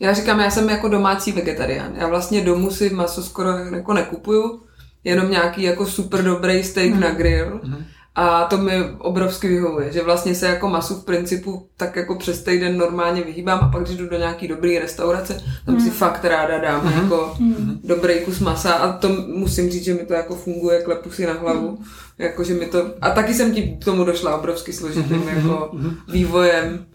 Já 0.00 0.12
říkám, 0.12 0.40
já 0.40 0.50
jsem 0.50 0.68
jako 0.68 0.88
domácí 0.88 1.32
vegetarián. 1.32 1.92
Já 1.96 2.08
vlastně 2.08 2.40
domů 2.40 2.70
si 2.70 2.90
maso 2.90 3.22
skoro 3.22 3.48
jako 3.48 3.92
nekupuju, 3.92 4.62
jenom 5.04 5.30
nějaký 5.30 5.62
jako 5.62 5.86
super 5.86 6.24
dobrý 6.24 6.64
steak 6.64 6.90
mm. 6.90 7.00
na 7.00 7.10
grill. 7.10 7.60
Mm 7.64 7.84
a 8.14 8.44
to 8.44 8.58
mi 8.58 8.72
obrovsky 8.98 9.48
vyhovuje, 9.48 9.92
že 9.92 10.02
vlastně 10.02 10.34
se 10.34 10.46
jako 10.46 10.68
masu 10.68 10.94
v 10.94 11.04
principu 11.04 11.68
tak 11.76 11.96
jako 11.96 12.14
přes 12.14 12.42
týden 12.42 12.78
normálně 12.78 13.22
vyhýbám 13.22 13.58
a 13.62 13.68
pak, 13.68 13.82
když 13.82 13.96
jdu 13.96 14.08
do 14.08 14.18
nějaký 14.18 14.48
dobrý 14.48 14.78
restaurace, 14.78 15.42
tam 15.66 15.74
mm. 15.74 15.80
si 15.80 15.90
fakt 15.90 16.24
ráda 16.24 16.58
dám 16.58 16.86
mm. 16.86 17.02
jako 17.02 17.34
mm. 17.38 17.80
dobrý 17.84 18.20
kus 18.20 18.40
masa 18.40 18.72
a 18.72 18.92
to 18.92 19.08
musím 19.26 19.70
říct, 19.70 19.84
že 19.84 19.94
mi 19.94 20.06
to 20.06 20.14
jako 20.14 20.34
funguje, 20.34 20.82
klepu 20.82 21.10
si 21.10 21.26
na 21.26 21.32
hlavu. 21.32 21.70
Mm. 21.70 21.84
Jako, 22.18 22.44
že 22.44 22.54
mi 22.54 22.66
to, 22.66 22.94
a 23.00 23.10
taky 23.10 23.34
jsem 23.34 23.54
ti 23.54 23.76
k 23.80 23.84
tomu 23.84 24.04
došla 24.04 24.36
obrovsky 24.36 24.72
složitým 24.72 25.16
mm. 25.16 25.28
jako 25.28 25.70
vývojem 26.12 26.86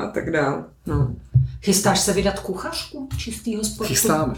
a 0.00 0.06
tak 0.06 0.30
dále. 0.30 0.64
No. 0.86 1.14
Chystáš 1.62 2.00
se 2.00 2.12
vydat 2.12 2.40
kuchařku 2.40 3.08
čistého 3.18 3.64
sportu? 3.64 3.94
Chystáme. 3.94 4.34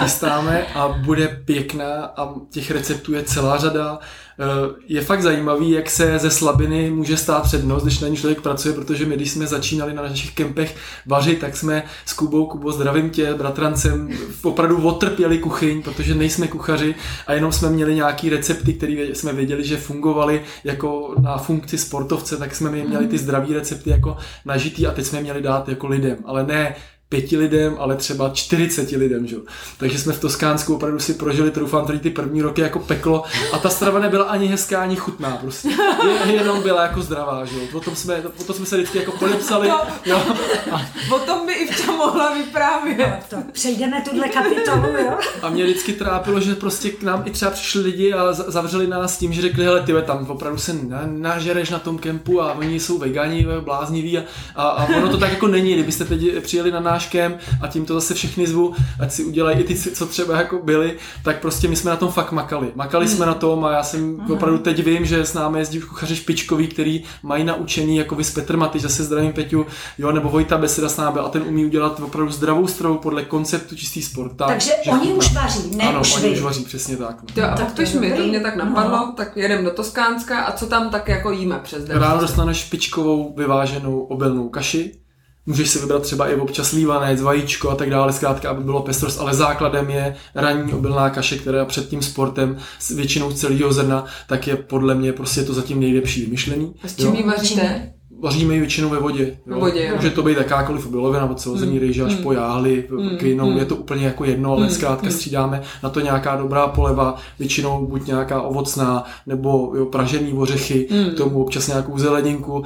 Chystáme 0.00 0.66
a 0.66 0.88
bude 0.88 1.28
pěkná 1.28 2.04
a 2.04 2.34
těch 2.50 2.70
receptů 2.70 3.14
je 3.14 3.22
celá 3.22 3.58
řada. 3.58 3.98
Eh, 4.38 4.74
je 4.86 5.00
fakt 5.00 5.22
zajímavý, 5.22 5.70
jak 5.70 5.90
se 5.90 6.18
ze 6.18 6.30
slabiny 6.30 6.90
může 6.90 7.16
stát 7.16 7.42
přednost, 7.42 7.82
když 7.82 8.00
na 8.00 8.08
ní 8.08 8.16
člověk 8.16 8.40
pracuje, 8.40 8.74
protože 8.74 9.06
my, 9.06 9.16
když 9.16 9.30
jsme 9.30 9.46
začínali 9.46 9.94
na 9.94 10.02
našich 10.02 10.34
kempech 10.34 10.76
vařit, 11.06 11.38
tak 11.38 11.56
jsme 11.56 11.82
s 12.06 12.12
Kubou, 12.12 12.46
Kubo, 12.46 12.72
zdravím 12.72 13.10
tě, 13.10 13.34
bratrancem, 13.34 14.08
opravdu 14.42 14.88
otrpěli 14.88 15.38
kuchyň, 15.38 15.82
protože 15.82 16.14
nejsme 16.14 16.48
kuchaři 16.48 16.94
a 17.26 17.32
jenom 17.32 17.52
jsme 17.52 17.70
měli 17.70 17.94
nějaký 17.94 18.30
recepty, 18.30 18.72
které 18.72 18.92
jsme 18.92 19.32
věděli, 19.32 19.64
že 19.64 19.76
fungovaly 19.76 20.42
jako 20.64 21.14
na 21.20 21.38
funkci 21.38 21.78
sportovce, 21.78 22.36
tak 22.36 22.54
jsme 22.54 22.70
měli 22.70 23.06
ty 23.06 23.18
zdraví 23.18 23.54
recepty 23.54 23.90
jako 23.90 24.16
nažitý 24.44 24.86
a 24.86 24.90
teď 24.90 25.04
jsme 25.04 25.20
měli 25.20 25.42
dát 25.42 25.68
jako 25.68 25.86
lidem, 25.86 26.16
ale 26.24 26.46
ne 26.46 26.74
pěti 27.14 27.36
lidem, 27.36 27.76
ale 27.78 27.96
třeba 27.96 28.30
40 28.30 28.90
lidem, 28.90 29.26
že? 29.26 29.36
Takže 29.78 29.98
jsme 29.98 30.12
v 30.12 30.20
Toskánsku 30.20 30.74
opravdu 30.74 30.98
si 30.98 31.14
prožili, 31.14 31.50
troufám 31.50 31.86
tady 31.86 31.98
ty 31.98 32.10
první 32.10 32.42
roky 32.42 32.60
jako 32.60 32.78
peklo 32.78 33.24
a 33.52 33.58
ta 33.58 33.70
strava 33.70 33.98
nebyla 33.98 34.24
ani 34.24 34.46
hezká, 34.46 34.82
ani 34.82 34.96
chutná 34.96 35.36
prostě. 35.36 35.68
Je, 36.26 36.32
jenom 36.32 36.62
byla 36.62 36.82
jako 36.82 37.02
zdravá, 37.02 37.44
že? 37.44 37.54
O 37.74 37.80
tom 37.80 37.96
jsme, 37.96 38.22
o 38.40 38.44
tom 38.44 38.56
jsme 38.56 38.66
se 38.66 38.76
vždycky 38.76 38.98
jako 38.98 39.12
podepsali. 39.12 39.68
No, 39.68 39.80
jo. 40.04 40.22
A... 40.72 40.82
O 41.14 41.18
tom 41.18 41.46
by 41.46 41.52
Ivča 41.52 41.92
mohla 41.92 42.34
vyprávět. 42.34 43.24
No, 43.32 43.42
to 43.42 43.52
přejdeme 43.52 44.00
tuhle 44.10 44.28
kapitolu, 44.28 44.96
jo? 45.04 45.18
A 45.42 45.50
mě 45.50 45.64
vždycky 45.64 45.92
trápilo, 45.92 46.40
že 46.40 46.54
prostě 46.54 46.90
k 46.90 47.02
nám 47.02 47.22
i 47.26 47.30
třeba 47.30 47.50
přišli 47.50 47.80
lidi 47.82 48.12
a 48.12 48.32
zavřeli 48.32 48.86
nás 48.86 49.18
tím, 49.18 49.32
že 49.32 49.42
řekli, 49.42 49.64
hele, 49.64 49.82
ty 49.82 49.92
tam 50.06 50.26
opravdu 50.30 50.58
se 50.58 50.76
nažereš 51.06 51.70
na 51.70 51.78
tom 51.78 51.98
kempu 51.98 52.42
a 52.42 52.52
oni 52.52 52.80
jsou 52.80 52.98
vegani, 52.98 53.46
blázniví 53.60 54.18
a, 54.18 54.22
a, 54.56 54.68
a 54.68 54.96
ono 54.96 55.08
to 55.08 55.18
tak 55.18 55.30
jako 55.30 55.48
není, 55.48 55.74
kdybyste 55.74 56.04
teď 56.04 56.42
přijeli 56.42 56.72
na 56.72 56.80
náš 56.80 57.03
Tomáškem 57.04 57.38
a 57.60 57.68
tímto 57.68 57.94
zase 57.94 58.14
všechny 58.14 58.46
zvu, 58.46 58.74
ať 59.00 59.12
si 59.12 59.24
udělají 59.24 59.60
i 59.60 59.64
ty, 59.64 59.76
co 59.76 60.06
třeba 60.06 60.36
jako 60.36 60.58
byli, 60.58 60.96
tak 61.22 61.40
prostě 61.40 61.68
my 61.68 61.76
jsme 61.76 61.90
na 61.90 61.96
tom 61.96 62.08
fakt 62.08 62.32
makali. 62.32 62.72
Makali 62.74 63.06
hmm. 63.06 63.16
jsme 63.16 63.26
na 63.26 63.34
tom 63.34 63.64
a 63.64 63.72
já 63.72 63.82
jsem 63.82 64.16
Aha. 64.20 64.34
opravdu 64.34 64.58
teď 64.58 64.84
vím, 64.84 65.06
že 65.06 65.26
s 65.26 65.34
námi 65.34 65.58
jezdí 65.58 65.80
kuchaři 65.80 66.16
špičkoví, 66.16 66.66
který 66.66 67.02
mají 67.22 67.44
naučení 67.44 67.96
jako 67.96 68.14
vy 68.14 68.24
s 68.24 68.30
Petr 68.30 68.56
Maty, 68.56 68.78
zase 68.78 69.04
zdravím 69.04 69.32
Peťu, 69.32 69.66
jo, 69.98 70.12
nebo 70.12 70.28
Vojta 70.28 70.58
Beseda 70.58 70.88
s 70.88 70.96
námi 70.96 71.18
a 71.18 71.28
ten 71.28 71.42
umí 71.42 71.64
udělat 71.64 72.00
opravdu 72.00 72.32
zdravou 72.32 72.66
stravu 72.66 72.98
podle 72.98 73.24
konceptu 73.24 73.76
čistý 73.76 74.02
sport. 74.02 74.36
Tak, 74.36 74.48
Takže 74.48 74.72
oni 74.92 75.12
už 75.12 75.32
vaří, 75.32 75.76
ne 75.76 75.84
ano, 75.84 76.00
už 76.00 76.14
oni 76.16 76.28
vy. 76.28 76.34
už 76.34 76.40
vaří, 76.40 76.64
přesně 76.64 76.96
tak. 76.96 77.22
No. 77.22 77.42
Jo, 77.42 77.48
tak 77.56 77.72
to 77.72 78.00
mi, 78.00 78.12
to 78.12 78.22
mě 78.22 78.40
tak 78.40 78.56
napadlo, 78.56 78.96
no. 78.96 79.12
tak 79.16 79.36
jedem 79.36 79.64
do 79.64 79.70
Toskánska 79.70 80.40
a 80.40 80.52
co 80.52 80.66
tam 80.66 80.90
tak 80.90 81.08
jako 81.08 81.30
jíme 81.30 81.58
přes 81.62 81.84
den? 81.84 81.98
Ráno 81.98 82.20
dostaneš 82.20 82.56
špičkovou 82.58 83.34
vyváženou 83.36 84.00
obilnou 84.00 84.48
kaši, 84.48 85.03
Můžeš 85.46 85.70
si 85.70 85.78
vybrat 85.78 86.02
třeba 86.02 86.28
i 86.28 86.34
občas 86.34 86.72
lívanec, 86.72 87.22
vajíčko 87.22 87.70
a 87.70 87.74
tak 87.74 87.90
dále, 87.90 88.12
zkrátka, 88.12 88.50
aby 88.50 88.64
bylo 88.64 88.82
pestrost, 88.82 89.20
ale 89.20 89.34
základem 89.34 89.90
je 89.90 90.16
ranní 90.34 90.72
obilná 90.72 91.10
kaše, 91.10 91.38
která 91.38 91.64
před 91.64 91.88
tím 91.88 92.02
sportem 92.02 92.58
s 92.78 92.90
většinou 92.90 93.32
celého 93.32 93.72
zrna, 93.72 94.04
tak 94.26 94.46
je 94.46 94.56
podle 94.56 94.94
mě 94.94 95.12
prostě 95.12 95.42
to 95.42 95.54
zatím 95.54 95.80
nejlepší 95.80 96.24
vymyšlení. 96.24 96.74
A 96.82 96.88
s 96.88 96.96
čím 96.96 97.14
ji 97.14 97.22
vaříte? 97.22 97.93
Vaříme 98.24 98.54
ji 98.54 98.60
většinou 98.60 98.88
ve 98.88 98.98
vodě. 98.98 99.36
Ve 99.46 99.56
vodě 99.56 99.92
Může 99.96 100.10
to 100.10 100.22
být 100.22 100.38
jakákoliv 100.38 100.86
obilovina, 100.86 101.30
od 101.30 101.40
celozemní 101.40 101.74
mm. 101.74 101.80
rejže 101.80 102.02
až 102.02 102.16
mm. 102.16 102.22
po 102.22 102.32
jáhly, 102.32 102.84
mm. 102.90 103.16
kvinou, 103.16 103.50
mm. 103.50 103.56
je 103.56 103.64
to 103.64 103.76
úplně 103.76 104.06
jako 104.06 104.24
jedno, 104.24 104.52
ale 104.52 104.62
mm. 104.62 104.70
zkrátka 104.70 105.06
mm. 105.06 105.12
střídáme 105.12 105.62
na 105.82 105.88
to 105.90 106.00
nějaká 106.00 106.36
dobrá 106.36 106.66
poleva, 106.66 107.16
většinou 107.38 107.86
buď 107.86 108.06
nějaká 108.06 108.42
ovocná, 108.42 109.04
nebo 109.26 109.72
jo, 109.76 109.86
pražený 109.86 110.32
ořechy, 110.32 110.88
mm. 110.90 111.10
k 111.10 111.16
tomu 111.16 111.42
občas 111.42 111.66
nějakou 111.68 111.98
zeleninku, 111.98 112.52
uh, 112.52 112.64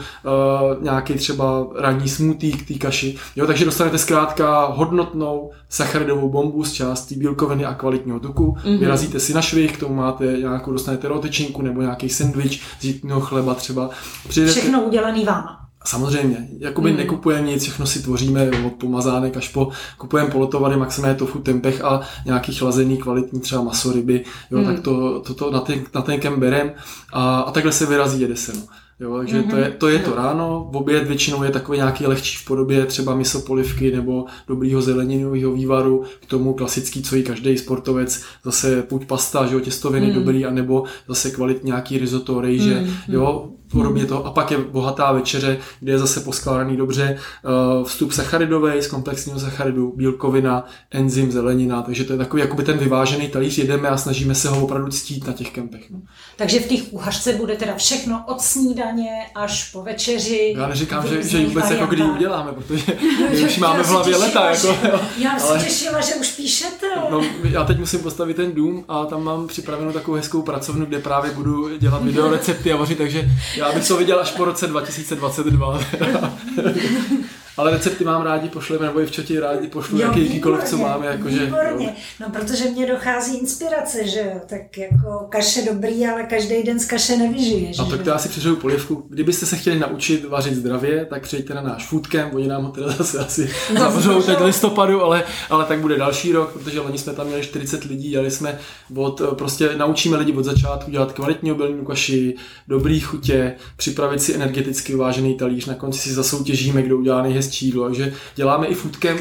nějaký 0.80 1.14
třeba 1.14 1.66
ranní 1.76 2.08
smoothie 2.08 2.52
k 2.52 2.68
té 2.68 2.74
kaši. 2.74 3.16
Jo, 3.36 3.46
takže 3.46 3.64
dostanete 3.64 3.98
zkrátka 3.98 4.64
hodnotnou 4.64 5.50
sacharidovou 5.68 6.28
bombu 6.28 6.64
z 6.64 6.72
části 6.72 7.14
bílkoviny 7.14 7.64
a 7.64 7.74
kvalitního 7.74 8.20
tuku. 8.20 8.56
Mm. 8.66 8.78
Vyrazíte 8.78 9.20
si 9.20 9.34
na 9.34 9.42
švih, 9.42 9.76
k 9.76 9.80
tomu 9.80 9.94
máte 9.94 10.24
nějakou, 10.24 10.72
dostanete 10.72 11.08
rotečinku 11.08 11.62
nebo 11.62 11.82
nějaký 11.82 12.08
sendvič 12.08 12.62
z 12.80 13.00
chleba 13.20 13.54
třeba. 13.54 13.90
Přijdete... 14.28 14.60
Všechno 14.60 14.82
udělaný 14.82 15.24
vám. 15.24 15.44
Samozřejmě, 15.84 16.48
jakoby 16.58 16.90
mm. 16.90 16.96
nekupujeme 16.96 17.46
nic, 17.46 17.62
všechno 17.62 17.86
si 17.86 18.02
tvoříme 18.02 18.50
od 18.66 18.72
pomazánek 18.72 19.36
až 19.36 19.48
po, 19.48 19.68
kupujeme 19.98 20.30
polotovary, 20.30 20.76
maximálně 20.76 21.16
tofu, 21.16 21.38
tempeh 21.38 21.84
a 21.84 22.00
nějaký 22.24 22.54
chlazený 22.54 22.96
kvalitní 22.96 23.40
třeba 23.40 23.62
maso, 23.62 23.92
ryby, 23.92 24.24
jo, 24.50 24.58
mm. 24.58 24.64
tak 24.64 24.80
to, 24.80 25.20
to, 25.20 25.34
to 25.34 25.50
na, 25.50 25.60
ten, 25.60 25.80
na 25.94 26.02
ten 26.02 26.20
kem 26.20 26.40
berem 26.40 26.72
a, 27.12 27.40
a 27.40 27.50
takhle 27.50 27.72
se 27.72 27.86
vyrazí, 27.86 28.20
jede 28.20 28.36
se. 28.36 28.52
No. 28.52 28.62
Jo, 29.00 29.18
takže 29.18 29.40
mm-hmm. 29.40 29.50
to, 29.50 29.56
je, 29.56 29.70
to 29.70 29.88
je 29.88 29.98
to 29.98 30.14
ráno, 30.14 30.68
v 30.72 30.76
oběd 30.76 31.08
většinou 31.08 31.42
je 31.42 31.50
takový 31.50 31.78
nějaký 31.78 32.06
lehčí 32.06 32.36
v 32.36 32.44
podobě 32.44 32.86
třeba 32.86 33.14
miso 33.14 33.40
polivky 33.40 33.96
nebo 33.96 34.24
dobrýho 34.48 34.82
zeleninového 34.82 35.52
vývaru, 35.52 36.04
k 36.20 36.26
tomu 36.26 36.54
klasický, 36.54 37.02
co 37.02 37.16
i 37.16 37.22
každý 37.22 37.58
sportovec, 37.58 38.22
zase 38.44 38.84
buď 38.90 39.06
pasta, 39.06 39.46
že 39.46 39.54
jo, 39.54 39.60
těstoviny 39.60 40.06
mm. 40.06 40.12
dobrý, 40.12 40.44
anebo 40.44 40.84
zase 41.08 41.30
kvalitní 41.30 41.66
nějaký 41.66 41.98
risotto, 41.98 42.40
rejže, 42.40 42.80
mm. 42.80 43.14
jo, 43.14 43.50
podobně 43.72 44.06
to. 44.06 44.26
A 44.26 44.30
pak 44.30 44.50
je 44.50 44.58
bohatá 44.58 45.12
večeře, 45.12 45.58
kde 45.80 45.92
je 45.92 45.98
zase 45.98 46.20
poskládaný 46.20 46.76
dobře 46.76 47.18
eh, 47.18 47.84
vstup 47.84 48.12
sacharidový 48.12 48.82
z 48.82 48.86
komplexního 48.86 49.40
sacharidu, 49.40 49.92
bílkovina, 49.96 50.66
enzym, 50.90 51.32
zelenina, 51.32 51.82
takže 51.82 52.04
to 52.04 52.12
je 52.12 52.18
takový 52.18 52.42
jakoby 52.42 52.64
ten 52.64 52.78
vyvážený 52.78 53.28
talíř, 53.28 53.58
jedeme 53.58 53.88
a 53.88 53.96
snažíme 53.96 54.34
se 54.34 54.48
ho 54.48 54.64
opravdu 54.64 54.90
ctít 54.90 55.26
na 55.26 55.32
těch 55.32 55.50
kempech. 55.50 55.90
No. 55.90 56.00
Takže 56.36 56.60
v 56.60 56.66
těch 56.66 56.82
kuchařce 56.82 57.32
bude 57.32 57.56
teda 57.56 57.74
všechno 57.74 58.24
od 58.26 58.40
snídaně 58.40 59.10
až 59.34 59.72
po 59.72 59.82
večeři. 59.82 60.54
Já 60.56 60.68
neříkám, 60.68 61.08
že, 61.08 61.22
že 61.22 61.46
vůbec 61.46 61.70
jako 61.70 61.86
kdy 61.86 62.02
uděláme, 62.02 62.52
protože 62.52 62.84
my 63.30 63.44
už 63.44 63.58
máme 63.58 63.82
v 63.82 63.88
hlavě 63.88 64.16
leta. 64.16 64.50
Jako, 64.50 64.66
jo. 64.66 65.00
Já 65.18 65.38
jsem 65.38 65.50
ale... 65.50 65.64
těšila, 65.64 66.00
že 66.00 66.14
už 66.14 66.28
píšete. 66.30 66.86
No, 67.10 67.20
já 67.42 67.64
teď 67.64 67.78
musím 67.78 68.00
postavit 68.00 68.34
ten 68.34 68.52
dům 68.52 68.84
a 68.88 69.04
tam 69.04 69.24
mám 69.24 69.46
připravenou 69.46 69.92
takovou 69.92 70.16
hezkou 70.16 70.42
pracovnu, 70.42 70.86
kde 70.86 70.98
právě 70.98 71.30
budu 71.30 71.78
dělat 71.78 72.02
video 72.04 72.30
recepty 72.30 72.72
a 72.72 72.76
vařit, 72.76 72.98
takže 72.98 73.30
já 73.58 73.72
bych 73.72 73.88
to 73.88 73.96
viděl 73.96 74.20
až 74.20 74.30
po 74.30 74.44
roce 74.44 74.66
2022. 74.66 75.80
Ale 77.58 77.70
recepty 77.70 78.04
mám 78.04 78.22
rádi, 78.22 78.48
pošleme, 78.48 78.86
nebo 78.86 79.00
i 79.00 79.06
v 79.06 79.10
četě 79.10 79.40
rádi 79.40 79.68
pošlu, 79.68 79.98
jaký, 79.98 80.24
jakýkoliv, 80.24 80.64
co 80.64 80.78
máme. 80.78 81.06
Jakože, 81.06 81.46
výborně. 81.46 81.94
No, 82.20 82.30
protože 82.30 82.64
mě 82.64 82.86
dochází 82.86 83.38
inspirace, 83.38 84.08
že 84.08 84.20
jo, 84.20 84.40
tak 84.46 84.78
jako 84.78 85.26
kaše 85.28 85.62
dobrý, 85.72 86.06
ale 86.06 86.22
každý 86.22 86.62
den 86.62 86.80
z 86.80 86.84
kaše 86.84 87.16
nevyžiješ. 87.16 87.78
A 87.78 87.84
tak 87.84 88.02
to 88.02 88.10
já 88.10 88.18
si 88.18 88.28
přežiju 88.28 88.56
polivku. 88.56 89.06
Kdybyste 89.08 89.46
se 89.46 89.56
chtěli 89.56 89.78
naučit 89.78 90.24
vařit 90.24 90.54
zdravě, 90.54 91.06
tak 91.10 91.22
přijďte 91.22 91.54
na 91.54 91.62
náš 91.62 91.86
foodcamp, 91.86 92.34
oni 92.34 92.48
nám 92.48 92.64
ho 92.64 92.70
teda 92.70 92.88
zase 92.88 93.18
asi 93.18 93.50
zavřou 93.78 94.22
teď 94.22 94.40
listopadu, 94.40 95.02
ale, 95.02 95.24
ale 95.50 95.64
tak 95.64 95.80
bude 95.80 95.96
další 95.98 96.32
rok, 96.32 96.52
protože 96.52 96.80
loni 96.80 96.98
jsme 96.98 97.12
tam 97.12 97.26
měli 97.26 97.42
40 97.42 97.84
lidí, 97.84 98.10
dělali 98.10 98.30
jsme 98.30 98.58
od, 98.96 99.22
prostě 99.34 99.70
naučíme 99.76 100.16
lidi 100.16 100.32
od 100.32 100.44
začátku 100.44 100.90
dělat 100.90 101.12
kvalitní 101.12 101.52
obilninu 101.52 101.84
kaši, 101.84 102.34
dobrý 102.68 103.00
chutě, 103.00 103.54
připravit 103.76 104.22
si 104.22 104.34
energeticky 104.34 104.94
uvážený 104.94 105.34
talíř, 105.34 105.66
na 105.66 105.74
konci 105.74 105.98
si 105.98 106.14
zasoutěžíme, 106.14 106.82
kdo 106.82 106.96
udělá 106.98 107.22
nejhezčí 107.22 107.47
jídlo, 107.62 107.84
takže 107.84 108.14
děláme 108.34 108.66
i 108.66 108.74
foodcamp, 108.74 109.20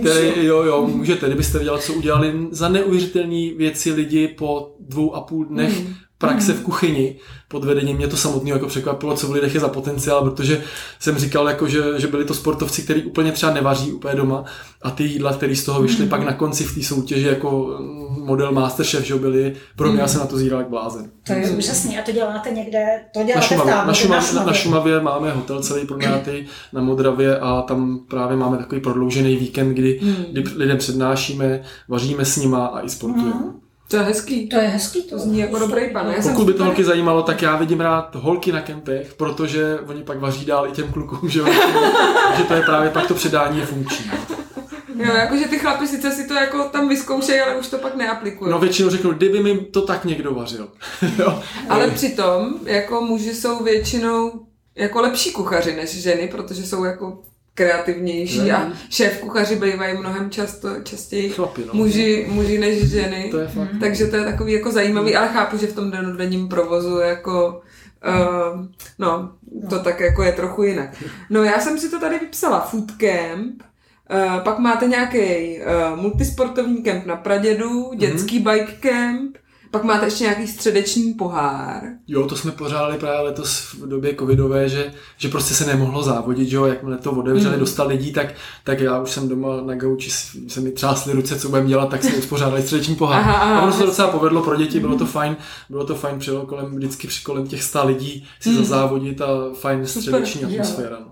který, 0.00 0.46
jo, 0.46 0.62
jo, 0.62 0.86
můžete, 0.86 1.26
kdybyste 1.26 1.58
dělat, 1.58 1.82
co 1.82 1.94
udělali 1.94 2.32
za 2.50 2.68
neuvěřitelné 2.68 3.50
věci 3.56 3.92
lidi 3.92 4.28
po 4.28 4.76
dvou 4.80 5.14
a 5.14 5.20
půl 5.20 5.44
dnech 5.44 5.88
mm 5.88 5.94
praxe 6.18 6.52
v 6.52 6.62
kuchyni 6.62 7.16
pod 7.48 7.64
vedením 7.64 7.96
mě 7.96 8.08
to 8.08 8.16
samotného 8.16 8.56
jako 8.56 8.66
překvapilo, 8.66 9.16
co 9.16 9.26
v 9.26 9.32
lidech 9.32 9.54
je 9.54 9.60
za 9.60 9.68
potenciál, 9.68 10.22
protože 10.22 10.62
jsem 10.98 11.18
říkal, 11.18 11.48
jako, 11.48 11.68
že, 11.68 11.82
že 11.96 12.06
byli 12.06 12.24
to 12.24 12.34
sportovci, 12.34 12.82
kteří 12.82 13.02
úplně 13.02 13.32
třeba 13.32 13.52
nevaří 13.52 13.92
úplně 13.92 14.14
doma 14.14 14.44
a 14.82 14.90
ty 14.90 15.04
jídla, 15.04 15.32
které 15.32 15.56
z 15.56 15.64
toho 15.64 15.82
vyšly 15.82 16.04
mm. 16.04 16.10
pak 16.10 16.24
na 16.24 16.32
konci 16.32 16.64
v 16.64 16.74
té 16.74 16.82
soutěži 16.82 17.26
jako 17.26 17.78
model 18.24 18.52
Masterchef, 18.52 19.04
že 19.04 19.14
byli, 19.14 19.54
pro 19.76 19.86
mě 19.86 19.94
mm. 19.94 20.00
já 20.00 20.08
jsem 20.08 20.20
na 20.20 20.26
to 20.26 20.36
zíral 20.36 20.60
jak 20.60 20.68
blázen. 20.68 21.10
To 21.26 21.32
je 21.32 21.50
úžasný 21.50 21.98
a 21.98 22.02
to 22.02 22.12
děláte 22.12 22.50
někde, 22.50 22.86
to 23.14 23.24
děláte 23.24 23.40
na 23.40 23.42
Šumavě, 23.42 23.74
v 23.74 23.86
na, 23.86 23.94
Šumavě, 23.94 24.20
na, 24.20 24.22
Šumavě. 24.22 24.46
na 24.46 24.52
Šumavě 24.52 25.00
máme 25.00 25.32
hotel 25.32 25.62
celý 25.62 25.86
pronátý 25.86 26.46
na 26.72 26.82
Modravě 26.82 27.38
a 27.38 27.62
tam 27.62 28.00
právě 28.08 28.36
máme 28.36 28.56
takový 28.56 28.80
prodloužený 28.80 29.36
víkend, 29.36 29.74
kdy, 29.74 30.00
mm. 30.02 30.24
kdy 30.32 30.44
lidem 30.56 30.78
přednášíme, 30.78 31.62
vaříme 31.88 32.24
s 32.24 32.36
nima 32.36 32.66
a 32.66 32.80
i 32.80 32.88
sportujeme. 32.88 33.34
Mm. 33.34 33.67
To 33.88 33.96
je 33.96 34.02
hezký. 34.02 34.48
To 34.48 34.56
je 34.56 34.68
hezký, 34.68 35.02
to 35.02 35.18
zní 35.18 35.38
jako 35.38 35.58
dobrý 35.58 35.90
pan. 35.92 36.06
Já 36.16 36.22
Pokud 36.22 36.46
by 36.46 36.54
to 36.54 36.64
holky 36.64 36.84
zajímalo, 36.84 37.22
tak 37.22 37.42
já 37.42 37.56
vidím 37.56 37.80
rád 37.80 38.14
holky 38.14 38.52
na 38.52 38.60
kempech, 38.60 39.14
protože 39.14 39.78
oni 39.86 40.02
pak 40.02 40.18
vaří 40.18 40.44
dál 40.44 40.66
i 40.68 40.72
těm 40.72 40.92
klukům, 40.92 41.28
že, 41.28 41.40
že 42.36 42.44
to 42.44 42.54
je 42.54 42.62
právě 42.62 42.90
pak 42.90 43.06
to 43.06 43.14
předání 43.14 43.58
je 43.58 43.66
funkční. 43.66 44.10
Jo, 44.96 45.14
jakože 45.14 45.48
ty 45.48 45.58
chlapi 45.58 45.86
sice 45.86 46.10
si 46.10 46.28
to 46.28 46.34
jako 46.34 46.64
tam 46.64 46.88
vyzkoušejí, 46.88 47.40
ale 47.40 47.56
už 47.56 47.68
to 47.68 47.78
pak 47.78 47.94
neaplikují. 47.94 48.50
No 48.50 48.58
většinou 48.58 48.90
řeknu, 48.90 49.12
kdyby 49.12 49.42
mi 49.42 49.58
to 49.58 49.82
tak 49.82 50.04
někdo 50.04 50.34
vařil. 50.34 50.68
jo. 51.18 51.42
Ale 51.68 51.90
přitom, 51.90 52.54
jako 52.64 53.00
muži 53.00 53.34
jsou 53.34 53.64
většinou 53.64 54.32
jako 54.76 55.00
lepší 55.00 55.32
kuchaři 55.32 55.76
než 55.76 56.02
ženy, 56.02 56.28
protože 56.28 56.66
jsou 56.66 56.84
jako 56.84 57.22
kreativnější 57.58 58.40
mm. 58.40 58.50
a 58.50 58.72
šéf 58.90 59.20
kuchaři 59.20 59.56
bývají 59.56 59.98
mnohem 59.98 60.30
často, 60.30 60.68
častěji 60.82 61.30
Chlapi, 61.30 61.64
no. 61.66 61.74
muži, 61.74 62.26
muži 62.30 62.58
než 62.58 62.90
ženy. 62.90 63.28
To 63.30 63.38
je 63.38 63.48
fakt. 63.48 63.70
Takže 63.80 64.06
to 64.06 64.16
je 64.16 64.24
takový 64.24 64.52
jako 64.52 64.72
zajímavý, 64.72 65.16
ale 65.16 65.28
chápu, 65.28 65.58
že 65.58 65.66
v 65.66 65.74
tom 65.74 65.90
denodenním 65.90 66.48
provozu 66.48 66.98
jako 66.98 67.60
Uh, 68.08 68.66
no, 68.98 69.32
to 69.70 69.76
no. 69.76 69.82
tak 69.82 70.00
jako 70.00 70.22
je 70.22 70.32
trochu 70.32 70.62
jinak. 70.62 71.04
No 71.30 71.42
já 71.42 71.60
jsem 71.60 71.78
si 71.78 71.90
to 71.90 72.00
tady 72.00 72.18
vypsala, 72.18 72.60
food 72.60 72.92
camp, 72.92 73.62
uh, 73.62 74.42
pak 74.44 74.58
máte 74.58 74.86
nějaký 74.86 75.18
uh, 75.18 76.00
multisportovní 76.00 76.82
kemp 76.82 77.06
na 77.06 77.16
Pradědu, 77.16 77.90
dětský 77.96 78.40
mm-hmm. 78.40 78.52
bike 78.52 78.72
camp, 78.90 79.38
pak 79.70 79.84
máte 79.84 80.06
ještě 80.06 80.24
nějaký 80.24 80.46
středeční 80.46 81.14
pohár. 81.14 81.82
Jo, 82.06 82.26
to 82.26 82.36
jsme 82.36 82.52
pořádali 82.52 82.98
právě 82.98 83.20
letos 83.20 83.72
v 83.72 83.88
době 83.88 84.14
covidové, 84.18 84.68
že, 84.68 84.92
že 85.16 85.28
prostě 85.28 85.54
se 85.54 85.66
nemohlo 85.66 86.02
závodit, 86.02 86.48
že 86.48 86.56
jo, 86.56 86.64
jakmile 86.64 86.98
to 86.98 87.12
otevřeli, 87.12 87.54
mm. 87.54 87.60
dostal 87.60 87.86
lidí, 87.86 88.12
tak, 88.12 88.26
tak 88.64 88.80
já 88.80 89.00
už 89.00 89.10
jsem 89.10 89.28
doma 89.28 89.48
na 89.60 89.74
gauči, 89.74 90.10
se 90.48 90.60
mi 90.60 90.70
třásly 90.70 91.12
ruce, 91.12 91.38
co 91.38 91.48
budeme 91.48 91.68
dělat, 91.68 91.90
tak 91.90 92.04
jsme 92.04 92.16
uspořádali 92.16 92.62
středeční 92.62 92.96
pohár. 92.96 93.20
Aha, 93.20 93.34
aha, 93.34 93.58
a 93.58 93.62
ono 93.62 93.72
se 93.72 93.78
to 93.78 93.86
docela 93.86 94.08
povedlo 94.08 94.42
pro 94.42 94.56
děti, 94.56 94.80
bylo 94.80 94.98
to 94.98 95.04
mm. 95.04 95.10
fajn, 95.10 95.36
bylo 95.68 95.84
to 95.84 95.94
fajn, 95.94 96.18
přijelo 96.18 96.46
kolem, 96.46 96.66
vždycky 96.66 97.08
při 97.08 97.22
kolem 97.22 97.46
těch 97.46 97.62
sta 97.62 97.84
lidí 97.84 98.28
si 98.40 98.50
mm. 98.50 98.56
zazávodit 98.56 99.20
a 99.20 99.26
fajn 99.54 99.86
středeční 99.86 100.44
atmosféra. 100.44 100.96
No. 101.00 101.06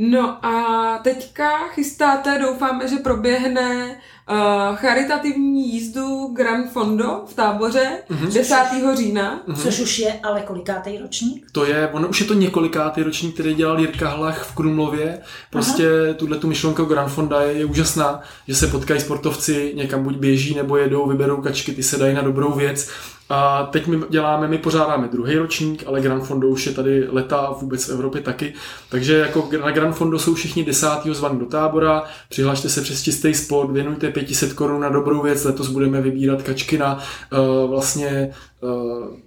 No 0.00 0.46
a 0.46 0.98
teďka 0.98 1.68
chystáte, 1.68 2.38
doufáme, 2.38 2.88
že 2.88 2.96
proběhne 2.96 3.96
uh, 4.30 4.76
charitativní 4.76 5.72
jízdu 5.72 6.26
Grand 6.32 6.72
Fondo 6.72 7.24
v 7.26 7.34
táboře 7.34 7.98
mm-hmm. 8.10 8.32
10. 8.32 8.56
října. 8.94 9.42
Mm-hmm. 9.48 9.62
Což 9.62 9.80
už 9.80 9.98
je 9.98 10.12
ale 10.22 10.40
kolikátý 10.40 10.98
ročník? 10.98 11.46
To 11.52 11.64
je, 11.64 11.88
ono 11.88 12.08
už 12.08 12.20
je 12.20 12.26
to 12.26 12.34
několikátý 12.34 13.02
ročník, 13.02 13.34
který 13.34 13.54
dělal 13.54 13.80
Jirka 13.80 14.08
Hlach 14.08 14.44
v 14.44 14.54
Krumlově. 14.54 15.20
Prostě 15.50 15.88
tuhle 16.16 16.38
tu 16.38 16.48
myšlenku 16.48 16.84
Grand 16.84 17.12
Fonda 17.12 17.42
je, 17.42 17.52
je 17.52 17.64
úžasná, 17.64 18.20
že 18.48 18.54
se 18.54 18.66
potkají 18.66 19.00
sportovci, 19.00 19.72
někam 19.76 20.02
buď 20.02 20.16
běží 20.16 20.54
nebo 20.54 20.76
jedou, 20.76 21.08
vyberou 21.08 21.36
kačky, 21.36 21.72
ty 21.72 21.82
se 21.82 21.98
dají 21.98 22.14
na 22.14 22.22
dobrou 22.22 22.52
věc 22.52 22.88
a 23.28 23.68
teď 23.72 23.86
my 23.86 23.98
děláme, 24.10 24.48
my 24.48 24.58
pořádáme 24.58 25.08
druhý 25.08 25.34
ročník, 25.34 25.84
ale 25.86 26.00
Grand 26.00 26.24
Fondo 26.24 26.48
už 26.48 26.66
je 26.66 26.72
tady 26.72 27.08
leta 27.10 27.50
vůbec 27.60 27.84
v 27.84 27.92
Evropě 27.92 28.20
taky. 28.20 28.54
Takže 28.88 29.18
jako 29.18 29.48
na 29.60 29.70
Grand 29.70 29.96
Fondo 29.96 30.18
jsou 30.18 30.34
všichni 30.34 30.64
desátýho 30.64 31.14
zvaní 31.14 31.38
do 31.38 31.46
tábora, 31.46 32.04
přihlašte 32.28 32.68
se 32.68 32.80
přes 32.80 33.02
čistý 33.02 33.34
sport, 33.34 33.70
věnujte 33.70 34.10
500 34.10 34.52
korun 34.52 34.80
na 34.80 34.88
dobrou 34.88 35.22
věc, 35.22 35.44
letos 35.44 35.68
budeme 35.68 36.00
vybírat 36.00 36.42
kačky 36.42 36.78
na 36.78 36.98
uh, 37.32 37.70
vlastně 37.70 38.30
uh, 38.60 39.18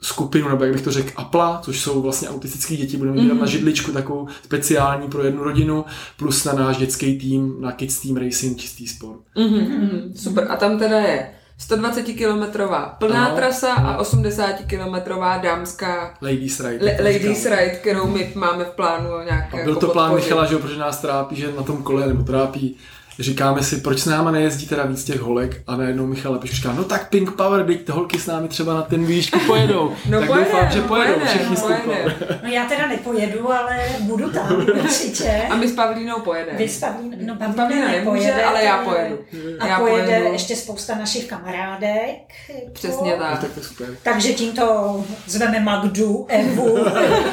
skupinu, 0.00 0.48
nebo 0.48 0.64
jak 0.64 0.72
bych 0.72 0.82
to 0.82 0.92
řekl, 0.92 1.12
Apla, 1.16 1.60
což 1.64 1.80
jsou 1.80 2.02
vlastně 2.02 2.28
autistické 2.28 2.76
děti, 2.76 2.96
budeme 2.96 3.16
vybírat 3.16 3.34
mm-hmm. 3.34 3.40
na 3.40 3.46
židličku 3.46 3.92
takovou 3.92 4.28
speciální 4.44 5.08
pro 5.08 5.22
jednu 5.22 5.44
rodinu, 5.44 5.84
plus 6.16 6.44
na 6.44 6.52
náš 6.52 6.76
dětský 6.76 7.18
tým, 7.18 7.56
na 7.60 7.72
Kids 7.72 8.00
Team 8.00 8.16
Racing, 8.16 8.58
čistý 8.58 8.86
sport. 8.86 9.20
Mm-hmm. 9.36 10.12
Super. 10.14 10.46
A 10.50 10.56
tam 10.56 10.78
teda 10.78 10.98
je 10.98 11.30
120-kilometrová 11.60 12.96
plná 12.98 13.26
ano, 13.26 13.36
trasa 13.36 13.72
ano. 13.72 13.88
a 13.88 14.02
80-kilometrová 14.02 15.40
dámská 15.40 16.14
Ladies 16.22 16.60
Ride. 16.60 16.84
Le- 16.84 16.96
Ladies 17.12 17.44
Ride, 17.44 17.70
kterou 17.70 18.06
my 18.06 18.32
máme 18.34 18.64
v 18.64 18.70
plánu 18.70 19.08
nějak. 19.24 19.50
byl 19.50 19.58
jako 19.74 19.74
to 19.80 19.88
plán 19.88 20.14
Michala, 20.14 20.44
že 20.46 20.56
protože 20.58 20.78
nás 20.78 20.98
trápí, 20.98 21.36
že 21.36 21.52
na 21.56 21.62
tom 21.62 21.82
kole 21.82 22.06
nebo 22.06 22.22
trápí 22.22 22.76
říkáme 23.18 23.62
si, 23.62 23.76
proč 23.76 23.98
s 23.98 24.06
náma 24.06 24.30
nejezdí 24.30 24.66
teda 24.66 24.84
víc 24.84 25.04
těch 25.04 25.20
holek 25.20 25.62
a 25.66 25.76
najednou 25.76 26.06
Michal 26.06 26.32
Lepeš 26.32 26.50
říká, 26.50 26.72
no 26.72 26.84
tak 26.84 27.08
Pink 27.08 27.30
Power, 27.30 27.66
teď 27.66 27.84
ty 27.84 27.92
holky 27.92 28.18
s 28.18 28.26
námi 28.26 28.48
třeba 28.48 28.74
na 28.74 28.82
ten 28.82 29.06
výšku 29.06 29.38
pojedou. 29.46 29.92
no 30.10 30.18
tak 30.20 30.28
pojede, 30.28 30.50
doufám, 30.50 30.70
že 30.70 30.80
no 30.80 30.88
pojedou 30.88 31.14
pojede, 31.14 31.26
všichni 31.26 31.56
no 31.56 31.62
pojede. 31.62 32.16
No 32.42 32.50
já 32.50 32.64
teda 32.64 32.86
nepojedu, 32.86 33.52
ale 33.52 33.78
budu 34.00 34.30
tam 34.30 34.66
určitě. 34.84 35.42
A 35.50 35.56
my 35.56 35.68
s 35.68 35.74
Pavlínou 35.74 36.20
pojedeme. 36.20 36.58
Vy 36.58 36.68
s 36.68 36.80
Pavlínou, 36.80 37.16
no 37.20 37.34
Pavlína, 37.34 37.54
Pavlína 37.54 37.88
nepojede, 37.88 38.44
ale 38.44 38.64
já 38.64 38.78
pojedu. 38.78 39.18
A 39.60 39.66
já 39.66 39.80
pojede 39.80 40.06
pojedu. 40.06 40.32
ještě 40.32 40.56
spousta 40.56 40.94
našich 40.94 41.26
kamarádek. 41.26 42.18
Jako. 42.48 42.70
Přesně 42.72 43.12
tak. 43.12 43.30
No, 43.34 43.40
tak 43.40 43.52
to 43.52 43.60
je 43.60 43.66
super. 43.66 43.88
Takže 44.02 44.32
tímto 44.32 45.04
zveme 45.26 45.60
Magdu, 45.60 46.26
Evu, 46.28 46.78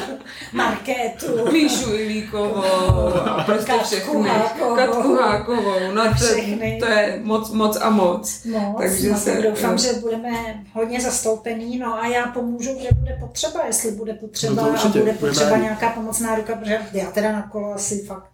Markétu. 0.52 1.52
Míšu 1.52 1.94
Ilíkovou 1.94 3.14
a 3.26 3.42
prostě 3.46 3.72
všechny. 3.84 4.30
Katku 4.76 5.16
Hákovou. 5.16 5.75
No 5.94 6.02
to, 6.18 6.26
to 6.80 6.86
je 6.92 7.20
moc, 7.22 7.50
moc 7.50 7.76
a 7.80 7.90
moc. 7.90 8.44
Moc, 8.44 8.76
Takže 8.78 9.10
no, 9.10 9.18
se- 9.18 9.32
tak 9.32 9.42
doufám, 9.42 9.72
jo. 9.72 9.78
že 9.78 9.92
budeme 9.92 10.30
hodně 10.72 11.00
zastoupení, 11.00 11.78
no 11.78 11.94
a 12.02 12.06
já 12.06 12.26
pomůžu, 12.26 12.74
kde 12.74 12.88
bude 12.98 13.16
potřeba, 13.20 13.66
jestli 13.66 13.90
bude 13.90 14.14
potřeba 14.14 14.62
No 14.62 14.80
a 14.80 14.88
bude 14.88 15.00
budeme 15.00 15.18
potřeba 15.18 15.50
rádi. 15.50 15.62
nějaká 15.62 15.88
pomocná 15.90 16.34
ruka, 16.34 16.54
protože 16.56 16.78
já 16.92 17.10
teda 17.10 17.32
na 17.32 17.42
kolo 17.42 17.74
asi 17.74 17.98
fakt 17.98 18.30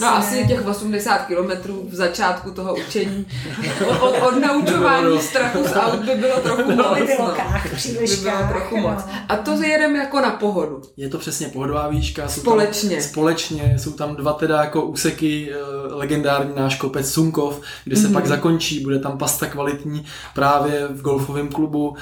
No 0.00 0.08
asi 0.16 0.46
těch 0.48 0.66
80 0.66 1.18
kilometrů 1.18 1.88
v 1.90 1.94
začátku 1.94 2.50
toho 2.50 2.74
učení. 2.88 3.26
Od, 3.88 4.00
od, 4.00 4.14
od 4.22 4.34
naučování 4.40 5.18
strachu 5.20 5.64
z 5.64 5.72
aut 5.76 6.00
by 6.00 6.14
bylo 6.14 6.40
trochu 6.40 6.70
moc. 6.72 6.98
by 6.98 7.04
bylo 7.04 7.28
no. 7.28 7.34
kách, 7.34 7.74
příliš 7.74 8.10
by 8.10 8.16
bylo 8.22 8.32
kách, 8.36 8.50
trochu 8.50 8.76
no. 8.76 8.82
moc. 8.82 8.98
A 9.28 9.36
to 9.36 9.62
jedeme 9.62 9.98
jako 9.98 10.20
na 10.20 10.30
pohodu. 10.30 10.82
Je 10.96 11.08
to 11.08 11.18
přesně 11.18 11.48
pohodová 11.48 11.88
výška. 11.88 12.28
Jsou 12.28 12.40
Společně. 12.40 12.90
Tam, 12.96 13.00
společně. 13.02 13.76
Jsou 13.78 13.90
tam 13.92 14.16
dva 14.16 14.32
teda 14.32 14.60
jako 14.60 14.82
úseky, 14.82 15.50
eh, 15.52 15.56
legendární 15.94 16.52
náš 16.56 16.76
kopec 16.76 17.10
Sunkov, 17.12 17.60
kde 17.84 17.96
se 17.96 18.04
Mhm. 18.04 18.12
pak 18.12 18.26
zakončí, 18.26 18.80
bude 18.80 18.98
tam 18.98 19.18
pasta 19.18 19.46
kvalitní 19.46 20.04
právě 20.34 20.88
v 20.90 21.00
golfovém 21.02 21.48
klubu. 21.48 21.96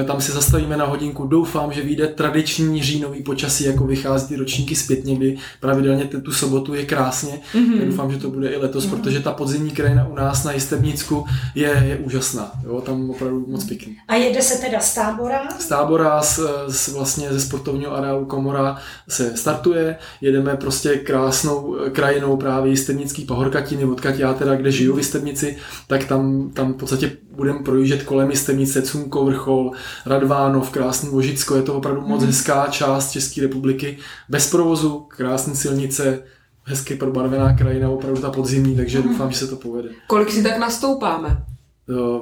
Eh, 0.00 0.04
Tam 0.04 0.20
si 0.20 0.32
zastavíme 0.32 0.76
na 0.76 0.84
hodinku. 0.84 1.26
Doufám, 1.26 1.72
že 1.72 1.80
vyjde 1.82 2.06
tradiční 2.06 2.82
říjnový 2.82 3.22
počasí, 3.22 3.64
jako 3.64 3.84
vychází 3.84 4.28
ty 4.28 4.36
ročníky 4.36 4.76
zpětně, 4.76 5.16
kdy 5.16 5.36
pravidelně 5.60 6.04
tu 6.04 6.32
sobotu 6.32 6.74
je 6.74 6.84
krásně. 7.14 7.40
Mhm. 7.54 7.78
Já 7.80 7.84
doufám, 7.84 8.12
že 8.12 8.18
to 8.18 8.30
bude 8.30 8.48
i 8.48 8.56
letos, 8.56 8.86
protože 8.86 9.20
ta 9.20 9.32
podzimní 9.32 9.70
krajina 9.70 10.06
u 10.08 10.14
nás 10.14 10.44
na 10.44 10.52
Jistebnicku 10.52 11.26
je, 11.54 11.84
je 11.88 11.96
úžasná. 11.96 12.52
Jo, 12.64 12.80
tam 12.80 13.10
opravdu 13.10 13.44
moc 13.48 13.64
pěkný. 13.64 13.96
A 14.08 14.14
jede 14.14 14.42
se 14.42 14.58
teda 14.58 14.80
z 14.80 14.94
tábora, 14.94 15.40
Z 15.58 15.66
tábora, 15.66 16.22
z, 16.22 16.40
z, 16.68 16.88
vlastně 16.88 17.28
ze 17.32 17.40
sportovního 17.40 17.96
areálu 17.96 18.24
Komora 18.24 18.76
se 19.08 19.36
startuje, 19.36 19.96
jedeme 20.20 20.56
prostě 20.56 20.96
krásnou 20.96 21.76
krajinou 21.92 22.36
právě 22.36 22.70
Jistebnický 22.70 23.24
pahorkatiny, 23.24 23.84
odkud 23.84 24.18
já 24.18 24.34
teda, 24.34 24.56
kde 24.56 24.72
žiju 24.72 24.94
v 24.94 24.98
Jistebnici, 24.98 25.56
tak 25.88 26.04
tam, 26.04 26.50
tam 26.54 26.72
v 26.72 26.76
podstatě 26.76 27.12
budeme 27.36 27.58
projíždět 27.58 28.02
kolem 28.02 28.30
Jistebnice, 28.30 28.82
Cunko, 28.82 29.24
vrchol, 29.24 29.70
Radvánov, 30.06 30.70
krásný 30.70 31.08
Vožicko, 31.08 31.56
je 31.56 31.62
to 31.62 31.74
opravdu 31.74 32.00
moc 32.00 32.24
hezká 32.24 32.66
část 32.70 33.12
České 33.12 33.40
republiky, 33.40 33.98
bez 34.28 34.50
provozu, 34.50 35.06
krásné 35.08 35.54
silnice, 35.54 36.22
hezky 36.64 36.94
probarvená 36.94 37.56
krajina, 37.56 37.90
opravdu 37.90 38.20
ta 38.20 38.30
podzimní, 38.30 38.76
takže 38.76 39.00
mm. 39.00 39.08
doufám, 39.08 39.30
že 39.30 39.38
se 39.38 39.46
to 39.46 39.56
povede. 39.56 39.88
Kolik 40.06 40.30
si 40.30 40.42
tak 40.42 40.58
nastoupáme? 40.58 41.44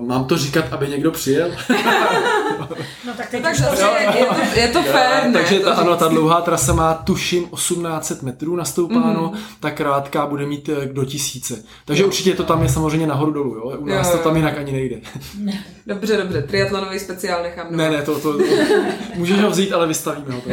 Mám 0.00 0.24
to 0.24 0.38
říkat, 0.38 0.64
aby 0.70 0.88
někdo 0.88 1.10
přijel? 1.10 1.50
no 3.06 3.14
tak 3.16 3.30
teď 3.30 3.42
takže 3.42 3.64
to, 3.64 3.74
je, 3.74 4.18
je, 4.18 4.26
to, 4.26 4.60
je 4.60 4.68
to 4.68 4.82
fér, 4.92 5.26
ne? 5.26 5.32
Takže 5.32 5.60
ta, 5.60 5.74
ano, 5.74 5.96
ta 5.96 6.08
dlouhá 6.08 6.40
trasa 6.40 6.72
má 6.72 6.94
tuším 6.94 7.48
1800 7.48 8.22
metrů 8.22 8.56
nastoupáno, 8.56 9.30
mm-hmm. 9.30 9.38
ta 9.60 9.70
krátká 9.70 10.26
bude 10.26 10.46
mít 10.46 10.68
eh, 10.68 10.86
do 10.86 11.04
tisíce. 11.04 11.62
Takže 11.84 12.04
určitě 12.04 12.34
to 12.34 12.44
tam 12.44 12.62
je 12.62 12.68
samozřejmě 12.68 13.06
nahoru 13.06 13.32
dolů, 13.32 13.54
jo? 13.54 13.78
U 13.78 13.86
nás 13.86 14.10
jo, 14.10 14.16
to 14.16 14.24
tam 14.24 14.36
jinak 14.36 14.58
ani 14.58 14.72
nejde. 14.72 14.96
Dobře, 15.86 16.16
dobře, 16.16 16.42
triatlonový 16.42 16.98
speciál 16.98 17.42
nechám. 17.42 17.66
Ne, 17.70 17.90
ne, 17.90 18.02
to, 18.02 18.20
to, 18.20 18.38
to 18.38 18.44
můžeš 19.14 19.40
ho 19.40 19.50
vzít, 19.50 19.72
ale 19.72 19.86
vystavíme 19.86 20.34
ho. 20.34 20.40
To. 20.40 20.50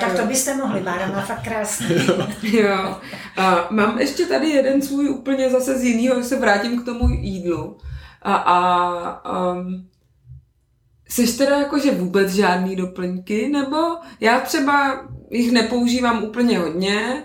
tak 0.00 0.20
to 0.20 0.26
byste 0.26 0.56
mohli, 0.56 0.80
Bára 0.80 1.06
má 1.06 1.20
fakt 1.20 1.42
krásný. 1.44 1.86
jo. 2.42 2.96
A 3.36 3.66
mám 3.70 3.98
ještě 3.98 4.26
tady 4.26 4.48
jeden 4.48 4.82
svůj 4.82 5.08
úplně 5.08 5.50
zase 5.50 5.78
z 5.78 5.84
jiného, 5.84 6.22
že 6.22 6.28
se 6.28 6.36
vrátím 6.36 6.82
k 6.82 6.84
tomu 6.84 7.08
jídlu. 7.08 7.76
A, 8.22 8.34
a 8.34 9.52
um, 9.52 9.90
Jsi 11.10 11.38
teda 11.38 11.58
jakože 11.58 11.90
vůbec 11.90 12.32
žádný 12.32 12.76
doplňky, 12.76 13.48
nebo 13.48 13.76
já 14.20 14.40
třeba 14.40 15.06
jich 15.30 15.52
nepoužívám 15.52 16.24
úplně 16.24 16.58
hodně. 16.58 17.22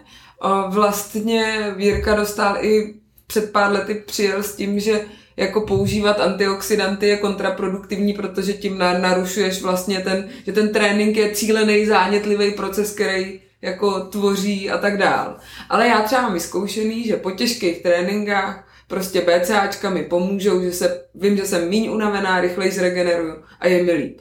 Vlastně 0.70 1.74
Vírka 1.78 2.16
dostal 2.16 2.58
i 2.66 2.96
před 3.28 3.52
pár 3.52 3.72
lety 3.72 4.04
přijel 4.06 4.44
s 4.44 4.56
tím, 4.56 4.80
že 4.80 5.06
jako 5.38 5.62
používat 5.62 6.20
antioxidanty 6.20 7.08
je 7.08 7.18
kontraproduktivní, 7.18 8.14
protože 8.14 8.54
tím 8.54 8.78
narušuješ 8.78 9.62
vlastně 9.62 10.00
ten, 10.00 10.30
že 10.46 10.52
ten 10.52 10.70
trénink 10.70 11.18
je 11.18 11.36
cílený, 11.36 11.86
zánětlivý 11.86 12.52
proces, 12.52 12.92
který 12.92 13.40
jako 13.66 14.00
tvoří 14.00 14.70
a 14.70 14.78
tak 14.78 14.98
dál. 14.98 15.38
Ale 15.70 15.88
já 15.88 16.02
třeba 16.02 16.22
mám 16.22 16.34
vyzkoušený, 16.34 17.04
že 17.04 17.18
po 17.18 17.32
těžkých 17.32 17.84
tréninkách 17.84 18.68
prostě 18.88 19.22
BCAčka 19.22 19.90
mi 19.90 20.04
pomůžou, 20.04 20.62
že 20.62 20.72
se, 20.72 21.02
vím, 21.16 21.38
že 21.38 21.46
jsem 21.46 21.70
míň 21.70 21.90
unavená, 21.90 22.42
rychleji 22.42 22.72
zregeneruju 22.72 23.36
a 23.60 23.68
je 23.68 23.84
mi 23.84 23.92
líp. 23.92 24.20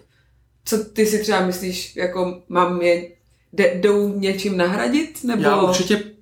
Co 0.65 0.85
ty 0.85 1.07
si 1.07 1.19
třeba 1.19 1.47
myslíš, 1.47 1.97
jako 1.97 2.43
mám 2.49 2.83
je, 2.83 3.09
jdou 3.75 4.19
něčím 4.19 4.57
nahradit? 4.57 5.25
Nebo... 5.25 5.43
Já 5.43 5.63
určitě 5.63 6.14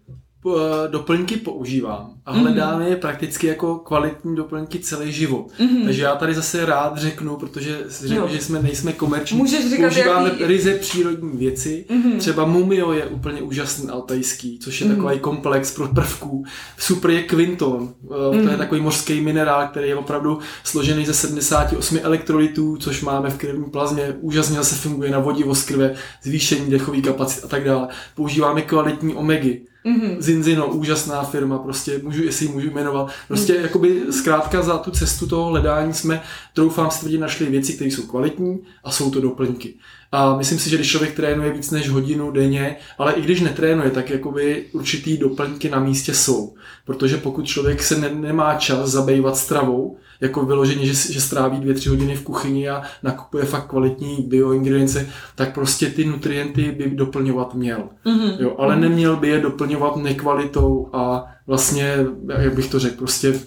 doplňky 0.90 1.36
používám 1.36 2.10
a 2.26 2.32
hledám 2.32 2.80
mm-hmm. 2.80 2.86
je 2.86 2.96
prakticky 2.96 3.46
jako 3.46 3.74
kvalitní 3.74 4.36
doplňky 4.36 4.78
celý 4.78 5.12
život. 5.12 5.46
Mm-hmm. 5.60 5.84
Takže 5.84 6.02
já 6.02 6.14
tady 6.14 6.34
zase 6.34 6.66
rád 6.66 6.98
řeknu, 6.98 7.36
protože 7.36 7.78
řeknu, 7.88 8.28
že 8.28 8.40
jsme 8.40 8.62
nejsme 8.62 8.92
komerční. 8.92 9.38
Můžeš 9.38 9.70
říkat, 9.70 9.88
Používáme 9.88 10.28
jaký... 10.28 10.44
ryze 10.44 10.74
přírodní 10.74 11.38
věci. 11.38 11.84
Mm-hmm. 11.90 12.18
Třeba 12.18 12.44
mumio 12.44 12.92
je 12.92 13.06
úplně 13.06 13.42
úžasný 13.42 13.88
altajský, 13.88 14.58
což 14.58 14.80
je 14.80 14.86
mm-hmm. 14.86 14.96
takový 14.96 15.18
komplex 15.18 15.74
pro 15.74 15.88
prvků. 15.88 16.44
Super 16.78 17.10
je 17.10 17.22
Quinton, 17.22 17.94
mm-hmm. 18.04 18.30
to 18.30 18.36
je 18.36 18.42
mhm. 18.42 18.58
takový 18.58 18.80
mořský 18.80 19.20
minerál, 19.20 19.68
který 19.68 19.88
je 19.88 19.96
opravdu 19.96 20.38
složený 20.64 21.06
ze 21.06 21.14
78 21.14 21.98
elektrolytů, 22.02 22.76
což 22.76 23.02
máme 23.02 23.30
v 23.30 23.38
krevní 23.38 23.70
plazmě. 23.70 24.14
Úžasně 24.20 24.56
zase 24.56 24.74
funguje 24.74 25.10
na 25.10 25.18
vodivost 25.18 25.68
krve, 25.68 25.94
zvýšení 26.22 26.70
dechový 26.70 27.02
kapacit 27.02 27.44
a 27.44 27.48
tak 27.48 27.64
dále. 27.64 27.88
Používáme 28.14 28.62
kvalitní 28.62 29.14
omegy 29.14 29.71
Mm-hmm. 29.86 30.16
Zinzino, 30.18 30.66
úžasná 30.66 31.22
firma, 31.22 31.58
prostě 31.58 32.00
můžu, 32.02 32.24
jestli 32.24 32.46
ji 32.46 32.52
můžu 32.52 32.70
jmenovat. 32.70 33.10
Prostě 33.28 33.52
mm-hmm. 33.52 33.62
jakoby 33.62 34.02
zkrátka 34.10 34.62
za 34.62 34.78
tu 34.78 34.90
cestu 34.90 35.26
toho 35.26 35.44
hledání 35.44 35.94
jsme, 35.94 36.22
troufám 36.54 36.90
si 36.90 37.00
tvrdit, 37.00 37.18
našli 37.18 37.46
věci, 37.46 37.72
které 37.72 37.90
jsou 37.90 38.02
kvalitní 38.02 38.60
a 38.84 38.90
jsou 38.90 39.10
to 39.10 39.20
doplňky. 39.20 39.74
A 40.12 40.36
myslím 40.36 40.58
si, 40.58 40.70
že 40.70 40.76
když 40.76 40.90
člověk 40.90 41.14
trénuje 41.16 41.52
víc 41.52 41.70
než 41.70 41.88
hodinu 41.88 42.30
denně, 42.30 42.76
ale 42.98 43.12
i 43.12 43.22
když 43.22 43.40
netrénuje, 43.40 43.90
tak 43.90 44.10
jakoby 44.10 44.64
určitý 44.72 45.16
doplňky 45.16 45.70
na 45.70 45.80
místě 45.80 46.14
jsou. 46.14 46.54
Protože 46.84 47.16
pokud 47.16 47.46
člověk 47.46 47.82
se 47.82 47.98
ne, 47.98 48.08
nemá 48.14 48.54
čas 48.54 48.90
zabývat 48.90 49.36
stravou, 49.36 49.96
jako 50.22 50.44
vyloženě, 50.44 50.86
že, 50.86 51.12
že 51.12 51.20
stráví 51.20 51.60
dvě, 51.60 51.74
tři 51.74 51.88
hodiny 51.88 52.16
v 52.16 52.22
kuchyni 52.22 52.68
a 52.68 52.82
nakupuje 53.02 53.44
fakt 53.44 53.66
kvalitní 53.66 54.24
bioingredience, 54.28 55.08
tak 55.34 55.54
prostě 55.54 55.90
ty 55.90 56.04
nutrienty 56.04 56.72
by 56.72 56.90
doplňovat 56.90 57.54
měl. 57.54 57.88
Mm-hmm. 58.04 58.36
Jo, 58.40 58.54
ale 58.58 58.74
mhm. 58.74 58.82
neměl 58.82 59.16
by 59.16 59.28
je 59.28 59.40
doplňovat 59.40 59.96
nekvalitou 59.96 60.90
a 60.92 61.26
vlastně, 61.46 61.96
jak 62.38 62.54
bych 62.54 62.70
to 62.70 62.78
řekl, 62.78 62.96
prostě 62.96 63.40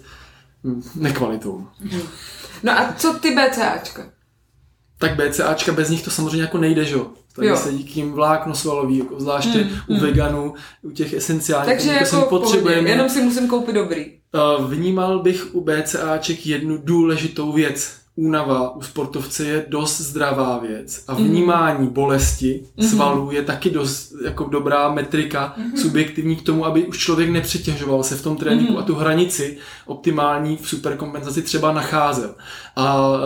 nekvalitou. 0.96 1.68
Mm-hmm. 1.86 2.02
No 2.64 2.72
a 2.72 2.94
co 2.98 3.14
ty 3.14 3.36
BCAčka? 3.36 4.06
Tak 4.98 5.16
BCAčka 5.16 5.72
bez 5.72 5.90
nich 5.90 6.04
to 6.04 6.12
samozřejmě 6.12 6.42
jako 6.42 6.58
nejde, 6.58 6.86
že 6.86 6.96
jo? 6.96 7.08
Tady 7.36 7.48
jo. 7.48 7.58
se 7.58 7.74
díky 7.74 8.00
jim 8.00 8.12
vlákno 8.12 8.56
svalový, 8.56 8.98
jako 8.98 9.20
zvláště 9.20 9.64
mm, 9.64 9.70
u 9.88 9.94
mm. 9.94 10.00
veganů, 10.00 10.54
u 10.82 10.92
těch 10.92 11.14
esenciálních, 11.14 11.76
Takže 11.76 11.92
jako 11.92 12.22
potřebujeme. 12.22 12.90
Jenom 12.90 13.10
si 13.10 13.22
musím 13.22 13.48
koupit 13.48 13.76
dobrý. 13.76 14.06
Vnímal 14.68 15.20
bych 15.20 15.56
u 15.56 15.62
BCAček 15.62 16.48
jednu 16.48 16.78
důležitou 16.84 17.52
věc. 17.52 17.94
Únava 18.18 18.76
u 18.76 18.82
sportovce 18.82 19.44
je 19.44 19.66
dost 19.70 20.02
zdravá 20.02 20.58
věc 20.58 21.04
a 21.08 21.14
mhm. 21.14 21.24
vnímání 21.24 21.88
bolesti 21.88 22.64
mm-hmm. 22.78 22.90
svalů 22.90 23.32
je 23.32 23.42
taky 23.42 23.70
dost 23.70 24.14
jako 24.26 24.44
dobrá 24.44 24.94
metrika 24.94 25.56
mm-hmm. 25.58 25.82
subjektivní 25.82 26.36
k 26.36 26.42
tomu, 26.42 26.66
aby 26.66 26.86
už 26.86 26.98
člověk 26.98 27.30
nepřetěžoval 27.30 28.04
se 28.04 28.16
v 28.16 28.24
tom 28.24 28.38
tréninku 28.38 28.74
mm-hmm. 28.74 28.80
a 28.80 28.82
tu 28.82 28.96
hranici 28.96 29.58
optimální 29.86 30.58
v 30.58 30.70
superkompenzaci 30.70 31.42
třeba 31.42 31.72
nacházel. 31.72 32.36
A 32.76 33.18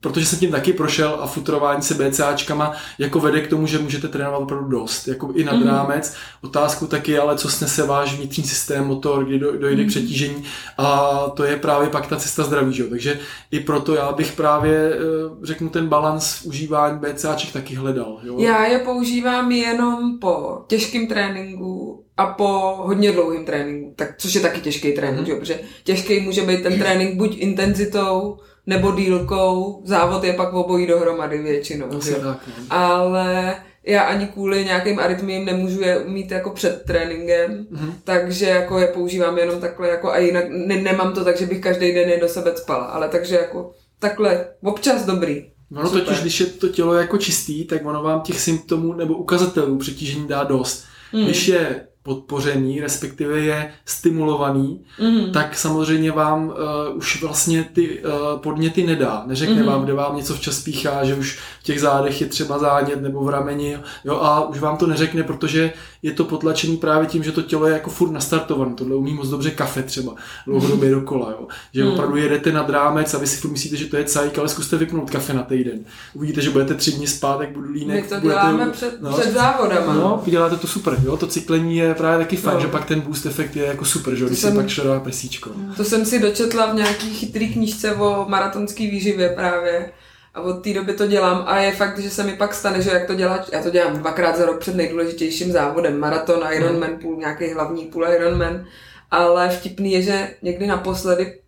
protože 0.00 0.26
jsem 0.26 0.38
tím 0.38 0.50
taky 0.50 0.72
prošel 0.72 1.18
a 1.20 1.26
futrování 1.26 1.82
se 1.82 1.94
BCAčkama 1.94 2.72
jako 2.98 3.20
vede 3.20 3.40
k 3.40 3.48
tomu, 3.48 3.66
že 3.66 3.78
můžete 3.78 4.08
trénovat 4.08 4.40
opravdu 4.40 4.68
dost, 4.68 5.08
jako 5.08 5.32
i 5.34 5.44
nad 5.44 5.56
mm. 5.56 5.66
rámec. 5.66 6.14
Otázku 6.42 6.86
taky, 6.86 7.18
ale 7.18 7.38
co 7.38 7.48
snese 7.48 7.86
váš 7.86 8.14
vnitřní 8.14 8.44
systém, 8.44 8.84
motor, 8.84 9.24
kdy 9.24 9.38
dojde 9.38 9.82
mm. 9.82 9.84
k 9.84 9.88
přetížení 9.88 10.44
a 10.78 11.10
to 11.34 11.44
je 11.44 11.56
právě 11.56 11.88
pak 11.88 12.06
ta 12.06 12.16
cesta 12.16 12.42
zdraví, 12.42 12.72
že? 12.72 12.84
takže 12.84 13.18
i 13.50 13.60
proto 13.60 13.94
já 13.94 14.12
bych 14.12 14.32
právě, 14.32 14.92
eh, 14.92 14.98
řeknu, 15.42 15.68
ten 15.68 15.88
balans 15.88 16.42
užívání 16.42 16.98
BCAček 16.98 17.52
taky 17.52 17.74
hledal. 17.74 18.20
Jo? 18.22 18.38
Já 18.38 18.64
je 18.64 18.78
používám 18.78 19.52
jenom 19.52 20.18
po 20.18 20.64
těžkém 20.66 21.06
tréninku 21.06 22.04
a 22.16 22.26
po 22.26 22.74
hodně 22.76 23.12
dlouhém 23.12 23.44
tréninku, 23.44 23.94
tak, 23.96 24.14
což 24.18 24.34
je 24.34 24.40
taky 24.40 24.60
těžký 24.60 24.92
trénink, 24.92 25.20
mm. 25.20 25.26
že? 25.26 25.34
protože 25.34 25.60
těžký 25.84 26.20
může 26.20 26.42
být 26.42 26.62
ten 26.62 26.78
trénink 26.78 27.14
buď 27.14 27.36
intenzitou, 27.38 28.38
nebo 28.66 28.92
dílkou. 28.92 29.82
Závod 29.84 30.24
je 30.24 30.32
pak 30.32 30.52
obojí 30.52 30.86
dohromady 30.86 31.38
většinou. 31.38 31.86
Asi 31.96 32.14
tak, 32.14 32.22
no. 32.22 32.64
Ale 32.70 33.56
já 33.84 34.02
ani 34.02 34.26
kvůli 34.26 34.64
nějakým 34.64 34.98
arytmím 34.98 35.44
nemůžu 35.44 35.80
je 35.80 36.04
mít 36.06 36.30
jako 36.30 36.50
před 36.50 36.82
tréninkem, 36.86 37.66
mm-hmm. 37.72 37.92
takže 38.04 38.46
jako 38.46 38.78
je 38.78 38.86
používám 38.86 39.38
jenom 39.38 39.60
takhle 39.60 39.88
jako 39.88 40.10
a 40.10 40.18
jinak 40.18 40.44
ne, 40.48 40.76
nemám 40.76 41.12
to 41.12 41.24
tak, 41.24 41.38
že 41.38 41.46
bych 41.46 41.60
každý 41.60 41.94
den 41.94 42.08
je 42.08 42.20
do 42.20 42.28
sebe 42.28 42.52
spala, 42.56 42.84
ale 42.84 43.08
takže 43.08 43.34
jako 43.34 43.72
takhle 43.98 44.46
občas 44.62 45.04
dobrý. 45.04 45.50
No, 45.70 45.82
no 45.82 45.90
totiž, 45.90 46.20
když 46.20 46.40
je 46.40 46.46
to 46.46 46.68
tělo 46.68 46.94
jako 46.94 47.18
čistý, 47.18 47.64
tak 47.64 47.86
ono 47.86 48.02
vám 48.02 48.20
těch 48.20 48.40
symptomů 48.40 48.92
nebo 48.92 49.14
ukazatelů 49.14 49.78
přetížení 49.78 50.28
dá 50.28 50.44
dost. 50.44 50.84
Mm. 51.12 51.24
Když 51.24 51.48
je 51.48 51.86
podpořený, 52.02 52.80
respektive 52.80 53.40
je 53.40 53.72
stimulovaný, 53.84 54.80
mm. 55.00 55.32
tak 55.32 55.56
samozřejmě 55.56 56.12
vám 56.12 56.48
uh, 56.48 56.54
už 56.94 57.22
vlastně 57.22 57.64
ty 57.72 58.02
uh, 58.04 58.40
podněty 58.40 58.86
nedá. 58.86 59.22
Neřekne 59.26 59.62
mm. 59.62 59.66
vám, 59.66 59.84
kde 59.84 59.94
vám 59.94 60.16
něco 60.16 60.34
včas 60.34 60.60
píchá, 60.60 61.04
že 61.04 61.14
už 61.14 61.38
v 61.60 61.62
těch 61.62 61.80
zádech 61.80 62.20
je 62.20 62.26
třeba 62.26 62.58
zánět 62.58 63.02
nebo 63.02 63.24
v 63.24 63.28
rameni, 63.28 63.78
jo, 64.04 64.16
a 64.16 64.48
už 64.48 64.58
vám 64.58 64.76
to 64.76 64.86
neřekne, 64.86 65.22
protože 65.22 65.72
je 66.02 66.12
to 66.12 66.24
potlačený 66.24 66.76
právě 66.76 67.06
tím, 67.06 67.22
že 67.22 67.32
to 67.32 67.42
tělo 67.42 67.66
je 67.66 67.72
jako 67.72 67.90
furt 67.90 68.10
nastartované. 68.10 68.74
Tohle 68.74 68.96
umí 68.96 69.14
moc 69.14 69.28
dobře 69.28 69.50
kafe 69.50 69.82
třeba, 69.82 70.14
dlouhodobě 70.46 70.90
dokola, 70.90 71.30
jo. 71.30 71.46
Že 71.74 71.84
mm. 71.84 71.90
opravdu 71.90 72.16
jedete 72.16 72.52
nad 72.52 72.70
rámec 72.70 73.14
a 73.14 73.18
vy 73.18 73.26
si 73.26 73.36
furt 73.36 73.50
myslíte, 73.50 73.76
že 73.76 73.86
to 73.86 73.96
je 73.96 74.04
cajk, 74.04 74.38
ale 74.38 74.48
zkuste 74.48 74.76
vypnout 74.76 75.10
kafe 75.10 75.34
na 75.34 75.42
týden. 75.42 75.80
Uvidíte, 76.14 76.40
že 76.40 76.50
budete 76.50 76.74
tři 76.74 76.92
dny 76.92 77.06
spát, 77.06 77.40
jak 77.40 77.50
budu 77.50 77.70
línek. 77.70 78.02
My 78.02 78.08
to 78.08 78.20
děláme 78.20 78.52
budete, 78.52 78.72
před, 78.72 79.02
no, 79.02 79.12
před 79.12 79.32
závodama. 79.32 79.94
No, 79.94 80.22
děláte 80.26 80.56
to 80.56 80.66
super, 80.66 80.96
jo, 81.04 81.16
to 81.16 81.26
cyklení 81.26 81.76
je 81.76 81.94
právě 81.94 82.24
taky 82.24 82.36
fajn, 82.36 82.54
no. 82.54 82.60
že 82.60 82.68
pak 82.68 82.84
ten 82.84 83.00
boost 83.00 83.26
efekt 83.26 83.56
je 83.56 83.66
jako 83.66 83.84
super, 83.84 84.14
že 84.14 84.26
když 84.26 84.38
jsem, 84.38 84.50
si 84.50 84.56
pak 84.56 84.68
šedá 84.68 85.00
presíčko. 85.00 85.50
To 85.76 85.84
jsem 85.84 86.06
si 86.06 86.20
dočetla 86.20 86.72
v 86.72 86.74
nějaký 86.74 87.14
chytrý 87.14 87.52
knížce 87.52 87.94
o 87.94 88.24
maratonský 88.28 88.90
výživě 88.90 89.28
právě. 89.28 89.92
A 90.34 90.40
od 90.40 90.52
té 90.52 90.74
doby 90.74 90.92
to 90.92 91.06
dělám 91.06 91.44
a 91.46 91.58
je 91.58 91.72
fakt, 91.72 91.98
že 91.98 92.10
se 92.10 92.22
mi 92.24 92.36
pak 92.36 92.54
stane, 92.54 92.82
že 92.82 92.90
jak 92.90 93.06
to 93.06 93.14
dělá, 93.14 93.46
já 93.52 93.62
to 93.62 93.70
dělám 93.70 93.98
dvakrát 93.98 94.36
za 94.36 94.46
rok 94.46 94.60
před 94.60 94.76
nejdůležitějším 94.76 95.52
závodem, 95.52 95.98
maraton, 95.98 96.44
Ironman, 96.52 96.98
půl, 97.00 97.16
nějaký 97.16 97.52
hlavní 97.52 97.84
půl 97.84 98.04
Ironman, 98.08 98.64
ale 99.10 99.48
vtipný 99.48 99.92
je, 99.92 100.02
že 100.02 100.34
někdy 100.42 100.66
naposledy, 100.66 101.40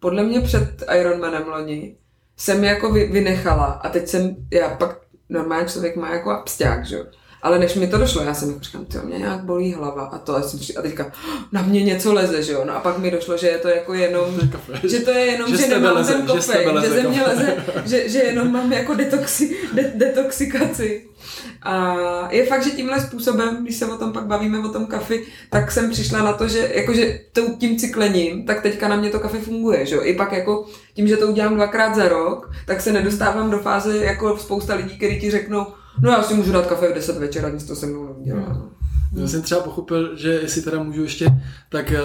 podle 0.00 0.22
mě 0.22 0.40
před 0.40 0.84
Ironmanem 0.98 1.48
loni, 1.48 1.96
jsem 2.36 2.64
jako 2.64 2.92
vy, 2.92 3.06
vynechala 3.06 3.64
a 3.64 3.88
teď 3.88 4.08
jsem, 4.08 4.36
já 4.52 4.68
pak 4.68 4.96
normální 5.28 5.68
člověk 5.68 5.96
má 5.96 6.14
jako 6.14 6.30
absták, 6.30 6.86
že 6.86 7.04
Ale 7.42 7.58
než 7.58 7.74
mi 7.74 7.86
to 7.86 7.98
došlo, 7.98 8.22
já 8.22 8.34
jsem 8.34 8.48
jako 8.48 8.60
říkám, 8.60 8.84
ty 8.84 8.98
mě 8.98 9.18
nějak 9.18 9.44
bolí 9.44 9.72
hlava 9.72 10.02
a 10.02 10.18
to 10.18 10.36
a, 10.36 10.42
jsem, 10.42 10.60
a 10.78 10.82
teďka 10.82 11.12
na 11.52 11.62
mě 11.62 11.82
něco 11.82 12.12
leze, 12.12 12.42
že 12.42 12.52
jo. 12.52 12.62
No 12.66 12.76
a 12.76 12.80
pak 12.80 12.98
mi 12.98 13.10
došlo, 13.10 13.36
že 13.36 13.46
je 13.46 13.58
to 13.58 13.68
jako 13.68 13.94
jenom, 13.94 14.38
že 14.84 15.00
to 15.00 15.10
je 15.10 15.20
jenom, 15.20 15.50
že, 15.50 15.56
že 15.56 15.68
nemám 15.68 15.94
leze, 15.94 16.12
ten 16.12 16.26
kofej, 16.26 16.66
že, 16.80 16.88
že 16.88 16.94
ze 16.94 17.08
mě 17.08 17.22
leze, 17.22 17.56
že, 17.86 18.08
že 18.08 18.18
jenom 18.18 18.52
mám 18.52 18.72
jako 18.72 18.94
detoxi, 18.94 19.56
de, 19.74 19.92
detoxikaci. 19.94 21.06
A 21.62 21.96
je 22.30 22.46
fakt, 22.46 22.64
že 22.64 22.70
tímhle 22.70 23.00
způsobem, 23.00 23.62
když 23.62 23.76
se 23.76 23.86
o 23.86 23.96
tom 23.96 24.12
pak 24.12 24.26
bavíme 24.26 24.58
o 24.58 24.68
tom 24.68 24.86
kafi, 24.86 25.26
tak 25.50 25.72
jsem 25.72 25.90
přišla 25.90 26.22
na 26.22 26.32
to, 26.32 26.48
že 26.48 26.70
jakože 26.74 27.20
tím 27.58 27.78
cyklením, 27.78 28.46
tak 28.46 28.62
teďka 28.62 28.88
na 28.88 28.96
mě 28.96 29.10
to 29.10 29.20
kafe 29.20 29.38
funguje, 29.38 29.86
že 29.86 29.96
jo. 29.96 30.02
I 30.04 30.14
pak 30.14 30.32
jako 30.32 30.66
tím, 30.94 31.08
že 31.08 31.16
to 31.16 31.26
udělám 31.26 31.54
dvakrát 31.54 31.94
za 31.94 32.08
rok, 32.08 32.50
tak 32.66 32.80
se 32.80 32.92
nedostávám 32.92 33.50
do 33.50 33.58
fáze 33.58 34.04
jako 34.04 34.36
spousta 34.36 34.74
lidí, 34.74 34.96
kteří 34.96 35.20
ti 35.20 35.30
řeknou, 35.30 35.66
no 36.02 36.10
já 36.10 36.22
si 36.22 36.34
můžu 36.34 36.52
dát 36.52 36.66
kafe 36.66 36.88
v 36.90 36.94
10 36.94 37.16
večera, 37.18 37.48
nic 37.48 37.64
to 37.64 37.76
se 37.76 37.86
mnou 37.86 38.04
neudělá. 38.04 38.40
Hmm. 38.40 38.70
Já 39.22 39.28
jsem 39.28 39.42
třeba 39.42 39.60
pochopil, 39.60 40.16
že 40.16 40.28
jestli 40.28 40.62
teda 40.62 40.82
můžu 40.82 41.02
ještě, 41.02 41.26
tak 41.68 41.92
eh, 41.92 42.00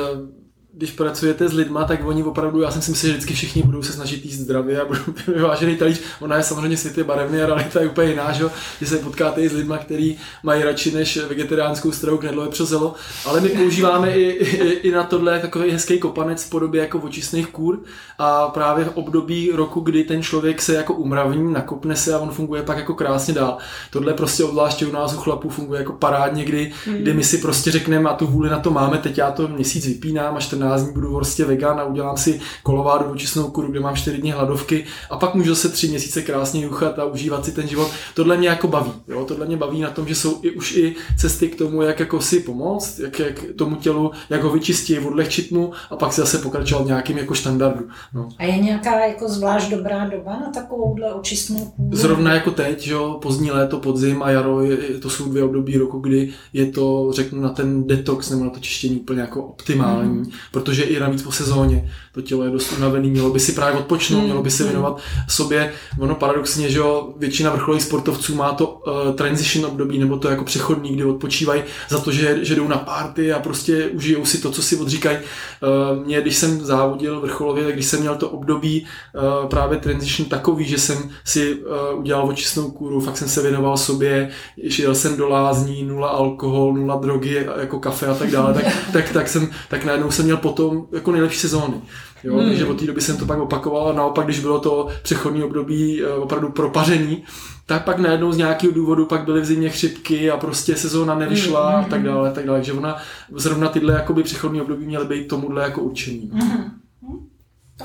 když 0.77 0.91
pracujete 0.91 1.49
s 1.49 1.53
lidma, 1.53 1.83
tak 1.83 2.05
oni 2.05 2.23
opravdu, 2.23 2.61
já 2.61 2.71
jsem 2.71 2.81
si 2.81 2.91
myslel, 2.91 3.07
že 3.07 3.13
vždycky 3.13 3.33
všichni 3.33 3.63
budou 3.63 3.83
se 3.83 3.93
snažit 3.93 4.25
jíst 4.25 4.37
zdravě 4.37 4.81
a 4.81 4.85
budou 4.85 5.01
vyvážený 5.27 5.75
talíř. 5.75 6.01
Ona 6.19 6.37
je 6.37 6.43
samozřejmě 6.43 6.77
světě 6.77 7.03
barevný 7.03 7.41
a 7.41 7.45
realita 7.45 7.81
je 7.81 7.87
úplně 7.87 8.09
jiná, 8.09 8.31
že, 8.31 8.45
že 8.79 8.87
se 8.87 8.97
potkáte 8.97 9.41
i 9.41 9.49
s 9.49 9.53
lidma, 9.53 9.77
kteří 9.77 10.17
mají 10.43 10.63
radši 10.63 10.91
než 10.91 11.17
vegetariánskou 11.17 11.91
stravu 11.91 12.17
knedlo 12.17 12.49
přezelo. 12.49 12.95
Ale 13.25 13.41
my 13.41 13.49
používáme 13.49 14.11
i, 14.11 14.21
i, 14.21 14.71
i, 14.71 14.91
na 14.91 15.03
tohle 15.03 15.39
takový 15.39 15.71
hezký 15.71 15.99
kopanec 15.99 16.43
v 16.43 16.49
podobě 16.49 16.81
jako 16.81 16.99
očistných 16.99 17.47
kůr 17.47 17.79
a 18.17 18.47
právě 18.47 18.85
v 18.85 18.91
období 18.97 19.51
roku, 19.53 19.79
kdy 19.79 20.03
ten 20.03 20.23
člověk 20.23 20.61
se 20.61 20.73
jako 20.73 20.93
umravní, 20.93 21.53
nakopne 21.53 21.95
se 21.95 22.13
a 22.13 22.19
on 22.19 22.31
funguje 22.31 22.63
pak 22.63 22.77
jako 22.77 22.93
krásně 22.93 23.33
dál. 23.33 23.57
Tohle 23.91 24.13
prostě 24.13 24.43
obzvláště 24.43 24.85
u 24.85 24.91
nás 24.91 25.13
u 25.13 25.17
chlapů 25.17 25.49
funguje 25.49 25.79
jako 25.79 25.93
parádně, 25.93 26.45
kdy, 26.45 26.71
kdy 26.85 27.13
my 27.13 27.23
si 27.23 27.37
prostě 27.37 27.71
řekneme 27.71 28.09
a 28.09 28.13
tu 28.13 28.27
vůli 28.27 28.49
na 28.49 28.59
to 28.59 28.71
máme, 28.71 28.97
teď 28.97 29.17
já 29.17 29.31
to 29.31 29.47
měsíc 29.47 29.87
vypínám 29.87 30.37
a 30.37 30.39
14 30.39 30.64
dní 30.77 30.93
budu 30.93 31.15
prostě 31.15 31.45
vegan 31.45 31.79
a 31.79 31.83
udělám 31.83 32.17
si 32.17 32.39
kolovádu 32.63 33.05
očistnou 33.05 33.43
kuru, 33.51 33.71
kde 33.71 33.79
mám 33.79 33.95
4 33.95 34.17
dny 34.17 34.29
hladovky 34.29 34.85
a 35.09 35.17
pak 35.17 35.35
můžu 35.35 35.55
se 35.55 35.69
3 35.69 35.87
měsíce 35.87 36.21
krásně 36.21 36.63
juchat 36.63 36.99
a 36.99 37.05
užívat 37.05 37.45
si 37.45 37.51
ten 37.51 37.67
život. 37.67 37.91
Tohle 38.13 38.37
mě 38.37 38.47
jako 38.47 38.67
baví. 38.67 38.91
Jo? 39.07 39.25
Tohle 39.25 39.45
mě 39.45 39.57
baví 39.57 39.81
na 39.81 39.89
tom, 39.89 40.07
že 40.07 40.15
jsou 40.15 40.39
i, 40.41 40.51
už 40.51 40.75
i 40.75 40.95
cesty 41.17 41.47
k 41.47 41.57
tomu, 41.57 41.81
jak 41.81 41.99
jako 41.99 42.21
si 42.21 42.39
pomoct, 42.39 42.99
jak, 42.99 43.19
jak 43.19 43.43
tomu 43.55 43.75
tělu, 43.75 44.11
jak 44.29 44.43
ho 44.43 44.49
vyčistit, 44.49 45.05
odlehčit 45.05 45.51
mu 45.51 45.71
a 45.89 45.95
pak 45.95 46.13
si 46.13 46.21
zase 46.21 46.37
pokračovat 46.37 46.83
v 46.83 46.87
nějakým 46.87 47.17
jako 47.17 47.35
standardu. 47.35 47.87
No. 48.13 48.29
A 48.37 48.43
je 48.43 48.57
nějaká 48.57 49.05
jako 49.05 49.29
zvlášť 49.29 49.69
dobrá 49.71 50.05
doba 50.09 50.39
na 50.39 50.51
takovouhle 50.51 51.13
očistnou 51.13 51.65
kůru? 51.65 51.97
Zrovna 51.97 52.33
jako 52.33 52.51
teď, 52.51 52.81
že 52.81 52.93
jo, 52.93 53.19
pozdní 53.21 53.51
léto, 53.51 53.79
podzim 53.79 54.23
a 54.23 54.29
jaro, 54.29 54.61
je, 54.61 54.77
to 54.77 55.09
jsou 55.09 55.29
dvě 55.29 55.43
období 55.43 55.77
roku, 55.77 55.99
kdy 55.99 56.33
je 56.53 56.65
to, 56.65 57.11
řeknu, 57.11 57.41
na 57.41 57.49
ten 57.49 57.87
detox 57.87 58.29
nebo 58.29 58.43
na 58.43 58.49
to 58.49 58.59
čištění 58.59 58.95
úplně 58.95 59.21
jako 59.21 59.43
optimální, 59.43 60.09
mm. 60.09 60.25
Protože 60.55 60.83
i 60.83 60.99
navíc 60.99 61.21
po 61.21 61.31
sezóně 61.31 61.91
to 62.11 62.21
tělo 62.21 62.43
je 62.43 62.49
dost 62.49 62.71
unavený, 62.77 63.09
mělo 63.09 63.29
by 63.29 63.39
si 63.39 63.51
právě 63.51 63.79
odpočnout, 63.79 64.19
mm. 64.19 64.25
mělo 64.25 64.43
by 64.43 64.51
se 64.51 64.63
hmm. 64.63 64.71
věnovat 64.71 65.01
sobě. 65.27 65.73
Ono 65.99 66.15
paradoxně, 66.15 66.69
že 66.69 66.77
jo, 66.77 67.13
většina 67.17 67.51
vrcholových 67.51 67.83
sportovců 67.83 68.35
má 68.35 68.53
to 68.53 68.67
uh, 68.67 69.15
transition 69.15 69.65
období, 69.65 69.99
nebo 69.99 70.17
to 70.17 70.29
jako 70.29 70.43
přechodní, 70.43 70.89
kdy 70.89 71.03
odpočívají 71.03 71.63
za 71.89 71.99
to, 71.99 72.11
že, 72.11 72.39
že 72.41 72.55
jdou 72.55 72.67
na 72.67 72.77
party 72.77 73.33
a 73.33 73.39
prostě 73.39 73.87
užijou 73.87 74.25
si 74.25 74.37
to, 74.37 74.51
co 74.51 74.61
si 74.61 74.77
odříkají. 74.77 75.17
Uh, 75.17 76.05
mě, 76.05 76.21
když 76.21 76.35
jsem 76.35 76.65
závodil 76.65 77.21
vrcholově, 77.21 77.63
tak 77.63 77.73
když 77.73 77.85
jsem 77.85 77.99
měl 77.99 78.15
to 78.15 78.29
období 78.29 78.85
uh, 78.85 79.49
právě 79.49 79.77
transition 79.77 80.29
takový, 80.29 80.65
že 80.65 80.77
jsem 80.77 80.97
si 81.23 81.55
uh, 81.55 81.99
udělal 81.99 82.27
očistnou 82.27 82.71
kůru, 82.71 82.99
fakt 83.01 83.17
jsem 83.17 83.27
se 83.27 83.41
věnoval 83.41 83.77
sobě, 83.77 84.29
šel 84.69 84.95
jsem 84.95 85.17
do 85.17 85.29
lázní, 85.29 85.83
nula 85.83 86.07
alkohol, 86.07 86.73
nula 86.73 86.95
drogy, 86.95 87.45
jako 87.59 87.79
kafe 87.79 88.07
a 88.07 88.13
tak 88.13 88.31
dále, 88.31 88.53
tak, 88.53 88.65
tak, 88.93 89.09
tak, 89.09 89.27
jsem, 89.27 89.49
tak 89.69 89.85
najednou 89.85 90.11
jsem 90.11 90.25
měl 90.25 90.37
potom 90.45 90.87
jako 90.91 91.11
nejlepší 91.11 91.39
sezóny. 91.39 91.81
Jo, 92.23 92.37
hmm. 92.37 92.47
Takže 92.47 92.65
od 92.65 92.79
té 92.79 92.85
doby 92.85 93.01
jsem 93.01 93.17
to 93.17 93.25
pak 93.25 93.39
opakoval 93.39 93.89
a 93.89 93.93
naopak, 93.93 94.25
když 94.25 94.39
bylo 94.39 94.59
to 94.59 94.87
přechodní 95.03 95.43
období 95.43 96.03
eh, 96.03 96.13
opravdu 96.13 96.49
propařený, 96.49 97.23
tak 97.65 97.83
pak 97.83 97.99
najednou 97.99 98.31
z 98.31 98.37
nějakého 98.37 98.73
důvodu 98.73 99.05
pak 99.05 99.25
byly 99.25 99.41
v 99.41 99.45
zimě 99.45 99.69
chřipky 99.69 100.31
a 100.31 100.37
prostě 100.37 100.75
sezóna 100.75 101.15
nevyšla 101.15 101.69
hmm. 101.69 101.85
a 101.85 101.89
tak 101.89 102.03
dále, 102.03 102.31
tak 102.31 102.45
dále. 102.45 102.57
Takže 102.57 102.73
ona, 102.73 102.97
zrovna 103.35 103.69
tyhle 103.69 103.93
jakoby 103.93 104.23
přechodní 104.23 104.61
období 104.61 104.85
měly 104.85 105.05
být 105.05 105.27
tomuhle 105.27 105.63
jako 105.63 105.81
určený. 105.81 106.29
Hmm. 106.33 106.71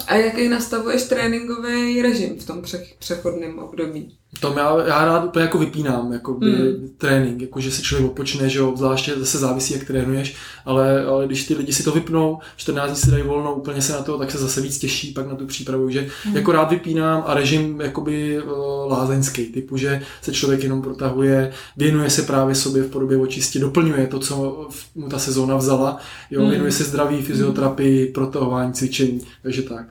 A 0.06 0.14
jaký 0.14 0.48
nastavuješ 0.48 1.02
tréninkový 1.02 2.02
režim 2.02 2.38
v 2.38 2.46
tom 2.46 2.62
přechodném 2.98 3.58
období? 3.58 4.20
To 4.40 4.54
já, 4.58 4.86
já 4.86 5.04
rád 5.04 5.24
úplně 5.24 5.42
jako 5.42 5.58
vypínám, 5.58 6.12
jako 6.12 6.34
by 6.34 6.46
mm. 6.46 6.88
trénink, 6.98 7.42
jako 7.42 7.60
že 7.60 7.70
si 7.70 7.82
člověk 7.82 8.10
odpočne, 8.10 8.48
že 8.48 8.58
jo, 8.58 8.74
zvláště 8.76 9.14
zase 9.16 9.38
závisí, 9.38 9.74
jak 9.74 9.84
trénuješ, 9.84 10.36
ale, 10.64 11.04
ale 11.04 11.26
když 11.26 11.46
ty 11.46 11.54
lidi 11.54 11.72
si 11.72 11.82
to 11.82 11.92
vypnou, 11.92 12.38
14 12.56 12.90
dní 12.90 12.96
si 12.96 13.10
dají 13.10 13.22
volno, 13.22 13.54
úplně 13.54 13.82
se 13.82 13.92
na 13.92 14.02
to, 14.02 14.18
tak 14.18 14.30
se 14.30 14.38
zase 14.38 14.60
víc 14.60 14.78
těší 14.78 15.12
pak 15.12 15.28
na 15.28 15.34
tu 15.34 15.46
přípravu, 15.46 15.90
že 15.90 16.08
mm. 16.26 16.36
jako 16.36 16.52
rád 16.52 16.70
vypínám 16.70 17.24
a 17.26 17.34
režim 17.34 17.80
jakoby 17.80 18.42
uh, 18.42 18.92
lázeňský, 18.92 19.44
typu, 19.44 19.76
že 19.76 20.02
se 20.22 20.32
člověk 20.32 20.62
jenom 20.62 20.82
protahuje, 20.82 21.52
věnuje 21.76 22.10
se 22.10 22.22
právě 22.22 22.54
sobě 22.54 22.82
v 22.82 22.90
podobě 22.90 23.16
očistě, 23.16 23.58
doplňuje 23.58 24.06
to, 24.06 24.18
co 24.18 24.68
mu 24.94 25.08
ta 25.08 25.18
sezóna 25.18 25.56
vzala, 25.56 25.98
jo, 26.30 26.42
mm. 26.42 26.50
věnuje 26.50 26.72
se 26.72 26.84
zdraví, 26.84 27.22
fyzioterapii, 27.22 28.06
protahování, 28.06 28.72
cvičení, 28.72 29.20
takže 29.42 29.62
tak. 29.62 29.86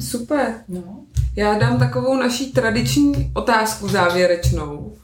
Super. 0.00 0.54
No. 0.68 1.04
Já 1.36 1.58
dám 1.58 1.78
takovou 1.78 2.16
naší 2.16 2.52
tradiční 2.52 3.30
otázku 3.34 3.88
závěrečnou. 3.88 4.96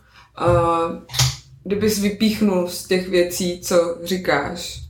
Kdybys 1.64 1.98
vypíchnul 1.98 2.68
z 2.68 2.86
těch 2.86 3.08
věcí, 3.08 3.60
co 3.60 3.98
říkáš, 4.04 4.80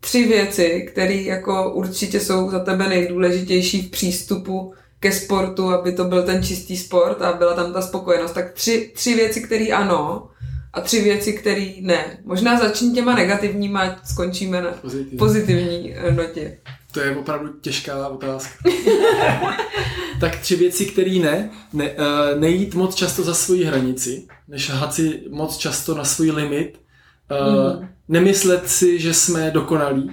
tři 0.00 0.26
věci, 0.28 0.88
které 0.92 1.14
jako 1.14 1.72
určitě 1.72 2.20
jsou 2.20 2.50
za 2.50 2.58
tebe 2.58 2.88
nejdůležitější 2.88 3.82
v 3.82 3.90
přístupu 3.90 4.74
ke 5.00 5.12
sportu, 5.12 5.70
aby 5.70 5.92
to 5.92 6.04
byl 6.04 6.22
ten 6.22 6.42
čistý 6.42 6.76
sport 6.76 7.22
a 7.22 7.32
byla 7.32 7.54
tam 7.54 7.72
ta 7.72 7.82
spokojenost, 7.82 8.32
tak 8.32 8.52
tři, 8.52 8.90
tři 8.94 9.14
věci, 9.14 9.40
které 9.40 9.66
ano 9.66 10.28
a 10.72 10.80
tři 10.80 11.02
věci, 11.02 11.32
které 11.32 11.72
ne. 11.80 12.18
Možná 12.24 12.58
začni 12.60 12.92
těma 12.92 13.14
negativníma 13.14 13.80
a 13.80 14.04
skončíme 14.04 14.62
na 14.62 14.70
pozitivní, 14.70 15.18
pozitivní 15.18 15.94
eh, 15.94 16.12
notě. 16.12 16.58
To 16.92 17.00
je 17.00 17.16
opravdu 17.16 17.52
těžká 17.60 18.08
otázka. 18.08 18.70
tak 20.20 20.38
tři 20.38 20.56
věci, 20.56 20.86
které 20.86 21.18
ne. 21.18 21.50
ne 21.72 21.90
uh, 21.90 22.40
nejít 22.40 22.74
moc 22.74 22.94
často 22.94 23.22
za 23.22 23.34
svoji 23.34 23.64
hranici, 23.64 24.26
nešahat 24.48 24.94
si 24.94 25.22
moc 25.30 25.56
často 25.56 25.94
na 25.94 26.04
svůj 26.04 26.30
limit. 26.30 26.80
Uh, 27.30 27.80
mm. 27.80 27.88
Nemyslet 28.08 28.68
si, 28.68 29.00
že 29.00 29.14
jsme 29.14 29.50
dokonalí 29.50 30.10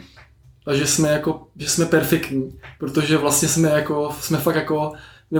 a 0.67 0.73
že 0.73 0.88
jsme, 0.88 1.09
jako, 1.09 1.47
že 1.55 1.69
jsme 1.69 1.86
perfektní, 1.86 2.59
protože 2.80 3.17
vlastně 3.17 3.47
jsme, 3.47 3.69
jako, 3.69 4.15
jsme 4.21 4.38
fakt 4.38 4.55
jako 4.55 4.93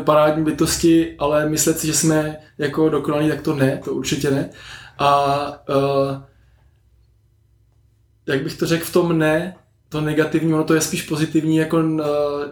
parádní 0.04 0.44
bytosti, 0.44 1.16
ale 1.20 1.50
myslet 1.50 1.80
si, 1.80 1.88
že 1.88 1.94
jsme 1.94 2.38
jako 2.58 2.90
dokonalí, 2.90 3.30
tak 3.30 3.42
to 3.42 3.56
ne, 3.56 3.82
to 3.84 3.94
určitě 3.94 4.32
ne. 4.32 4.50
A 4.98 5.48
uh, 5.70 6.22
jak 8.28 8.44
bych 8.44 8.58
to 8.58 8.66
řekl 8.66 8.86
v 8.86 8.94
tom 8.94 9.18
ne, 9.18 9.56
to 9.90 10.02
negativní, 10.02 10.54
ono 10.54 10.64
to 10.64 10.74
je 10.74 10.82
spíš 10.82 11.02
pozitivní, 11.02 11.58
jako 11.58 11.78
uh, 11.78 12.02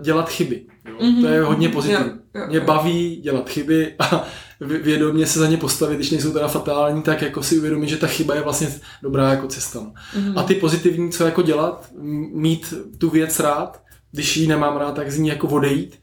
dělat 0.01 0.29
chyby. 0.29 0.61
Jo? 0.89 0.95
Mm-hmm. 0.99 1.21
To 1.21 1.27
je 1.27 1.41
hodně 1.41 1.69
pozitivní. 1.69 2.11
Jo, 2.35 2.41
jo, 2.41 2.47
Mě 2.47 2.59
baví 2.59 3.15
dělat 3.15 3.49
chyby 3.49 3.95
a 3.99 4.23
vědomě 4.59 5.25
se 5.25 5.39
za 5.39 5.47
ně 5.47 5.57
postavit, 5.57 5.95
když 5.95 6.11
nejsou 6.11 6.33
teda 6.33 6.47
fatální, 6.47 7.01
tak 7.01 7.21
jako 7.21 7.43
si 7.43 7.57
uvědomit, 7.57 7.89
že 7.89 7.97
ta 7.97 8.07
chyba 8.07 8.35
je 8.35 8.41
vlastně 8.41 8.67
dobrá 9.03 9.29
jako 9.29 9.47
cesta. 9.47 9.79
Mm-hmm. 9.79 10.33
A 10.35 10.43
ty 10.43 10.55
pozitivní, 10.55 11.11
co 11.11 11.25
jako 11.25 11.41
dělat, 11.41 11.89
mít 12.33 12.73
tu 12.97 13.09
věc 13.09 13.39
rád, 13.39 13.81
když 14.11 14.37
ji 14.37 14.47
nemám 14.47 14.77
rád, 14.77 14.95
tak 14.95 15.11
z 15.11 15.19
ní 15.19 15.29
jako 15.29 15.47
odejít 15.47 15.99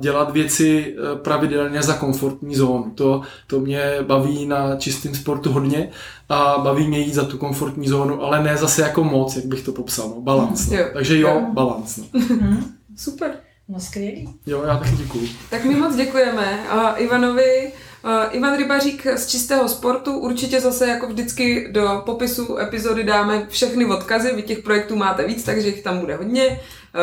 dělat 0.00 0.30
věci 0.32 0.96
eh, 0.96 1.16
pravidelně 1.16 1.82
za 1.82 1.94
komfortní 1.94 2.54
zónu. 2.54 2.90
To, 2.94 3.22
to 3.46 3.60
mě 3.60 3.82
baví 4.02 4.46
na 4.46 4.76
čistém 4.76 5.14
sportu 5.14 5.52
hodně 5.52 5.90
a 6.28 6.58
baví 6.58 6.88
mě 6.88 6.98
jít 6.98 7.14
za 7.14 7.24
tu 7.24 7.38
komfortní 7.38 7.88
zónu, 7.88 8.22
ale 8.22 8.42
ne 8.42 8.56
zase 8.56 8.82
jako 8.82 9.04
moc, 9.04 9.36
jak 9.36 9.44
bych 9.44 9.62
to 9.64 9.72
popsal. 9.72 10.08
No. 10.08 10.20
Balans. 10.20 10.70
No. 10.70 10.76
Jo. 10.76 10.84
Takže 10.92 11.20
jo, 11.20 11.46
balans. 11.52 11.96
No. 11.96 12.04
Mhm. 12.14 12.64
Super. 12.96 13.30
No 13.68 13.80
skvělý. 13.80 14.34
Jo, 14.46 14.62
já 14.66 14.76
taky 14.76 14.96
děkuju. 14.96 15.28
Tak 15.50 15.64
my 15.64 15.74
moc 15.74 15.96
děkujeme 15.96 16.64
uh, 16.74 17.02
Ivanovi. 17.02 17.72
Uh, 18.04 18.10
Ivan 18.30 18.56
Rybařík 18.56 19.06
z 19.14 19.26
čistého 19.26 19.68
sportu. 19.68 20.18
Určitě 20.18 20.60
zase 20.60 20.88
jako 20.88 21.06
vždycky 21.06 21.68
do 21.72 22.02
popisu 22.06 22.58
epizody 22.58 23.04
dáme 23.04 23.46
všechny 23.48 23.84
odkazy. 23.84 24.32
Vy 24.36 24.42
těch 24.42 24.58
projektů 24.58 24.96
máte 24.96 25.26
víc, 25.26 25.44
takže 25.44 25.68
jich 25.68 25.82
tam 25.82 25.98
bude 25.98 26.16
hodně. 26.16 26.60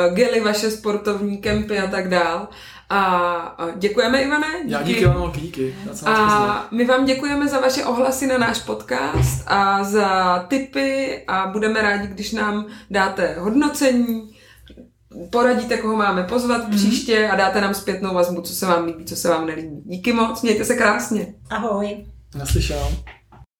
Uh, 0.07 0.15
gely 0.15 0.39
vaše 0.39 0.71
sportovní 0.71 1.37
kempy 1.37 1.79
a 1.79 1.87
tak 1.87 2.09
dál. 2.09 2.47
A 2.91 3.57
děkujeme, 3.75 4.21
Ivane. 4.21 4.47
Díky. 4.63 4.73
Já 4.73 4.81
díky 4.81 5.05
vám 5.05 5.31
díky. 5.35 5.75
A 6.05 6.67
my 6.71 6.85
vám 6.85 7.05
děkujeme 7.05 7.47
za 7.47 7.59
vaše 7.59 7.85
ohlasy 7.85 8.27
na 8.27 8.37
náš 8.37 8.59
podcast 8.59 9.43
a 9.47 9.83
za 9.83 10.39
tipy 10.47 11.19
a 11.27 11.47
budeme 11.47 11.81
rádi, 11.81 12.07
když 12.07 12.31
nám 12.31 12.65
dáte 12.89 13.35
hodnocení, 13.39 14.35
poradíte, 15.29 15.77
koho 15.77 15.95
máme 15.95 16.23
pozvat 16.23 16.61
mm-hmm. 16.61 16.75
příště 16.75 17.27
a 17.27 17.35
dáte 17.35 17.61
nám 17.61 17.73
zpětnou 17.73 18.13
vazbu, 18.13 18.41
co 18.41 18.53
se 18.53 18.65
vám 18.65 18.85
líbí, 18.85 19.05
co 19.05 19.15
se 19.15 19.29
vám 19.29 19.47
nelíbí. 19.47 19.81
Díky 19.85 20.13
moc, 20.13 20.41
mějte 20.41 20.65
se 20.65 20.75
krásně. 20.75 21.33
Ahoj. 21.49 22.05
Naslyšám. 22.35 23.18